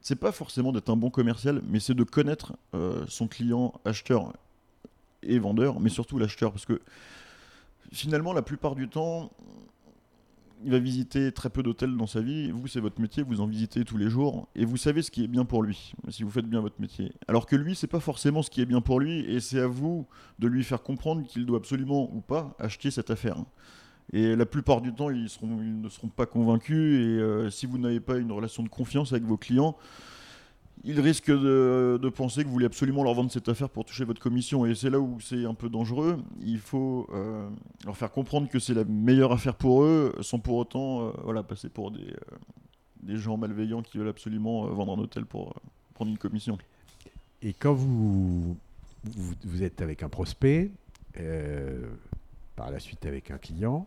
c'est 0.00 0.16
pas 0.16 0.32
forcément 0.32 0.72
d'être 0.72 0.90
un 0.90 0.96
bon 0.96 1.10
commercial, 1.10 1.62
mais 1.68 1.80
c'est 1.80 1.94
de 1.94 2.04
connaître 2.04 2.54
euh, 2.74 3.04
son 3.08 3.28
client, 3.28 3.72
acheteur 3.84 4.32
et 5.22 5.38
vendeur, 5.38 5.80
mais 5.80 5.90
surtout 5.90 6.18
l'acheteur, 6.18 6.52
parce 6.52 6.66
que 6.66 6.80
finalement, 7.92 8.32
la 8.32 8.42
plupart 8.42 8.74
du 8.74 8.88
temps, 8.88 9.30
il 10.64 10.70
va 10.70 10.78
visiter 10.78 11.32
très 11.32 11.50
peu 11.50 11.62
d'hôtels 11.62 11.96
dans 11.96 12.06
sa 12.06 12.20
vie. 12.20 12.50
Vous, 12.50 12.66
c'est 12.66 12.80
votre 12.80 13.00
métier, 13.00 13.22
vous 13.22 13.40
en 13.40 13.46
visitez 13.46 13.84
tous 13.84 13.96
les 13.96 14.08
jours 14.08 14.48
et 14.54 14.64
vous 14.64 14.76
savez 14.76 15.02
ce 15.02 15.10
qui 15.10 15.24
est 15.24 15.28
bien 15.28 15.44
pour 15.44 15.62
lui, 15.62 15.92
si 16.08 16.22
vous 16.22 16.30
faites 16.30 16.46
bien 16.46 16.60
votre 16.60 16.80
métier. 16.80 17.12
Alors 17.28 17.46
que 17.46 17.56
lui, 17.56 17.74
c'est 17.74 17.86
pas 17.86 18.00
forcément 18.00 18.42
ce 18.42 18.50
qui 18.50 18.60
est 18.60 18.66
bien 18.66 18.80
pour 18.80 19.00
lui 19.00 19.20
et 19.20 19.40
c'est 19.40 19.60
à 19.60 19.66
vous 19.66 20.06
de 20.38 20.48
lui 20.48 20.64
faire 20.64 20.82
comprendre 20.82 21.24
qu'il 21.26 21.46
doit 21.46 21.58
absolument 21.58 22.12
ou 22.14 22.20
pas 22.20 22.56
acheter 22.58 22.90
cette 22.90 23.10
affaire. 23.10 23.36
Et 24.12 24.36
la 24.36 24.46
plupart 24.46 24.80
du 24.80 24.94
temps, 24.94 25.10
ils, 25.10 25.28
ne 25.42 25.88
seront 25.88 26.08
pas 26.08 26.26
convaincus 26.26 27.00
et 27.00 27.20
euh, 27.20 27.50
si 27.50 27.66
vous 27.66 27.78
n'avez 27.78 28.00
pas 28.00 28.16
une 28.16 28.32
relation 28.32 28.62
de 28.62 28.68
confiance 28.68 29.12
avec 29.12 29.24
vos 29.24 29.36
clients, 29.36 29.76
ils 30.84 31.00
risquent 31.00 31.30
de, 31.30 31.98
de, 32.00 32.08
penser 32.08 32.42
que 32.42 32.46
vous 32.46 32.52
voulez 32.52 32.66
absolument 32.66 33.02
leur 33.04 33.14
vendre 33.14 33.30
cette 33.30 33.48
affaire 33.48 33.68
pour 33.68 33.84
toucher 33.84 34.04
votre 34.04 34.20
commission. 34.20 34.64
Et 34.66 34.74
c'est 34.74 34.90
là 34.90 35.00
où 35.00 35.18
c'est 35.20 35.44
un 35.44 35.54
peu 35.54 35.68
dangereux. 35.68 36.18
Il 36.44 36.58
faut 36.58 37.06
euh, 37.12 37.48
leur 37.84 37.96
faire 37.96 38.10
comprendre 38.10 38.48
que 38.48 38.58
c'est 38.58 38.74
la 38.74 38.84
meilleure 38.84 39.32
affaire 39.32 39.54
pour 39.54 39.82
eux, 39.82 40.14
sans 40.20 40.38
pour 40.38 40.56
autant 40.56 41.08
euh, 41.08 41.10
voilà, 41.24 41.42
passer 41.42 41.68
pour 41.68 41.90
des, 41.90 42.00
euh, 42.00 42.36
des 43.02 43.16
gens 43.16 43.36
malveillants 43.36 43.82
qui 43.82 43.98
veulent 43.98 44.08
absolument 44.08 44.66
vendre 44.66 44.92
un 44.96 44.98
hôtel 45.00 45.24
pour 45.26 45.54
prendre 45.94 46.10
une 46.10 46.18
commission. 46.18 46.56
Et 47.42 47.52
quand 47.52 47.74
vous, 47.74 48.56
vous, 49.04 49.34
vous 49.44 49.62
êtes 49.62 49.82
avec 49.82 50.02
un 50.02 50.08
prospect, 50.08 50.70
par 52.56 52.70
la 52.70 52.78
suite 52.78 53.04
avec 53.06 53.30
un 53.30 53.38
client, 53.38 53.86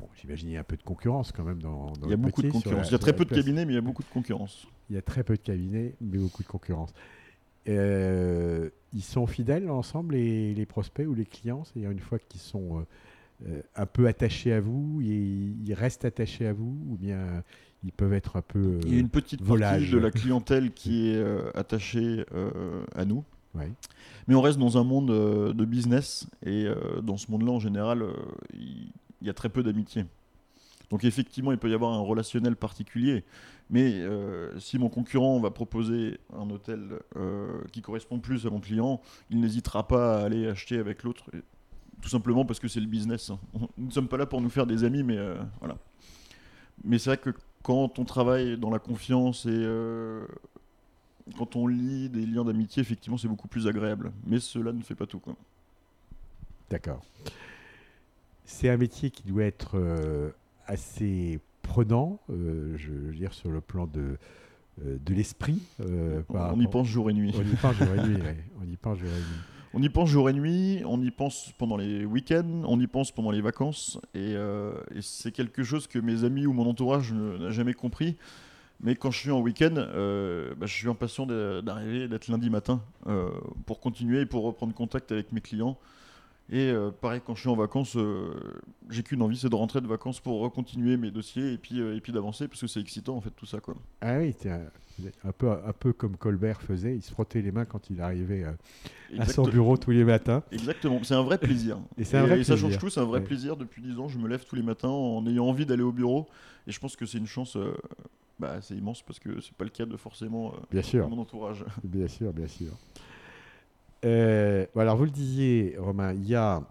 bon, 0.00 0.08
j'imagine 0.20 0.46
qu'il 0.48 0.54
y 0.54 0.56
a 0.56 0.60
un 0.60 0.64
peu 0.64 0.76
de 0.76 0.82
concurrence 0.82 1.32
quand 1.32 1.44
même 1.44 1.60
dans, 1.60 1.92
dans 1.92 2.06
Il 2.06 2.10
y 2.10 2.12
a 2.12 2.16
le 2.16 2.16
beaucoup 2.16 2.42
de 2.42 2.50
concurrence. 2.50 2.82
la- 2.82 2.88
Il 2.88 2.92
y 2.92 2.94
a 2.94 2.98
très 2.98 3.12
peu 3.14 3.24
de 3.24 3.34
cabinets, 3.34 3.64
mais 3.64 3.72
il 3.72 3.76
y 3.76 3.78
a 3.78 3.82
beaucoup 3.82 4.02
de 4.02 4.08
concurrence. 4.08 4.66
Il 4.90 4.96
y 4.96 4.98
a 4.98 5.02
très 5.02 5.24
peu 5.24 5.34
de 5.34 5.40
cabinets, 5.42 5.94
mais 6.00 6.18
beaucoup 6.18 6.42
de 6.42 6.48
concurrence. 6.48 6.92
Euh, 7.68 8.68
ils 8.92 9.02
sont 9.02 9.26
fidèles 9.26 9.70
ensemble, 9.70 10.14
les, 10.14 10.52
les 10.54 10.66
prospects 10.66 11.06
ou 11.06 11.14
les 11.14 11.24
clients? 11.24 11.64
C'est-à-dire 11.64 11.90
une 11.90 12.00
fois 12.00 12.18
qu'ils 12.18 12.40
sont 12.40 12.80
euh, 12.80 12.82
euh, 13.48 13.62
un 13.76 13.86
peu 13.86 14.06
attachés 14.06 14.52
à 14.52 14.60
vous, 14.60 15.00
ils, 15.00 15.66
ils 15.66 15.74
restent 15.74 16.04
attachés 16.04 16.46
à 16.46 16.52
vous 16.52 16.76
ou 16.90 16.96
bien 16.96 17.42
ils 17.82 17.92
peuvent 17.92 18.12
être 18.12 18.36
un 18.36 18.42
peu... 18.42 18.58
euh, 18.58 18.80
Il 18.84 18.94
y 18.94 18.96
a 18.96 19.00
une 19.00 19.08
petite 19.08 19.42
volage. 19.42 19.80
partie 19.80 19.92
de 19.94 19.98
la 19.98 20.10
clientèle 20.10 20.70
qui 20.72 21.08
est 21.08 21.24
attachée 21.54 22.24
à 22.94 23.04
nous. 23.04 23.24
ouais. 23.54 23.70
Mais 24.28 24.34
on 24.34 24.40
reste 24.42 24.58
dans 24.58 24.76
un 24.78 24.84
monde 24.84 25.08
de 25.54 25.64
business 25.64 26.26
et 26.44 26.66
dans 27.02 27.16
ce 27.16 27.30
monde-là, 27.30 27.52
en 27.52 27.60
général, 27.60 28.04
il 28.52 28.90
y 29.22 29.30
a 29.30 29.34
très 29.34 29.48
peu 29.48 29.62
d'amitié. 29.62 30.04
Donc 30.90 31.04
effectivement, 31.04 31.50
il 31.52 31.58
peut 31.58 31.70
y 31.70 31.74
avoir 31.74 31.92
un 31.92 32.00
relationnel 32.00 32.56
particulier. 32.56 33.24
Mais 33.70 33.94
euh, 33.94 34.58
si 34.60 34.78
mon 34.78 34.88
concurrent 34.88 35.40
va 35.40 35.50
proposer 35.50 36.18
un 36.36 36.48
hôtel 36.50 37.00
euh, 37.16 37.62
qui 37.72 37.80
correspond 37.80 38.18
plus 38.18 38.46
à 38.46 38.50
mon 38.50 38.60
client, 38.60 39.00
il 39.30 39.40
n'hésitera 39.40 39.88
pas 39.88 40.20
à 40.20 40.24
aller 40.24 40.46
acheter 40.46 40.78
avec 40.78 41.02
l'autre. 41.02 41.30
Tout 42.02 42.08
simplement 42.08 42.44
parce 42.44 42.60
que 42.60 42.68
c'est 42.68 42.80
le 42.80 42.86
business. 42.86 43.30
hein. 43.30 43.38
Nous 43.78 43.86
ne 43.86 43.90
sommes 43.90 44.08
pas 44.08 44.18
là 44.18 44.26
pour 44.26 44.42
nous 44.42 44.50
faire 44.50 44.66
des 44.66 44.84
amis, 44.84 45.02
mais 45.02 45.16
euh, 45.16 45.42
voilà. 45.60 45.78
Mais 46.84 46.98
c'est 46.98 47.10
vrai 47.10 47.16
que 47.16 47.30
quand 47.62 47.98
on 47.98 48.04
travaille 48.04 48.58
dans 48.58 48.70
la 48.70 48.78
confiance 48.78 49.46
et 49.46 49.66
quand 51.38 51.56
on 51.56 51.66
lit 51.66 52.10
des 52.10 52.26
liens 52.26 52.44
d'amitié, 52.44 52.82
effectivement, 52.82 53.16
c'est 53.16 53.28
beaucoup 53.28 53.48
plus 53.48 53.66
agréable. 53.66 54.12
Mais 54.26 54.40
cela 54.40 54.72
ne 54.72 54.82
fait 54.82 54.94
pas 54.94 55.06
tout. 55.06 55.22
D'accord. 56.68 57.02
C'est 58.44 58.68
un 58.68 58.76
métier 58.76 59.10
qui 59.10 59.22
doit 59.22 59.44
être 59.44 59.80
assez 60.66 61.40
prenant, 61.64 62.20
euh, 62.30 62.74
je 62.76 62.92
veux 62.92 63.14
dire, 63.14 63.32
sur 63.32 63.50
le 63.50 63.60
plan 63.60 63.86
de, 63.86 64.16
euh, 64.84 64.98
de 65.04 65.14
l'esprit. 65.14 65.60
euh, 65.80 66.22
on 66.30 66.60
y 66.60 66.66
pense 66.68 66.86
jour 66.86 67.10
et 67.10 67.12
nuit. 67.14 67.34
On 67.36 67.42
y 67.42 67.56
pense 67.56 67.74
jour 67.74 67.88
et 67.94 68.08
nuit, 68.08 68.16
ouais. 68.22 68.36
On 68.62 68.70
y 68.70 68.76
pense 68.76 68.98
jour 68.98 69.08
et 69.08 69.12
nuit. 69.12 69.40
On 69.76 69.82
y 69.82 69.88
pense 69.88 70.08
jour 70.08 70.30
et 70.30 70.32
nuit, 70.32 70.82
on 70.86 71.02
y 71.02 71.10
pense 71.10 71.52
pendant 71.58 71.76
les 71.76 72.04
week-ends, 72.04 72.62
on 72.64 72.78
y 72.78 72.86
pense 72.86 73.10
pendant 73.10 73.32
les 73.32 73.40
vacances. 73.40 73.98
Et, 74.14 74.34
euh, 74.36 74.72
et 74.94 75.02
c'est 75.02 75.32
quelque 75.32 75.64
chose 75.64 75.88
que 75.88 75.98
mes 75.98 76.22
amis 76.22 76.46
ou 76.46 76.52
mon 76.52 76.68
entourage 76.68 77.12
n'a 77.12 77.50
jamais 77.50 77.74
compris. 77.74 78.16
Mais 78.80 78.94
quand 78.94 79.10
je 79.10 79.18
suis 79.18 79.30
en 79.32 79.40
week-end, 79.40 79.74
euh, 79.76 80.54
bah, 80.56 80.66
je 80.66 80.72
suis 80.74 80.88
impatient 80.88 81.26
d'arriver, 81.26 82.06
d'être 82.06 82.28
lundi 82.28 82.50
matin 82.50 82.82
euh, 83.08 83.30
pour 83.66 83.80
continuer 83.80 84.20
et 84.20 84.26
pour 84.26 84.44
reprendre 84.44 84.74
contact 84.74 85.10
avec 85.10 85.32
mes 85.32 85.40
clients. 85.40 85.76
Et 86.50 86.70
euh, 86.70 86.90
pareil, 86.90 87.22
quand 87.24 87.34
je 87.34 87.40
suis 87.40 87.48
en 87.48 87.56
vacances, 87.56 87.96
euh, 87.96 88.34
j'ai 88.90 89.02
qu'une 89.02 89.22
envie, 89.22 89.36
c'est 89.36 89.48
de 89.48 89.54
rentrer 89.54 89.80
de 89.80 89.86
vacances 89.86 90.20
pour 90.20 90.40
recontinuer 90.40 90.96
mes 90.98 91.10
dossiers 91.10 91.52
et 91.54 91.58
puis, 91.58 91.80
euh, 91.80 91.96
et 91.96 92.00
puis 92.00 92.12
d'avancer, 92.12 92.48
parce 92.48 92.60
que 92.60 92.66
c'est 92.66 92.80
excitant 92.80 93.16
en 93.16 93.20
fait 93.22 93.30
tout 93.30 93.46
ça. 93.46 93.60
Quoi. 93.60 93.74
Ah 94.02 94.18
oui, 94.18 94.34
un, 95.24 95.32
peu, 95.32 95.50
un 95.50 95.72
peu 95.72 95.94
comme 95.94 96.16
Colbert 96.18 96.60
faisait, 96.60 96.96
il 96.96 97.02
se 97.02 97.10
frottait 97.10 97.40
les 97.40 97.50
mains 97.50 97.64
quand 97.64 97.88
il 97.88 98.00
arrivait 98.02 98.44
à 99.16 99.26
son 99.26 99.44
bureau 99.44 99.78
tous 99.78 99.90
les 99.90 100.04
matins. 100.04 100.42
Exactement, 100.52 101.02
c'est 101.02 101.14
un 101.14 101.22
vrai 101.22 101.38
plaisir. 101.38 101.78
Et 101.96 102.04
c'est 102.04 102.18
un 102.18 102.26
vrai 102.26 102.44
ça 102.44 102.56
change 102.56 102.78
tout, 102.78 102.90
c'est 102.90 103.00
un 103.00 103.04
vrai 103.04 103.20
Ouais. 103.20 103.24
plaisir. 103.24 103.56
Depuis 103.56 103.80
10 103.80 103.98
ans, 103.98 104.08
je 104.08 104.18
me 104.18 104.28
lève 104.28 104.44
tous 104.44 104.56
les 104.56 104.62
matins 104.62 104.88
en 104.88 105.26
ayant 105.26 105.46
envie 105.46 105.64
d'aller 105.64 105.82
au 105.82 105.92
bureau. 105.92 106.28
Et 106.66 106.72
je 106.72 106.78
pense 106.78 106.94
que 106.94 107.06
c'est 107.06 107.18
une 107.18 107.26
chance 107.26 107.56
bah, 108.38 108.52
assez 108.52 108.74
immense 108.74 109.02
parce 109.02 109.18
que 109.18 109.40
c'est 109.40 109.54
pas 109.54 109.64
le 109.64 109.70
cas 109.70 109.86
de 109.86 109.96
forcément 109.96 110.52
Bien 110.70 110.82
sûr. 110.82 111.08
mon 111.08 111.18
entourage. 111.18 111.64
Bien 111.82 112.08
sûr, 112.08 112.32
bien 112.34 112.48
sûr. 112.48 112.72
Euh, 114.04 114.66
alors, 114.76 114.96
vous 114.96 115.04
le 115.04 115.10
disiez, 115.10 115.76
Romain, 115.78 116.12
il 116.12 116.26
y 116.26 116.34
a. 116.34 116.62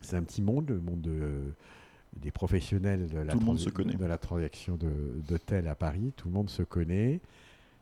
C'est 0.00 0.16
un 0.16 0.22
petit 0.22 0.42
monde, 0.42 0.68
le 0.68 0.80
monde 0.80 1.00
de- 1.00 1.52
des 2.16 2.30
professionnels 2.30 3.08
de 3.08 3.18
la, 3.18 3.32
Tout 3.32 3.38
le 3.40 3.44
monde 3.44 3.56
transi- 3.58 3.64
se 3.64 3.70
connaît. 3.70 3.94
de 3.94 4.04
la 4.04 4.18
transaction 4.18 4.78
d'hôtel 5.28 5.68
à 5.68 5.74
Paris. 5.74 6.12
Tout 6.16 6.28
le 6.28 6.34
monde 6.34 6.48
se 6.50 6.62
connaît, 6.62 7.20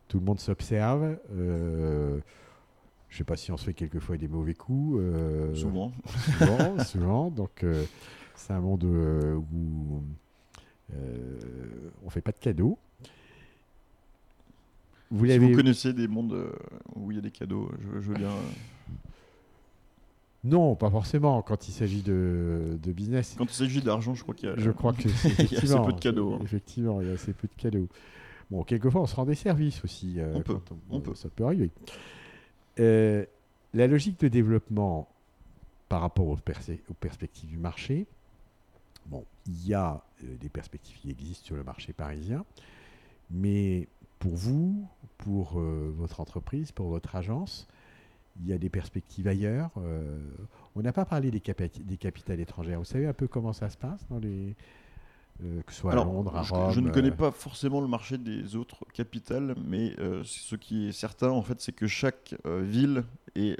tout 0.07 0.19
le 0.19 0.25
monde 0.25 0.39
s'observe. 0.39 1.17
Euh, 1.33 2.19
je 3.09 3.15
ne 3.15 3.17
sais 3.19 3.23
pas 3.23 3.37
si 3.37 3.51
on 3.51 3.57
se 3.57 3.65
fait 3.65 3.73
quelquefois 3.73 4.17
des 4.17 4.27
mauvais 4.27 4.53
coups. 4.55 4.97
euh, 4.99 5.53
Souvent. 5.55 5.91
Souvent, 6.39 6.79
souvent. 6.83 7.29
Donc, 7.31 7.63
euh, 7.63 7.85
c'est 8.35 8.53
un 8.53 8.59
monde 8.59 8.83
euh, 8.85 9.35
où 9.35 10.01
euh, 10.95 11.37
on 12.03 12.05
ne 12.05 12.11
fait 12.11 12.21
pas 12.21 12.31
de 12.31 12.39
cadeaux. 12.39 12.77
Vous 15.11 15.27
Si 15.27 15.37
vous 15.37 15.51
connaissez 15.53 15.93
des 15.93 16.07
mondes 16.07 16.33
euh, 16.33 16.51
où 16.95 17.11
il 17.11 17.15
y 17.15 17.19
a 17.19 17.21
des 17.21 17.31
cadeaux, 17.31 17.69
je, 17.79 18.01
je 18.01 18.09
veux 18.09 18.15
bien. 18.15 18.31
Non, 20.45 20.75
pas 20.75 20.89
forcément. 20.91 21.41
Quand 21.41 21.67
il 21.67 21.71
s'agit 21.71 22.01
de, 22.03 22.77
de 22.81 22.91
business, 22.91 23.35
Quand 23.37 23.45
il 23.45 23.53
s'agit 23.53 23.81
d'argent, 23.81 24.13
je 24.13 24.21
crois 24.23 24.35
qu'il 24.35 24.47
y 24.49 24.51
a. 24.51 24.55
je 24.57 24.69
crois 24.71 24.93
que 24.93 25.09
c'est 25.09 25.29
il 25.39 25.53
y 25.53 25.55
a 25.55 25.59
assez 25.59 25.75
peu 25.85 25.91
de 25.93 25.99
cadeaux, 25.99 26.33
hein. 26.35 26.39
Effectivement, 26.43 27.01
il 27.01 27.07
y 27.07 27.11
a 27.11 27.13
assez 27.13 27.33
peu 27.33 27.47
de 27.47 27.61
cadeaux. 27.61 27.87
Bon, 28.51 28.63
quelquefois, 28.63 29.01
on 29.01 29.05
se 29.07 29.15
rend 29.15 29.25
des 29.25 29.33
services 29.35 29.83
aussi. 29.83 30.19
euh, 30.19 30.33
On 30.35 30.41
peut, 30.41 30.57
on 30.91 30.99
peut. 31.01 31.15
Ça 31.15 31.29
peut 31.29 31.45
arriver. 31.45 31.71
Euh, 32.79 33.25
la 33.73 33.87
logique 33.87 34.19
de 34.19 34.27
développement 34.27 35.07
par 35.89 36.01
rapport 36.01 36.27
aux, 36.27 36.37
aux 36.37 36.93
perspectives 36.93 37.49
du 37.49 37.57
marché, 37.57 38.05
bon, 39.07 39.25
il 39.47 39.67
y 39.67 39.73
a 39.73 40.03
euh, 40.23 40.35
des 40.39 40.49
perspectives 40.49 40.97
qui 40.99 41.09
existent 41.09 41.45
sur 41.45 41.55
le 41.55 41.63
marché 41.63 41.91
parisien, 41.93 42.45
mais 43.31 43.87
pour 44.19 44.35
vous, 44.35 44.87
pour 45.17 45.59
euh, 45.59 45.91
votre 45.97 46.19
entreprise, 46.19 46.71
pour 46.71 46.89
votre 46.89 47.15
agence, 47.15 47.67
il 48.41 48.47
y 48.47 48.53
a 48.53 48.57
des 48.57 48.69
perspectives 48.69 49.27
ailleurs. 49.27 49.69
euh, 49.77 50.19
on 50.75 50.81
n'a 50.81 50.91
pas 50.93 51.05
parlé 51.05 51.31
des, 51.31 51.39
capa- 51.39 51.69
des 51.83 51.97
capitales 51.97 52.39
étrangères. 52.39 52.79
Vous 52.79 52.85
savez 52.85 53.05
un 53.07 53.13
peu 53.13 53.27
comment 53.27 53.53
ça 53.53 53.69
se 53.69 53.77
passe 53.77 54.05
dans 54.09 54.19
les, 54.19 54.55
euh, 55.43 55.61
que 55.65 55.71
ce 55.71 55.79
soit 55.79 55.91
à 55.91 55.93
Alors, 55.93 56.05
Londres, 56.05 56.35
à 56.35 56.41
Rome. 56.41 56.71
je 56.71 56.79
ne 56.81 56.89
connais 56.89 57.11
euh, 57.11 57.15
pas 57.15 57.31
forcément 57.31 57.79
le 57.81 57.87
marché 57.87 58.17
des 58.17 58.55
autres 58.57 58.83
capitales, 58.93 59.55
mais 59.65 59.93
euh, 59.99 60.21
ce 60.25 60.55
qui 60.55 60.87
est 60.89 60.91
certain, 60.91 61.29
en 61.29 61.41
fait, 61.41 61.61
c'est 61.61 61.71
que 61.73 61.87
chaque 61.87 62.35
ville 62.45 63.03
est 63.35 63.57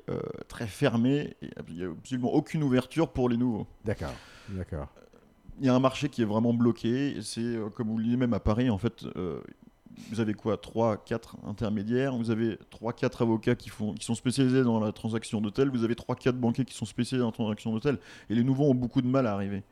très 0.47 0.67
fermée 0.67 1.35
et 1.41 1.49
il 1.69 1.75
n'y 1.75 1.83
a 1.83 1.89
absolument 1.89 2.33
aucune 2.33 2.63
ouverture 2.63 3.09
pour 3.09 3.29
les 3.29 3.37
nouveaux. 3.37 3.67
D'accord, 3.85 4.13
d'accord. 4.49 4.87
Il 5.59 5.65
y 5.65 5.69
a 5.69 5.73
un 5.75 5.79
marché 5.79 6.09
qui 6.09 6.21
est 6.21 6.25
vraiment 6.25 6.53
bloqué. 6.53 7.17
C'est 7.21 7.55
comme 7.75 7.87
vous 7.87 7.97
le 7.97 8.03
disiez 8.03 8.17
même 8.17 8.33
à 8.33 8.41
Paris, 8.41 8.69
en 8.69 8.77
fait, 8.77 9.05
vous 10.09 10.19
avez 10.19 10.33
quoi 10.33 10.57
3, 10.57 10.97
4 11.03 11.37
intermédiaires, 11.45 12.15
vous 12.15 12.31
avez 12.31 12.57
3, 12.69 12.93
4 12.93 13.21
avocats 13.21 13.55
qui, 13.55 13.69
font, 13.69 13.93
qui 13.93 14.05
sont 14.05 14.15
spécialisés 14.15 14.63
dans 14.63 14.79
la 14.79 14.91
transaction 14.91 15.41
d'hôtel, 15.41 15.69
vous 15.69 15.83
avez 15.83 15.95
3, 15.95 16.15
4 16.15 16.35
banquiers 16.37 16.65
qui 16.65 16.73
sont 16.75 16.85
spécialisés 16.85 17.21
dans 17.21 17.27
la 17.29 17.33
transaction 17.33 17.71
d'hôtel, 17.71 17.97
et 18.29 18.35
les 18.35 18.43
nouveaux 18.43 18.65
ont 18.69 18.75
beaucoup 18.75 19.01
de 19.01 19.07
mal 19.07 19.27
à 19.27 19.33
arriver. 19.33 19.63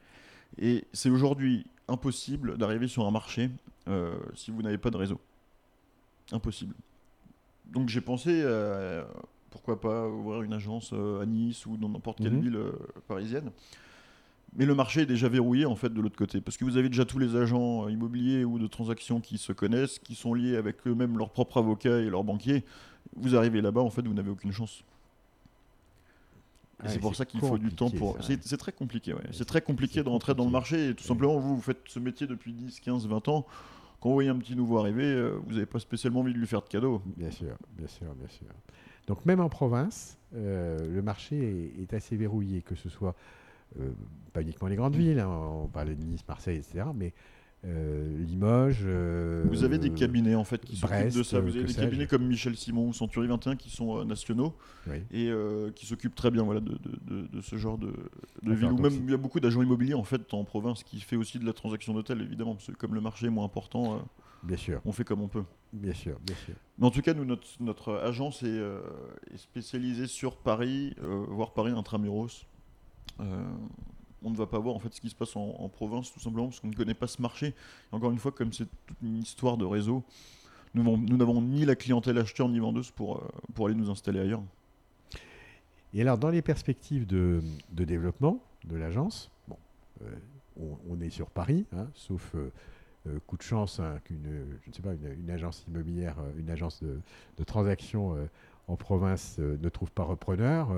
Et 0.59 0.85
c'est 0.93 1.09
aujourd'hui 1.09 1.65
impossible 1.87 2.57
d'arriver 2.57 2.87
sur 2.87 3.05
un 3.05 3.11
marché 3.11 3.49
euh, 3.87 4.15
si 4.35 4.51
vous 4.51 4.61
n'avez 4.61 4.77
pas 4.77 4.89
de 4.91 4.97
réseau. 4.97 5.19
Impossible. 6.31 6.73
Donc 7.65 7.89
j'ai 7.89 8.01
pensé, 8.01 8.41
euh, 8.43 9.03
pourquoi 9.49 9.79
pas 9.81 10.07
ouvrir 10.07 10.41
une 10.43 10.53
agence 10.53 10.91
euh, 10.93 11.21
à 11.21 11.25
Nice 11.25 11.65
ou 11.65 11.75
dans 11.77 11.89
n'importe 11.89 12.19
quelle 12.19 12.33
Mhm. 12.33 12.41
ville 12.41 12.55
euh, 12.55 12.71
parisienne. 13.07 13.51
Mais 14.55 14.65
le 14.65 14.75
marché 14.75 15.01
est 15.01 15.05
déjà 15.05 15.27
verrouillé 15.27 15.65
en 15.65 15.75
fait 15.75 15.89
de 15.89 15.99
l'autre 15.99 16.15
côté, 16.15 16.39
parce 16.39 16.57
que 16.57 16.65
vous 16.65 16.77
avez 16.77 16.89
déjà 16.89 17.05
tous 17.05 17.17
les 17.17 17.35
agents 17.35 17.87
immobiliers 17.87 18.45
ou 18.45 18.59
de 18.59 18.67
transactions 18.67 19.19
qui 19.19 19.37
se 19.37 19.51
connaissent, 19.51 19.99
qui 19.99 20.15
sont 20.15 20.33
liés 20.33 20.55
avec 20.57 20.85
eux-mêmes 20.85 21.17
leurs 21.17 21.31
propres 21.31 21.57
avocats 21.57 21.99
et 21.99 22.09
leurs 22.09 22.23
banquiers. 22.23 22.63
Vous 23.15 23.35
arrivez 23.35 23.61
là-bas, 23.61 23.81
en 23.81 23.89
fait, 23.89 24.05
vous 24.07 24.13
n'avez 24.13 24.29
aucune 24.29 24.51
chance. 24.51 24.83
C'est 26.85 26.99
pour 26.99 27.15
ça 27.15 27.25
qu'il 27.25 27.39
faut 27.39 27.57
du 27.57 27.73
temps 27.73 27.89
pour. 27.89 28.17
C'est 28.21 28.57
très 28.57 28.71
compliqué, 28.71 29.13
ouais. 29.13 29.23
C'est 29.31 29.45
très 29.45 29.61
compliqué 29.61 30.03
de 30.03 30.09
rentrer 30.09 30.35
dans 30.35 30.45
le 30.45 30.51
marché. 30.51 30.89
Et 30.89 30.93
tout 30.93 31.03
simplement, 31.03 31.39
vous, 31.39 31.55
vous 31.55 31.61
faites 31.61 31.79
ce 31.85 31.99
métier 31.99 32.27
depuis 32.27 32.53
10, 32.53 32.79
15, 32.79 33.07
20 33.07 33.27
ans. 33.29 33.45
Quand 34.01 34.09
vous 34.09 34.15
voyez 34.15 34.29
un 34.29 34.37
petit 34.37 34.55
nouveau 34.55 34.79
arriver, 34.79 35.05
euh, 35.05 35.39
vous 35.45 35.53
n'avez 35.53 35.65
pas 35.65 35.79
spécialement 35.79 36.19
envie 36.19 36.33
de 36.33 36.37
lui 36.37 36.45
faire 36.47 36.61
de 36.61 36.67
cadeaux. 36.67 37.01
Bien 37.15 37.31
sûr, 37.31 37.55
bien 37.77 37.87
sûr, 37.87 38.13
bien 38.15 38.27
sûr. 38.27 38.47
Donc 39.07 39.25
même 39.25 39.39
en 39.39 39.47
province, 39.47 40.17
euh, 40.35 40.77
le 40.89 41.01
marché 41.01 41.73
est, 41.81 41.93
assez 41.93 42.17
verrouillé, 42.17 42.61
que 42.61 42.75
ce 42.75 42.89
soit 42.89 43.15
pas 44.33 44.41
uniquement 44.41 44.67
les 44.67 44.75
grandes 44.75 44.95
villes, 44.95 45.19
hein, 45.19 45.29
on 45.29 45.67
parlait 45.67 45.95
de 45.95 46.03
Nice, 46.03 46.23
Marseille, 46.27 46.57
etc., 46.57 46.85
mais 46.95 47.13
euh, 47.65 48.17
Limoges. 48.25 48.81
Euh, 48.83 49.45
vous 49.47 49.63
avez 49.63 49.77
des 49.77 49.91
cabinets 49.91 50.35
en 50.35 50.43
fait 50.43 50.65
qui 50.65 50.75
s'occupent 50.75 51.15
de 51.15 51.23
ça. 51.23 51.39
Vous 51.39 51.55
avez 51.55 51.63
des 51.63 51.73
cabinets 51.73 52.07
comme 52.07 52.27
Michel 52.27 52.57
Simon 52.57 52.89
ou 52.89 52.93
Century 52.93 53.27
21 53.27 53.55
qui 53.55 53.69
sont 53.69 53.99
euh, 53.99 54.03
nationaux 54.03 54.53
et 55.11 55.31
qui 55.75 55.85
s'occupent 55.85 56.15
très 56.15 56.29
bien 56.29 56.43
voilà, 56.43 56.59
de, 56.59 56.77
de, 57.05 57.41
ce 57.41 57.55
genre 57.55 57.77
de, 57.77 57.93
de 58.41 58.53
ville. 58.53 58.71
Ou 58.71 58.77
même 58.77 58.93
il 58.93 59.11
y 59.11 59.13
a 59.13 59.17
beaucoup 59.17 59.39
d'agents 59.39 59.61
immobiliers 59.61 59.93
en 59.93 60.03
fait 60.03 60.33
en 60.33 60.43
province 60.43 60.83
qui 60.83 60.99
fait 60.99 61.15
aussi 61.15 61.39
de 61.39 61.45
la 61.45 61.53
transaction 61.53 61.93
d'hôtel 61.93 62.21
évidemment 62.21 62.55
parce 62.55 62.67
que 62.67 62.73
comme 62.73 62.95
le 62.95 63.01
marché 63.01 63.27
est 63.27 63.29
moins 63.29 63.45
important. 63.45 64.05
Bien 64.43 64.57
sûr. 64.57 64.81
On 64.83 64.91
fait 64.91 65.05
comme 65.05 65.21
on 65.21 65.29
peut. 65.29 65.45
Bien 65.71 65.93
sûr, 65.93 66.19
bien 66.25 66.35
sûr. 66.45 66.55
Mais 66.77 66.85
en 66.85 66.91
tout 66.91 67.01
cas, 67.01 67.13
nous, 67.13 67.23
notre, 67.23 67.47
notre 67.61 67.93
agence 67.93 68.43
est, 68.43 68.59
est, 69.33 69.37
spécialisée 69.37 70.07
sur 70.07 70.35
Paris, 70.35 70.97
voire 71.29 71.53
Paris 71.53 71.71
intramuros 71.71 72.45
on 74.23 74.29
ne 74.29 74.35
va 74.35 74.47
pas 74.47 74.59
voir 74.59 74.75
en 74.75 74.79
fait 74.79 74.93
ce 74.93 75.01
qui 75.01 75.09
se 75.09 75.15
passe 75.15 75.35
en, 75.35 75.69
province 75.69 76.11
tout 76.11 76.19
simplement 76.19 76.47
parce 76.47 76.59
qu'on 76.59 76.69
ne 76.69 76.75
connaît 76.75 76.93
pas 76.93 77.07
ce 77.07 77.21
marché. 77.21 77.53
encore 77.91 78.11
une 78.11 78.19
fois, 78.19 78.31
comme 78.31 78.53
c'est 78.53 78.67
toute 78.85 78.97
une 79.01 79.17
histoire 79.17 79.57
de 79.57 79.65
réseau, 79.65 80.03
nous 80.73 81.17
n'avons 81.17 81.41
ni 81.41 81.65
la 81.65 81.75
clientèle 81.75 82.17
acheteur 82.17 82.49
ni 82.49 82.59
vendeuse 82.59 82.91
pour, 82.91 83.17
euh, 83.17 83.27
pour 83.53 83.67
aller 83.67 83.75
nous 83.75 83.91
installer 83.91 84.19
ailleurs. 84.19 84.41
Et 85.93 86.01
alors, 86.01 86.17
dans 86.17 86.29
les 86.29 86.41
perspectives 86.41 87.05
de, 87.05 87.41
développement 87.71 88.41
de 88.65 88.75
l'agence, 88.75 89.29
bon, 89.47 89.57
euh, 90.01 90.71
on, 90.89 90.99
est 90.99 91.11
sur 91.11 91.29
Paris, 91.29 91.65
hein, 91.75 91.87
sauf 91.93 92.33
euh, 92.33 92.49
coup 93.27 93.37
de 93.37 93.43
chance 93.43 93.79
hein, 93.79 93.99
qu'une, 94.05 94.25
je 94.63 94.69
ne 94.69 94.73
sais 94.73 94.81
pas, 94.81 94.93
une, 94.93 95.29
agence 95.29 95.63
immobilière, 95.67 96.15
une 96.39 96.49
agence 96.49 96.81
de, 96.81 96.99
de 97.37 97.43
transaction 97.43 98.17
en 98.67 98.75
province 98.75 99.37
ne 99.37 99.69
trouve 99.69 99.91
pas 99.91 100.03
repreneur. 100.03 100.69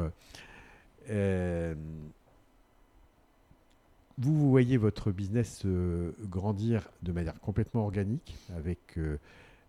Vous, 4.17 4.33
vous 4.33 4.49
voyez 4.49 4.77
votre 4.77 5.11
business 5.11 5.63
euh, 5.65 6.11
grandir 6.21 6.89
de 7.03 7.11
manière 7.11 7.39
complètement 7.41 7.83
organique 7.83 8.35
avec 8.55 8.79
euh, 8.97 9.19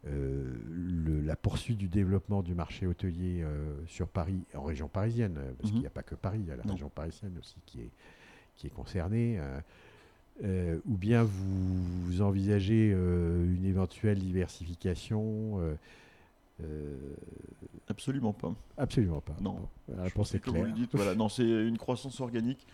euh, 0.06 0.54
la 1.24 1.34
poursuite 1.34 1.78
du 1.78 1.88
développement 1.88 2.42
du 2.42 2.54
marché 2.54 2.86
hôtelier 2.86 3.44
sur 3.88 4.06
Paris, 4.06 4.44
en 4.54 4.62
région 4.62 4.86
parisienne, 4.86 5.40
parce 5.58 5.70
qu'il 5.70 5.80
n'y 5.80 5.86
a 5.86 5.88
mhm. 5.88 5.94
pas 5.94 6.02
que 6.04 6.14
Paris, 6.14 6.38
il 6.42 6.48
y 6.48 6.52
a 6.52 6.56
la 6.56 6.62
région 6.62 6.88
parisienne 6.88 7.36
aussi 7.40 7.56
qui 7.66 7.80
est, 7.80 7.90
qui 8.54 8.68
est 8.68 8.70
concernée. 8.70 9.40
ou 10.44 10.96
bien 10.96 11.24
vous, 11.24 12.22
envisagez 12.22 12.90
une 12.90 13.64
éventuelle 13.64 14.20
diversification 14.20 15.58
Absolument 17.88 18.32
pas. 18.32 18.54
Absolument 18.76 19.20
pas. 19.20 19.36
Non. 19.40 19.68
la 19.88 20.04
réponse 20.04 20.34
est 20.34 20.40
claire. 20.40 20.66
voilà, 20.92 21.14
non, 21.14 21.28
c'est 21.28 21.44
une 21.44 21.78
croissance 21.78 22.20
organique 22.20 22.66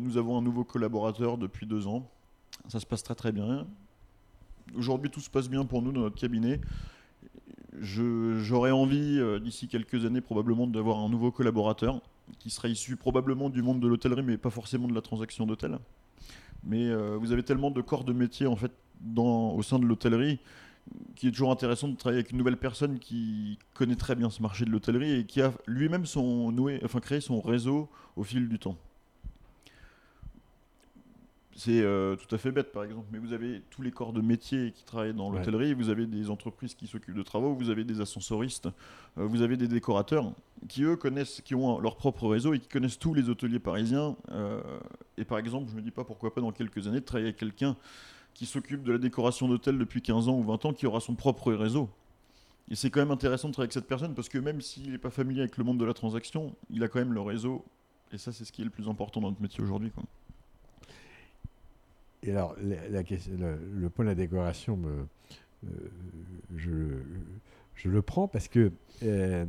nous 0.00 0.16
avons 0.16 0.38
un 0.38 0.42
nouveau 0.42 0.64
collaborateur 0.64 1.38
depuis 1.38 1.66
deux 1.66 1.86
ans. 1.86 2.08
Ça 2.68 2.80
se 2.80 2.86
passe 2.86 3.02
très 3.02 3.14
très 3.14 3.32
bien. 3.32 3.66
Aujourd'hui, 4.74 5.10
tout 5.10 5.20
se 5.20 5.30
passe 5.30 5.48
bien 5.48 5.64
pour 5.64 5.82
nous 5.82 5.92
dans 5.92 6.00
notre 6.00 6.18
cabinet. 6.18 6.60
J'aurais 7.80 8.70
envie, 8.70 9.18
euh, 9.18 9.40
d'ici 9.40 9.66
quelques 9.68 10.04
années, 10.04 10.20
probablement 10.20 10.66
d'avoir 10.66 10.98
un 10.98 11.08
nouveau 11.08 11.32
collaborateur 11.32 12.00
qui 12.38 12.48
sera 12.48 12.68
issu 12.68 12.96
probablement 12.96 13.50
du 13.50 13.62
monde 13.62 13.80
de 13.80 13.88
l'hôtellerie, 13.88 14.22
mais 14.22 14.38
pas 14.38 14.50
forcément 14.50 14.88
de 14.88 14.94
la 14.94 15.02
transaction 15.02 15.44
d'hôtel. 15.44 15.78
Mais 16.62 16.86
euh, 16.88 17.16
vous 17.18 17.32
avez 17.32 17.42
tellement 17.42 17.70
de 17.70 17.82
corps 17.82 18.04
de 18.04 18.12
métier 18.12 18.46
en 18.46 18.56
fait 18.56 18.72
dans, 19.00 19.50
au 19.50 19.62
sein 19.62 19.78
de 19.78 19.84
l'hôtellerie 19.84 20.38
qui 21.16 21.28
est 21.28 21.30
toujours 21.30 21.50
intéressant 21.50 21.88
de 21.88 21.96
travailler 21.96 22.20
avec 22.20 22.32
une 22.32 22.38
nouvelle 22.38 22.56
personne 22.56 22.98
qui 22.98 23.58
connaît 23.74 23.96
très 23.96 24.14
bien 24.14 24.30
ce 24.30 24.42
marché 24.42 24.64
de 24.64 24.70
l'hôtellerie 24.70 25.20
et 25.20 25.24
qui 25.24 25.40
a 25.40 25.52
lui-même 25.66 26.06
son 26.06 26.54
enfin 26.84 27.00
créé 27.00 27.20
son 27.20 27.40
réseau 27.40 27.88
au 28.16 28.24
fil 28.24 28.48
du 28.48 28.58
temps. 28.58 28.76
C'est 31.56 31.82
euh, 31.82 32.16
tout 32.16 32.34
à 32.34 32.38
fait 32.38 32.50
bête, 32.50 32.72
par 32.72 32.82
exemple, 32.82 33.06
mais 33.12 33.18
vous 33.18 33.32
avez 33.32 33.62
tous 33.70 33.80
les 33.80 33.92
corps 33.92 34.12
de 34.12 34.20
métier 34.20 34.72
qui 34.72 34.84
travaillent 34.84 35.14
dans 35.14 35.30
l'hôtellerie, 35.30 35.72
vous 35.72 35.88
avez 35.88 36.06
des 36.06 36.28
entreprises 36.28 36.74
qui 36.74 36.88
s'occupent 36.88 37.16
de 37.16 37.22
travaux, 37.22 37.54
vous 37.54 37.70
avez 37.70 37.84
des 37.84 38.00
ascensoristes, 38.00 38.66
euh, 39.18 39.26
vous 39.26 39.40
avez 39.40 39.56
des 39.56 39.68
décorateurs 39.68 40.32
qui, 40.68 40.82
eux, 40.82 40.96
connaissent, 40.96 41.40
qui 41.42 41.54
ont 41.54 41.78
leur 41.78 41.96
propre 41.96 42.26
réseau 42.26 42.54
et 42.54 42.58
qui 42.58 42.68
connaissent 42.68 42.98
tous 42.98 43.14
les 43.14 43.28
hôteliers 43.28 43.60
parisiens. 43.60 44.16
Euh, 44.32 44.60
et 45.16 45.24
par 45.24 45.38
exemple, 45.38 45.70
je 45.70 45.76
me 45.76 45.80
dis 45.80 45.92
pas 45.92 46.02
pourquoi 46.02 46.34
pas 46.34 46.40
dans 46.40 46.50
quelques 46.50 46.88
années 46.88 47.00
de 47.00 47.04
travailler 47.04 47.28
avec 47.28 47.38
quelqu'un 47.38 47.76
qui 48.34 48.46
s'occupe 48.46 48.82
de 48.82 48.92
la 48.92 48.98
décoration 48.98 49.48
d'hôtel 49.48 49.78
depuis 49.78 50.02
15 50.02 50.28
ans 50.28 50.36
ou 50.36 50.42
20 50.42 50.66
ans, 50.66 50.72
qui 50.72 50.86
aura 50.86 51.00
son 51.00 51.14
propre 51.14 51.52
réseau. 51.52 51.88
Et 52.70 52.74
c'est 52.74 52.90
quand 52.90 53.00
même 53.00 53.10
intéressant 53.10 53.48
de 53.48 53.52
travailler 53.52 53.66
avec 53.66 53.72
cette 53.74 53.86
personne 53.86 54.14
parce 54.14 54.28
que 54.28 54.38
même 54.38 54.60
s'il 54.60 54.90
n'est 54.90 54.98
pas 54.98 55.10
familier 55.10 55.40
avec 55.42 55.56
le 55.56 55.64
monde 55.64 55.78
de 55.78 55.84
la 55.84 55.94
transaction, 55.94 56.54
il 56.70 56.82
a 56.82 56.88
quand 56.88 56.98
même 56.98 57.12
le 57.12 57.20
réseau. 57.20 57.64
Et 58.12 58.18
ça, 58.18 58.32
c'est 58.32 58.44
ce 58.44 58.52
qui 58.52 58.62
est 58.62 58.64
le 58.64 58.70
plus 58.70 58.88
important 58.88 59.20
dans 59.20 59.28
notre 59.28 59.42
métier 59.42 59.62
aujourd'hui. 59.62 59.92
Et 62.22 62.30
alors, 62.30 62.56
la, 62.62 63.02
le, 63.02 63.88
point 63.90 64.04
de 64.04 64.10
la 64.10 64.14
décoration, 64.14 64.80
euh, 64.86 65.68
je, 66.56 66.70
je, 67.74 67.88
le 67.88 68.00
prends 68.00 68.28
parce 68.28 68.48
que 68.48 68.72
euh, 69.02 69.44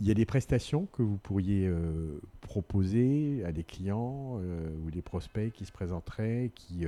il 0.00 0.06
y 0.06 0.10
a 0.10 0.14
des 0.14 0.26
prestations 0.26 0.86
que 0.92 1.02
vous 1.02 1.16
pourriez 1.16 1.66
euh, 1.66 2.20
proposer 2.42 3.42
à 3.46 3.52
des 3.52 3.64
clients 3.64 4.38
ou 4.84 4.90
des 4.90 5.00
prospects 5.00 5.50
qui 5.52 5.64
se 5.64 5.72
présenteraient, 5.72 6.50
qui 6.54 6.84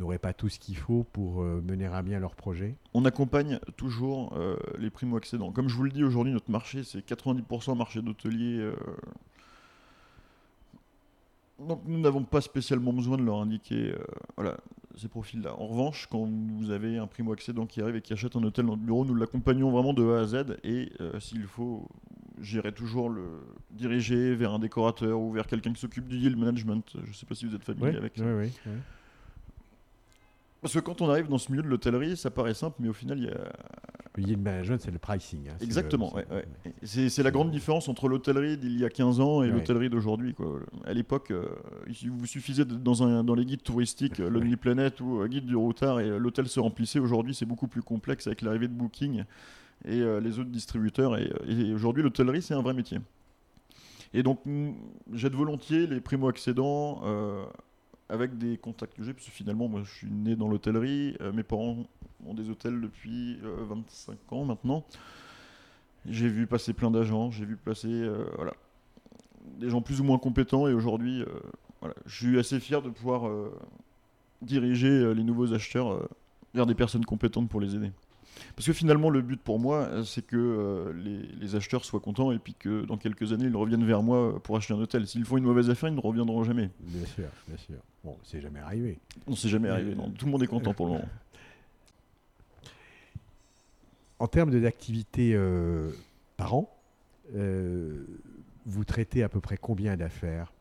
n'auraient 0.00 0.18
pas 0.18 0.32
tout 0.32 0.48
ce 0.48 0.58
qu'il 0.58 0.76
faut 0.76 1.04
pour 1.12 1.42
mener 1.42 1.86
à 1.86 2.02
bien 2.02 2.18
leur 2.18 2.34
projet 2.34 2.74
On 2.94 3.04
accompagne 3.04 3.58
toujours 3.76 4.36
les 4.78 4.90
primo-accédants. 4.90 5.52
Comme 5.52 5.68
je 5.68 5.76
vous 5.76 5.84
le 5.84 5.90
dis 5.90 6.04
aujourd'hui, 6.04 6.32
notre 6.32 6.50
marché, 6.50 6.84
c'est 6.84 7.06
90% 7.06 7.76
marché 7.76 8.02
d'hôteliers 8.02 8.72
donc 11.66 11.82
nous 11.86 12.00
n'avons 12.00 12.24
pas 12.24 12.40
spécialement 12.40 12.92
besoin 12.92 13.18
de 13.18 13.22
leur 13.22 13.36
indiquer 13.36 13.92
euh, 13.92 13.98
voilà, 14.36 14.56
ces 14.96 15.08
profils-là. 15.08 15.54
En 15.58 15.66
revanche, 15.66 16.08
quand 16.10 16.26
vous 16.26 16.70
avez 16.70 16.96
un 16.96 17.06
primo-accédant 17.06 17.66
qui 17.66 17.80
arrive 17.80 17.96
et 17.96 18.00
qui 18.00 18.12
achète 18.12 18.36
un 18.36 18.42
hôtel 18.42 18.66
dans 18.66 18.72
notre 18.72 18.82
bureau, 18.84 19.04
nous 19.04 19.14
l'accompagnons 19.14 19.70
vraiment 19.70 19.92
de 19.92 20.04
A 20.10 20.20
à 20.20 20.26
Z 20.26 20.56
et 20.64 20.90
euh, 21.00 21.20
s'il 21.20 21.44
faut, 21.44 21.86
j'irai 22.40 22.72
toujours 22.72 23.10
le 23.10 23.24
diriger 23.70 24.34
vers 24.34 24.52
un 24.52 24.58
décorateur 24.58 25.20
ou 25.20 25.32
vers 25.32 25.46
quelqu'un 25.46 25.72
qui 25.72 25.80
s'occupe 25.80 26.08
du 26.08 26.16
yield 26.16 26.38
management. 26.38 26.96
Je 27.04 27.08
ne 27.08 27.14
sais 27.14 27.26
pas 27.26 27.34
si 27.34 27.46
vous 27.46 27.54
êtes 27.54 27.64
familier 27.64 27.96
avec 27.96 28.16
ça. 28.16 28.24
Oui, 28.24 28.50
oui, 28.66 28.72
parce 30.62 30.74
que 30.74 30.80
quand 30.80 31.00
on 31.00 31.08
arrive 31.08 31.28
dans 31.28 31.38
ce 31.38 31.50
milieu 31.50 31.62
de 31.62 31.68
l'hôtellerie, 31.68 32.16
ça 32.16 32.30
paraît 32.30 32.54
simple, 32.54 32.76
mais 32.80 32.88
au 32.88 32.92
final, 32.92 33.18
il 33.18 33.24
y 33.24 33.28
a. 33.28 33.52
Le 34.16 34.24
yield 34.24 34.42
management, 34.42 34.80
c'est 34.80 34.90
le 34.90 34.98
pricing. 34.98 35.48
Hein, 35.48 35.56
Exactement. 35.60 36.12
C'est 36.82 37.22
la 37.22 37.30
grande 37.30 37.50
différence 37.50 37.88
entre 37.88 38.08
l'hôtellerie 38.08 38.58
d'il 38.58 38.78
y 38.78 38.84
a 38.84 38.90
15 38.90 39.20
ans 39.20 39.42
et 39.42 39.48
l'hôtellerie 39.48 39.88
d'aujourd'hui. 39.88 40.34
À 40.84 40.92
l'époque, 40.92 41.30
euh, 41.30 41.46
il 41.86 42.10
vous 42.10 42.26
suffisait 42.26 42.64
d'être 42.64 42.82
dans, 42.82 43.04
un, 43.04 43.22
dans 43.22 43.34
les 43.34 43.44
guides 43.44 43.62
touristiques, 43.62 44.18
Lonely 44.18 44.56
Planet 44.56 45.00
ou 45.00 45.20
euh, 45.20 45.28
Guide 45.28 45.46
du 45.46 45.54
Routard, 45.54 46.00
et 46.00 46.18
l'hôtel 46.18 46.48
se 46.48 46.58
remplissait. 46.58 46.98
Aujourd'hui, 46.98 47.34
c'est 47.34 47.46
beaucoup 47.46 47.68
plus 47.68 47.82
complexe 47.82 48.26
avec 48.26 48.42
l'arrivée 48.42 48.66
de 48.68 48.74
Booking 48.74 49.24
et 49.84 50.00
euh, 50.00 50.20
les 50.20 50.40
autres 50.40 50.50
distributeurs. 50.50 51.16
Et, 51.16 51.30
et 51.46 51.72
aujourd'hui, 51.72 52.02
l'hôtellerie, 52.02 52.42
c'est 52.42 52.54
un 52.54 52.62
vrai 52.62 52.74
métier. 52.74 52.98
Et 54.12 54.24
donc, 54.24 54.40
j'aide 55.12 55.34
volontiers 55.34 55.86
les 55.86 56.00
primo-accédants 56.00 57.02
avec 58.10 58.36
des 58.36 58.58
contacts 58.58 58.96
que 58.96 59.04
j'ai, 59.04 59.14
parce 59.14 59.26
que 59.26 59.32
finalement, 59.32 59.68
moi, 59.68 59.82
je 59.84 59.90
suis 59.90 60.10
né 60.10 60.34
dans 60.36 60.48
l'hôtellerie. 60.48 61.16
Euh, 61.20 61.32
mes 61.32 61.44
parents 61.44 61.86
ont 62.26 62.34
des 62.34 62.50
hôtels 62.50 62.80
depuis 62.80 63.38
25 63.42 64.12
euh, 64.12 64.36
ans 64.36 64.44
maintenant. 64.44 64.84
J'ai 66.06 66.28
vu 66.28 66.46
passer 66.46 66.72
plein 66.72 66.90
d'agents, 66.90 67.30
j'ai 67.30 67.44
vu 67.44 67.56
passer 67.56 67.88
euh, 67.88 68.24
voilà, 68.34 68.52
des 69.58 69.70
gens 69.70 69.80
plus 69.80 70.00
ou 70.00 70.04
moins 70.04 70.18
compétents, 70.18 70.66
et 70.66 70.72
aujourd'hui, 70.72 71.24
voilà, 71.80 71.94
je 72.06 72.16
suis 72.16 72.38
assez 72.38 72.58
fier 72.58 72.82
de 72.82 72.88
pouvoir 72.88 73.30
diriger 74.40 75.14
les 75.14 75.22
nouveaux 75.22 75.52
acheteurs 75.52 76.08
vers 76.54 76.64
des 76.64 76.74
personnes 76.74 77.04
compétentes 77.04 77.50
pour 77.50 77.60
les 77.60 77.76
aider. 77.76 77.92
Parce 78.56 78.66
que 78.66 78.72
finalement, 78.72 79.10
le 79.10 79.22
but 79.22 79.40
pour 79.40 79.58
moi, 79.58 80.04
c'est 80.04 80.26
que 80.26 80.36
euh, 80.36 80.92
les, 81.40 81.54
acheteurs 81.54 81.84
soient 81.84 82.00
contents 82.00 82.32
et 82.32 82.38
puis 82.38 82.54
que 82.54 82.84
dans 82.84 82.96
quelques 82.96 83.32
années, 83.32 83.46
ils 83.46 83.56
reviennent 83.56 83.86
vers 83.86 84.02
moi 84.02 84.40
pour 84.42 84.56
acheter 84.56 84.74
un 84.74 84.78
hôtel. 84.78 85.06
S'ils 85.06 85.24
font 85.24 85.36
une 85.36 85.44
mauvaise 85.44 85.70
affaire, 85.70 85.88
ils 85.88 85.94
ne 85.94 86.00
reviendront 86.00 86.44
jamais. 86.44 86.70
Bien 86.80 87.06
sûr, 87.06 87.28
bien 87.48 87.56
sûr. 87.56 87.76
Bon, 88.04 88.16
c'est 88.22 88.40
jamais 88.40 88.60
arrivé. 88.60 88.98
On 89.26 89.34
s'est 89.34 89.48
jamais 89.48 89.68
arrivé, 89.68 89.94
non. 89.94 90.10
Tout 90.10 90.26
le 90.26 90.32
monde 90.32 90.42
est 90.42 90.46
content 90.46 90.74
pour 90.74 90.86
le 90.86 90.92
moment. 90.92 91.08
En 94.18 94.26
termes 94.26 94.50
d'activité 94.60 95.32
euh, 95.34 95.90
par 96.36 96.54
an, 96.54 96.70
euh, 97.34 98.04
vous 98.66 98.84
traitez 98.84 99.22
à 99.22 99.30
peu 99.30 99.40
près 99.40 99.56
combien 99.56 99.96
d'affaires? 99.96 100.52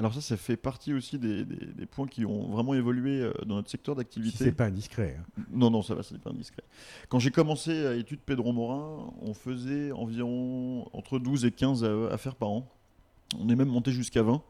Alors 0.00 0.14
ça, 0.14 0.20
ça 0.20 0.36
fait 0.36 0.56
partie 0.56 0.92
aussi 0.94 1.18
des, 1.18 1.44
des- 1.44 1.66
des 1.66 1.86
points 1.86 2.06
qui 2.06 2.24
ont 2.24 2.48
vraiment 2.50 2.74
évolué 2.74 3.20
euh, 3.20 3.32
dans 3.46 3.56
notre 3.56 3.68
secteur 3.70 3.94
Si 3.94 3.98
d'activité. 3.98 4.44
c'est 4.44 4.52
pas 4.52 4.66
indiscret. 4.66 5.16
hein. 5.18 5.42
Non, 5.52 5.70
non, 5.70 5.82
ça 5.82 5.94
va, 5.96 6.02
c'est 6.04 6.18
pas 6.20 6.30
indiscret. 6.30 6.62
Quand 7.08 7.18
j'ai 7.18 7.32
commencé 7.32 7.84
à 7.86 7.94
études 7.94 8.20
Pedro 8.20 8.52
Morin, 8.52 9.12
on 9.22 9.34
faisait 9.34 9.90
environ 9.90 10.88
entre 10.92 11.18
12 11.18 11.44
et 11.46 11.50
15 11.50 11.82
euh, 11.82 12.10
affaires 12.12 12.36
par 12.36 12.50
an. 12.50 12.68
On 13.40 13.48
est 13.48 13.56
même 13.56 13.68
monté 13.68 13.90
jusqu'à 13.90 14.22
20. 14.22 14.40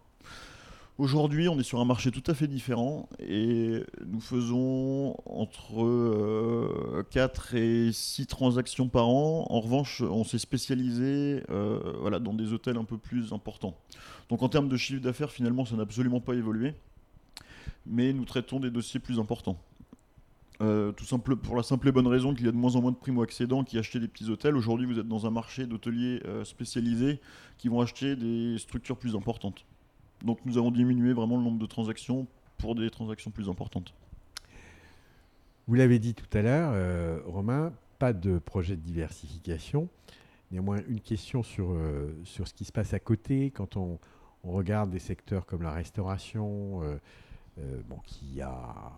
Aujourd'hui, 0.98 1.48
on 1.48 1.56
est 1.60 1.62
sur 1.62 1.78
un 1.80 1.84
marché 1.84 2.10
tout 2.10 2.24
à 2.28 2.34
fait 2.34 2.48
différent 2.48 3.08
et 3.20 3.84
nous 4.04 4.20
faisons 4.20 5.14
entre 5.26 5.84
euh, 5.84 7.04
4 7.10 7.54
et 7.54 7.90
6 7.92 8.26
transactions 8.26 8.88
par 8.88 9.06
an. 9.08 9.46
En 9.48 9.60
revanche, 9.60 10.02
on 10.02 10.24
s'est 10.24 10.38
spécialisé 10.40 11.44
euh, 11.50 11.78
voilà, 12.00 12.18
dans 12.18 12.34
des 12.34 12.52
hôtels 12.52 12.76
un 12.76 12.84
peu 12.84 12.98
plus 12.98 13.32
importants. 13.32 13.76
Donc 14.28 14.42
en 14.42 14.48
termes 14.48 14.68
de 14.68 14.76
chiffre 14.76 15.00
d'affaires, 15.00 15.30
finalement, 15.30 15.64
ça 15.64 15.76
n'a 15.76 15.82
absolument 15.82 16.20
pas 16.20 16.34
évolué. 16.34 16.74
Mais 17.86 18.12
nous 18.12 18.24
traitons 18.24 18.60
des 18.60 18.70
dossiers 18.70 19.00
plus 19.00 19.18
importants. 19.18 19.58
Euh, 20.60 20.90
tout 20.90 21.04
simple, 21.04 21.36
pour 21.36 21.54
la 21.54 21.62
simple 21.62 21.88
et 21.88 21.92
bonne 21.92 22.08
raison 22.08 22.34
qu'il 22.34 22.44
y 22.44 22.48
a 22.48 22.52
de 22.52 22.56
moins 22.56 22.74
en 22.74 22.82
moins 22.82 22.90
de 22.90 22.96
primo-accédants 22.96 23.62
qui 23.62 23.78
achetaient 23.78 24.00
des 24.00 24.08
petits 24.08 24.28
hôtels. 24.28 24.56
Aujourd'hui, 24.56 24.86
vous 24.86 24.98
êtes 24.98 25.06
dans 25.06 25.24
un 25.24 25.30
marché 25.30 25.66
d'hôteliers 25.66 26.20
euh, 26.26 26.44
spécialisés 26.44 27.20
qui 27.58 27.68
vont 27.68 27.80
acheter 27.80 28.16
des 28.16 28.58
structures 28.58 28.96
plus 28.96 29.14
importantes. 29.14 29.64
Donc 30.24 30.40
nous 30.44 30.58
avons 30.58 30.72
diminué 30.72 31.12
vraiment 31.12 31.36
le 31.36 31.44
nombre 31.44 31.60
de 31.60 31.66
transactions 31.66 32.26
pour 32.56 32.74
des 32.74 32.90
transactions 32.90 33.30
plus 33.30 33.48
importantes. 33.48 33.94
Vous 35.68 35.74
l'avez 35.74 36.00
dit 36.00 36.14
tout 36.14 36.26
à 36.36 36.42
l'heure, 36.42 36.72
euh, 36.74 37.20
Romain, 37.26 37.72
pas 38.00 38.12
de 38.12 38.38
projet 38.38 38.74
de 38.74 38.80
diversification. 38.80 39.88
Néanmoins, 40.50 40.78
une 40.88 41.00
question 41.00 41.44
sur, 41.44 41.76
sur 42.24 42.48
ce 42.48 42.54
qui 42.54 42.64
se 42.64 42.72
passe 42.72 42.94
à 42.94 42.98
côté 42.98 43.50
quand 43.50 43.76
on, 43.76 43.98
on 44.44 44.52
regarde 44.52 44.90
des 44.90 44.98
secteurs 44.98 45.46
comme 45.46 45.62
la 45.62 45.72
restauration, 45.72 46.82
euh, 46.82 46.96
euh, 47.58 47.80
bon, 47.88 47.98
qui 48.04 48.40
a 48.40 48.92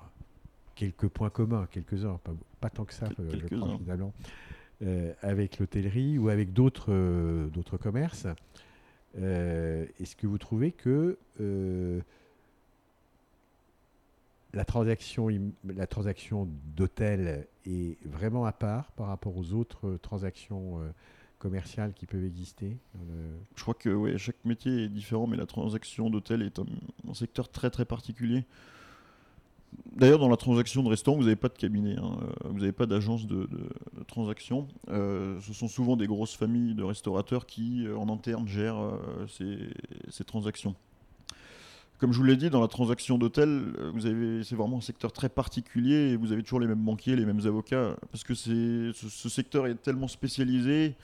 quelques 0.75 1.09
points 1.09 1.31
communs, 1.31 1.67
quelques-uns, 1.71 2.19
pas, 2.25 2.33
pas 2.61 2.71
tant 2.71 2.85
que 2.85 2.95
ça, 2.95 3.09
Quel- 3.17 3.31
je 3.31 3.37
quelques-uns. 3.47 3.61
crois, 3.61 3.79
finalement, 3.79 4.13
euh, 4.83 5.13
avec 5.23 5.59
l'hôtellerie 5.59 6.19
ou 6.19 6.29
avec 6.29 6.53
d'autres 6.53 7.49
d'autres 7.53 7.77
commerces. 7.79 8.27
Est-ce 9.17 10.15
que 10.17 10.27
vous 10.27 10.39
trouvez 10.39 10.73
que 10.73 11.19
la 14.53 14.65
transaction, 14.65 15.29
la 15.65 15.87
transaction 15.87 16.49
d'hôtel 16.77 17.47
est 17.67 17.97
vraiment 18.07 18.45
à 18.47 18.53
part 18.53 18.91
par 18.93 19.07
rapport 19.09 19.37
aux 19.37 19.53
autres 19.53 19.97
transactions 20.03 20.81
commerciales 21.41 21.93
qui 21.95 22.07
peuvent 22.07 22.25
exister 22.25 22.77
Je 23.57 23.63
crois 23.63 23.75
que 23.75 24.17
chaque 24.17 24.45
métier 24.45 24.85
est 24.85 24.89
différent, 24.89 25.27
mais 25.27 25.37
la 25.37 25.47
transaction 25.47 26.11
d'hôtel 26.11 26.43
est 26.43 26.61
un, 26.61 27.15
secteur 27.15 27.49
très 27.49 27.71
très 27.71 27.85
particulier. 27.85 28.45
D'ailleurs, 29.97 30.19
dans 30.19 30.29
la 30.29 30.37
transaction 30.37 30.83
de 30.83 30.89
restaurant, 30.89 31.17
vous 31.17 31.25
n'avez 31.25 31.37
pas 31.37 31.49
de 31.49 31.57
cabinet, 31.57 31.97
hein, 31.97 32.19
euh, 32.23 32.49
vous 32.49 32.59
n'avez 32.59 32.73
pas 32.73 32.87
d'agence 32.87 33.27
de, 33.27 33.49
transaction. 34.07 34.67
Euh, 34.89 35.41
ce 35.41 35.53
sont 35.53 35.69
souvent 35.69 35.97
des 35.97 36.07
grosses 36.07 36.37
familles 36.37 36.75
de 36.75 36.83
restaurateurs 36.83 37.47
qui, 37.47 37.87
euh, 37.87 37.97
en 37.97 38.09
interne, 38.09 38.47
gèrent 38.47 38.99
ces 39.29 40.25
transactions. 40.25 40.75
Comme 42.01 42.15
je 42.15 42.19
vous 42.19 42.25
l'ai 42.25 42.37
dit, 42.37 42.49
dans 42.49 42.63
la 42.63 42.69
transaction 42.69 43.19
d'hôtel, 43.19 43.75
euh, 43.79 44.43
c'est 44.43 44.57
vraiment 44.57 44.79
un 44.79 44.81
secteur 44.81 45.13
très 45.13 45.29
particulier 45.29 46.13
et 46.13 46.17
vous 46.17 46.33
avez 46.33 46.43
toujours 46.43 46.61
les 46.61 46.67
mêmes 46.67 46.83
banquiers, 46.83 47.15
les 47.15 47.27
mêmes 47.27 47.47
avocats, 47.47 47.95
parce 48.11 48.25
que 48.25 48.33
ce, 48.33 49.29
secteur 49.29 49.67
est 49.67 49.75
tellement 49.75 50.09
spécialisé. 50.09 50.95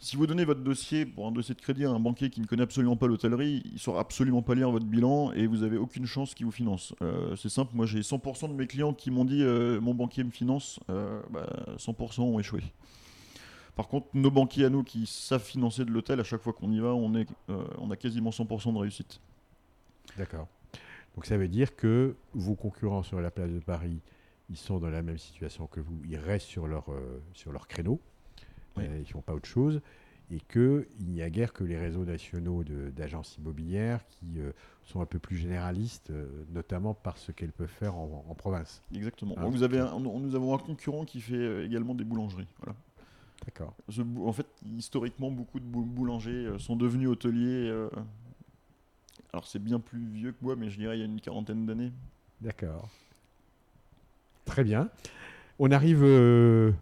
Si 0.00 0.16
vous 0.16 0.26
donnez 0.26 0.44
votre 0.44 0.62
dossier 0.62 1.06
pour 1.06 1.28
un 1.28 1.32
dossier 1.32 1.54
de 1.54 1.60
crédit 1.60 1.84
à 1.84 1.90
un 1.90 2.00
banquier 2.00 2.28
qui 2.28 2.40
ne 2.40 2.46
connaît 2.46 2.64
absolument 2.64 2.96
pas 2.96 3.06
l'hôtellerie, 3.06 3.62
il 3.66 3.74
ne 3.74 3.78
saura 3.78 4.00
absolument 4.00 4.42
pas 4.42 4.56
lire 4.56 4.68
votre 4.70 4.84
bilan 4.84 5.30
et 5.32 5.46
vous 5.46 5.58
n'avez 5.58 5.78
aucune 5.78 6.06
chance 6.06 6.34
qu'il 6.34 6.44
vous 6.44 6.52
finance. 6.52 6.92
Euh, 7.02 7.36
c'est 7.36 7.48
simple, 7.48 7.70
moi 7.74 7.86
j'ai 7.86 8.00
100% 8.00 8.48
de 8.48 8.54
mes 8.54 8.66
clients 8.66 8.94
qui 8.94 9.12
m'ont 9.12 9.24
dit 9.24 9.44
euh, 9.44 9.80
mon 9.80 9.94
banquier 9.94 10.24
me 10.24 10.30
finance, 10.30 10.80
euh, 10.90 11.22
bah, 11.30 11.46
100% 11.78 12.22
ont 12.22 12.40
échoué. 12.40 12.62
Par 13.76 13.86
contre, 13.86 14.08
nos 14.12 14.32
banquiers 14.32 14.64
à 14.64 14.70
nous 14.70 14.82
qui 14.82 15.06
savent 15.06 15.44
financer 15.44 15.84
de 15.84 15.90
l'hôtel, 15.92 16.18
à 16.18 16.24
chaque 16.24 16.42
fois 16.42 16.52
qu'on 16.52 16.72
y 16.72 16.80
va, 16.80 16.88
on, 16.88 17.14
est, 17.14 17.28
on 17.78 17.90
a 17.90 17.96
quasiment 17.96 18.30
100% 18.30 18.72
de 18.72 18.78
réussite. 18.78 19.20
D'accord. 20.16 20.48
Donc 21.14 21.26
ça 21.26 21.36
veut 21.36 21.48
dire 21.48 21.74
que 21.76 22.14
vos 22.34 22.54
concurrents 22.54 23.02
sur 23.02 23.20
la 23.20 23.30
place 23.30 23.50
de 23.50 23.58
Paris, 23.60 24.00
ils 24.50 24.56
sont 24.56 24.78
dans 24.78 24.90
la 24.90 25.02
même 25.02 25.18
situation 25.18 25.66
que 25.66 25.80
vous. 25.80 25.98
Ils 26.08 26.18
restent 26.18 26.46
sur 26.46 26.66
leur, 26.66 26.90
euh, 26.92 27.20
sur 27.32 27.52
leur 27.52 27.66
créneau. 27.68 28.00
Oui. 28.76 28.84
Euh, 28.84 28.96
ils 28.98 29.00
ne 29.00 29.04
font 29.06 29.22
pas 29.22 29.34
autre 29.34 29.48
chose. 29.48 29.80
Et 30.30 30.40
qu'il 30.40 30.84
n'y 31.06 31.22
a 31.22 31.30
guère 31.30 31.52
que 31.52 31.62
les 31.62 31.78
réseaux 31.78 32.04
nationaux 32.04 32.64
d'agences 32.64 33.36
immobilières 33.38 34.04
qui 34.08 34.40
euh, 34.40 34.50
sont 34.82 35.00
un 35.00 35.06
peu 35.06 35.20
plus 35.20 35.36
généralistes, 35.36 36.12
notamment 36.52 36.94
par 36.94 37.16
ce 37.16 37.30
qu'elles 37.30 37.52
peuvent 37.52 37.68
faire 37.68 37.94
en, 37.96 38.24
en 38.28 38.34
province. 38.34 38.82
Exactement. 38.92 39.36
Bon, 39.40 39.48
vous 39.50 39.62
avez 39.62 39.78
un- 39.78 39.92
on- 39.92 40.18
nous 40.18 40.34
avons 40.34 40.52
un 40.54 40.58
concurrent 40.58 41.04
qui 41.04 41.20
fait 41.20 41.64
également 41.64 41.94
des 41.94 42.02
boulangeries. 42.04 42.48
Voilà. 42.58 42.74
D'accord. 43.44 43.74
En 44.26 44.32
fait, 44.32 44.46
historiquement, 44.76 45.30
beaucoup 45.30 45.60
de 45.60 45.64
bou- 45.64 45.84
boulangers 45.84 46.50
sont 46.58 46.74
devenus 46.74 47.08
hôteliers. 47.08 47.72
Alors, 49.32 49.46
c'est 49.46 49.58
bien 49.58 49.80
plus 49.80 50.04
vieux 50.06 50.32
que 50.32 50.42
moi, 50.42 50.56
mais 50.56 50.70
je 50.70 50.78
dirais 50.78 50.96
il 50.96 51.00
y 51.00 51.02
a 51.02 51.06
une 51.06 51.20
quarantaine 51.20 51.66
d'années. 51.66 51.92
D'accord. 52.40 52.88
Très 54.44 54.64
bien. 54.64 54.88
On 55.58 55.70
arrive 55.70 56.02
euh, 56.02 56.72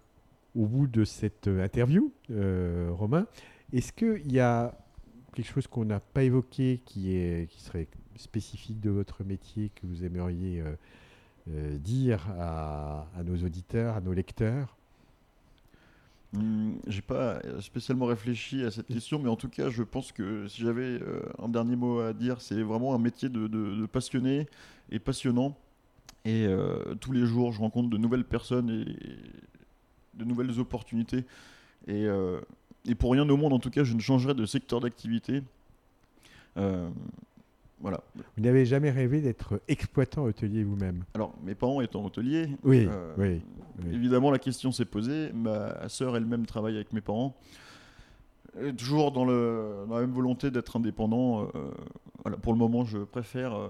au 0.55 0.67
bout 0.67 0.87
de 0.87 1.05
cette 1.05 1.49
euh, 1.49 1.65
interview, 1.65 2.13
euh, 2.31 2.91
Romain. 2.93 3.27
Est-ce 3.73 3.93
qu'il 3.93 4.31
y 4.31 4.41
a 4.41 4.77
quelque 5.35 5.49
chose 5.51 5.67
qu'on 5.67 5.85
n'a 5.85 6.01
pas 6.01 6.23
évoqué 6.23 6.81
qui, 6.85 7.49
serait 7.59 7.89
spécifique 8.17 8.81
de 8.81 8.91
votre 8.91 9.25
métier 9.25 9.71
que 9.75 9.87
vous 9.87 10.05
aimeriez 10.05 10.63
dire 11.49 12.31
à 12.39 13.07
nos 13.25 13.37
auditeurs, 13.45 13.97
à 13.97 14.01
nos 14.01 14.13
lecteurs? 14.13 14.77
Hum, 16.35 16.78
J'ai 16.87 17.03
pas 17.03 17.39
euh, 17.45 17.61
spécialement 17.61 18.07
réfléchi 18.07 18.64
à 18.64 18.70
cette 18.70 18.87
question, 18.87 19.18
mais 19.18 19.28
en 19.28 19.37
tout 19.37 19.49
cas, 19.49 19.70
je 19.70 19.82
pense 19.82 20.11
que 20.12 20.49
si 20.49 20.62
j'avais 20.62 20.82
euh, 20.82 21.22
un 21.43 21.49
dernier 21.49 21.76
mot 21.76 22.01
à 22.01 22.12
dire, 22.12 22.41
c'est 22.41 22.62
vraiment 22.62 22.95
un 22.95 22.99
métier 22.99 23.28
de, 23.28 23.87
passionné 23.87 24.47
et 24.91 24.99
passionnant. 24.99 25.57
Et 26.24 26.47
euh, 26.47 26.95
tous 27.01 27.12
les 27.12 27.26
jours, 27.26 27.53
je 27.53 27.61
rencontre 27.61 27.91
de 27.91 27.99
nouvelles 27.99 28.24
personnes 28.24 28.70
et 28.70 30.18
de 30.18 30.24
nouvelles 30.24 30.59
opportunités. 30.59 31.24
Et, 31.87 32.07
et 32.87 32.95
pour 32.95 33.12
rien 33.12 33.28
au 33.28 33.37
monde, 33.37 33.53
en 33.53 33.59
tout 33.59 33.70
cas, 33.70 33.85
je 33.85 33.95
ne 33.95 34.01
changerai 34.01 34.32
de 34.32 34.47
secteur 34.47 34.80
d'activité. 34.80 35.43
Voilà. 37.85 38.01
Vous 38.16 38.43
n'avez 38.43 38.64
jamais 38.64 38.91
rêvé 38.91 39.20
d'être 39.20 39.61
exploitant 39.68 40.24
hôtelier 40.24 40.64
vous-même 40.64 41.05
Alors, 41.12 41.35
mes 41.45 41.55
parents 41.55 41.82
étant 41.82 42.03
hôteliers, 42.03 42.49
Oui, 42.64 42.87
euh, 42.91 43.12
oui, 43.18 43.43
oui. 43.85 43.95
évidemment, 43.95 44.30
la 44.30 44.39
question 44.39 44.72
s'est 44.72 44.87
posée. 44.87 45.30
Ma 45.35 45.87
sœur 45.91 46.16
elle-même 46.16 46.47
travaille 46.47 46.76
avec 46.76 46.95
mes 46.95 47.03
parents. 47.03 47.37
Et 48.59 48.72
toujours 48.72 49.12
dans, 49.12 49.26
le, 49.26 49.85
dans 49.87 49.97
la 49.97 50.01
même 50.01 50.12
volonté 50.12 50.51
d'être 50.51 50.76
indépendant. 50.76 51.43
euh, 51.55 51.70
voilà, 52.22 52.39
pour 52.39 52.55
le 52.55 52.59
moment, 52.59 52.85
je 52.87 52.97
préfère 52.99 53.53
euh, 53.55 53.68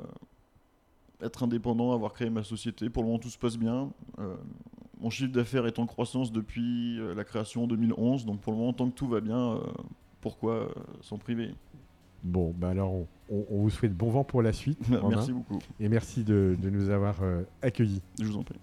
être 1.21 1.43
indépendant, 1.43 1.93
avoir 1.93 2.13
créé 2.13 2.31
ma 2.31 2.45
société. 2.45 2.89
Pour 2.91 3.03
le 3.03 3.09
moment, 3.09 3.19
tout 3.19 3.31
se 3.31 3.39
passe 3.39 3.57
bien. 3.57 3.91
Mon 5.01 5.11
chiffre 5.11 5.33
d'affaires 5.33 5.67
est 5.67 5.81
en 5.81 5.87
croissance 5.87 6.31
depuis 6.31 6.99
la 7.17 7.25
création 7.25 7.65
en 7.65 7.67
2011. 7.67 8.27
Donc, 8.27 8.41
pour 8.41 8.53
le 8.53 8.59
moment, 8.61 8.73
tant 8.73 8.89
que 8.89 8.95
tout 8.95 9.09
va 9.09 9.21
bien, 9.21 9.59
pourquoi 10.21 10.69
s'en 11.01 11.19
priver? 11.19 11.53
Bon, 12.23 12.55
ben 12.57 12.71
alors 12.71 12.93
on, 12.93 13.07
on- 13.31 13.45
on 13.51 13.59
vous 13.63 13.71
souhaite 13.71 13.95
bon 13.95 14.11
vent 14.11 14.25
pour 14.25 14.43
la 14.43 14.53
suite. 14.53 14.79
Romain, 14.91 15.17
Merci 15.17 15.33
beaucoup. 15.33 15.59
Et 15.81 15.89
merci 15.89 16.25
de, 16.25 16.57
de 16.61 16.71
nous 16.71 16.91
avoir 16.91 17.23
euh, 17.23 17.43
accueillis. 17.63 18.03
Je 18.21 18.25
vous 18.27 18.37
en 18.37 18.43
prie. 18.43 18.59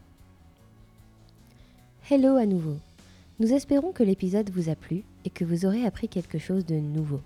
Hello 2.10 2.36
à 2.36 2.46
nouveau. 2.46 2.78
Nous 3.40 3.54
espérons 3.54 3.92
que 3.92 4.04
l'épisode 4.04 4.50
vous 4.52 4.70
a 4.70 4.76
plu 4.76 5.04
et 5.26 5.30
que 5.30 5.46
vous 5.46 5.66
aurez 5.66 5.86
appris 5.86 6.08
quelque 6.08 6.38
chose 6.38 6.66
de 6.66 6.76
nouveau. 6.76 7.22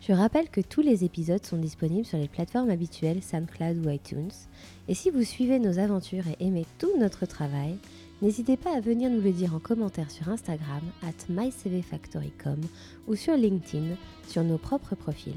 Je 0.00 0.12
rappelle 0.12 0.48
que 0.48 0.60
tous 0.60 0.82
les 0.82 1.04
épisodes 1.04 1.44
sont 1.44 1.56
disponibles 1.56 2.06
sur 2.06 2.18
les 2.18 2.28
plateformes 2.28 2.70
habituelles 2.70 3.22
SoundCloud 3.22 3.84
ou 3.84 3.90
iTunes. 3.90 4.30
Et 4.88 4.94
si 4.94 5.10
vous 5.10 5.24
suivez 5.24 5.58
nos 5.58 5.78
aventures 5.78 6.24
et 6.28 6.44
aimez 6.46 6.64
tout 6.78 6.90
notre 6.98 7.26
travail, 7.26 7.76
n'hésitez 8.22 8.56
pas 8.56 8.76
à 8.76 8.80
venir 8.80 9.10
nous 9.10 9.20
le 9.20 9.32
dire 9.32 9.54
en 9.54 9.58
commentaire 9.58 10.10
sur 10.10 10.28
Instagram, 10.28 10.80
at 11.02 11.28
mycvfactory.com 11.32 12.60
ou 13.08 13.14
sur 13.16 13.36
LinkedIn 13.36 13.96
sur 14.28 14.44
nos 14.44 14.58
propres 14.58 14.94
profils. 14.94 15.34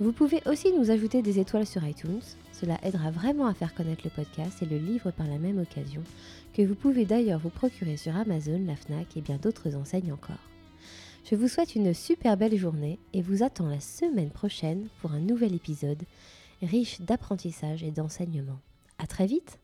Vous 0.00 0.12
pouvez 0.12 0.40
aussi 0.46 0.72
nous 0.72 0.90
ajouter 0.90 1.20
des 1.20 1.38
étoiles 1.38 1.66
sur 1.66 1.86
iTunes, 1.86 2.22
cela 2.52 2.78
aidera 2.82 3.10
vraiment 3.10 3.46
à 3.46 3.52
faire 3.52 3.74
connaître 3.74 4.00
le 4.04 4.10
podcast 4.10 4.62
et 4.62 4.64
le 4.64 4.78
livre 4.78 5.10
par 5.10 5.26
la 5.26 5.36
même 5.36 5.58
occasion, 5.58 6.02
que 6.54 6.62
vous 6.62 6.74
pouvez 6.74 7.04
d'ailleurs 7.04 7.38
vous 7.38 7.50
procurer 7.50 7.98
sur 7.98 8.16
Amazon, 8.16 8.62
la 8.66 8.76
FNAC 8.76 9.18
et 9.18 9.20
bien 9.20 9.36
d'autres 9.36 9.76
enseignes 9.76 10.10
encore. 10.10 10.48
Je 11.30 11.36
vous 11.36 11.48
souhaite 11.48 11.74
une 11.74 11.92
super 11.92 12.38
belle 12.38 12.56
journée 12.56 12.98
et 13.12 13.20
vous 13.20 13.42
attends 13.42 13.68
la 13.68 13.80
semaine 13.80 14.30
prochaine 14.30 14.88
pour 15.02 15.12
un 15.12 15.20
nouvel 15.20 15.54
épisode 15.54 16.02
riche 16.62 17.02
d'apprentissage 17.02 17.82
et 17.82 17.90
d'enseignement. 17.90 18.58
À 18.98 19.06
très 19.06 19.26
vite 19.26 19.58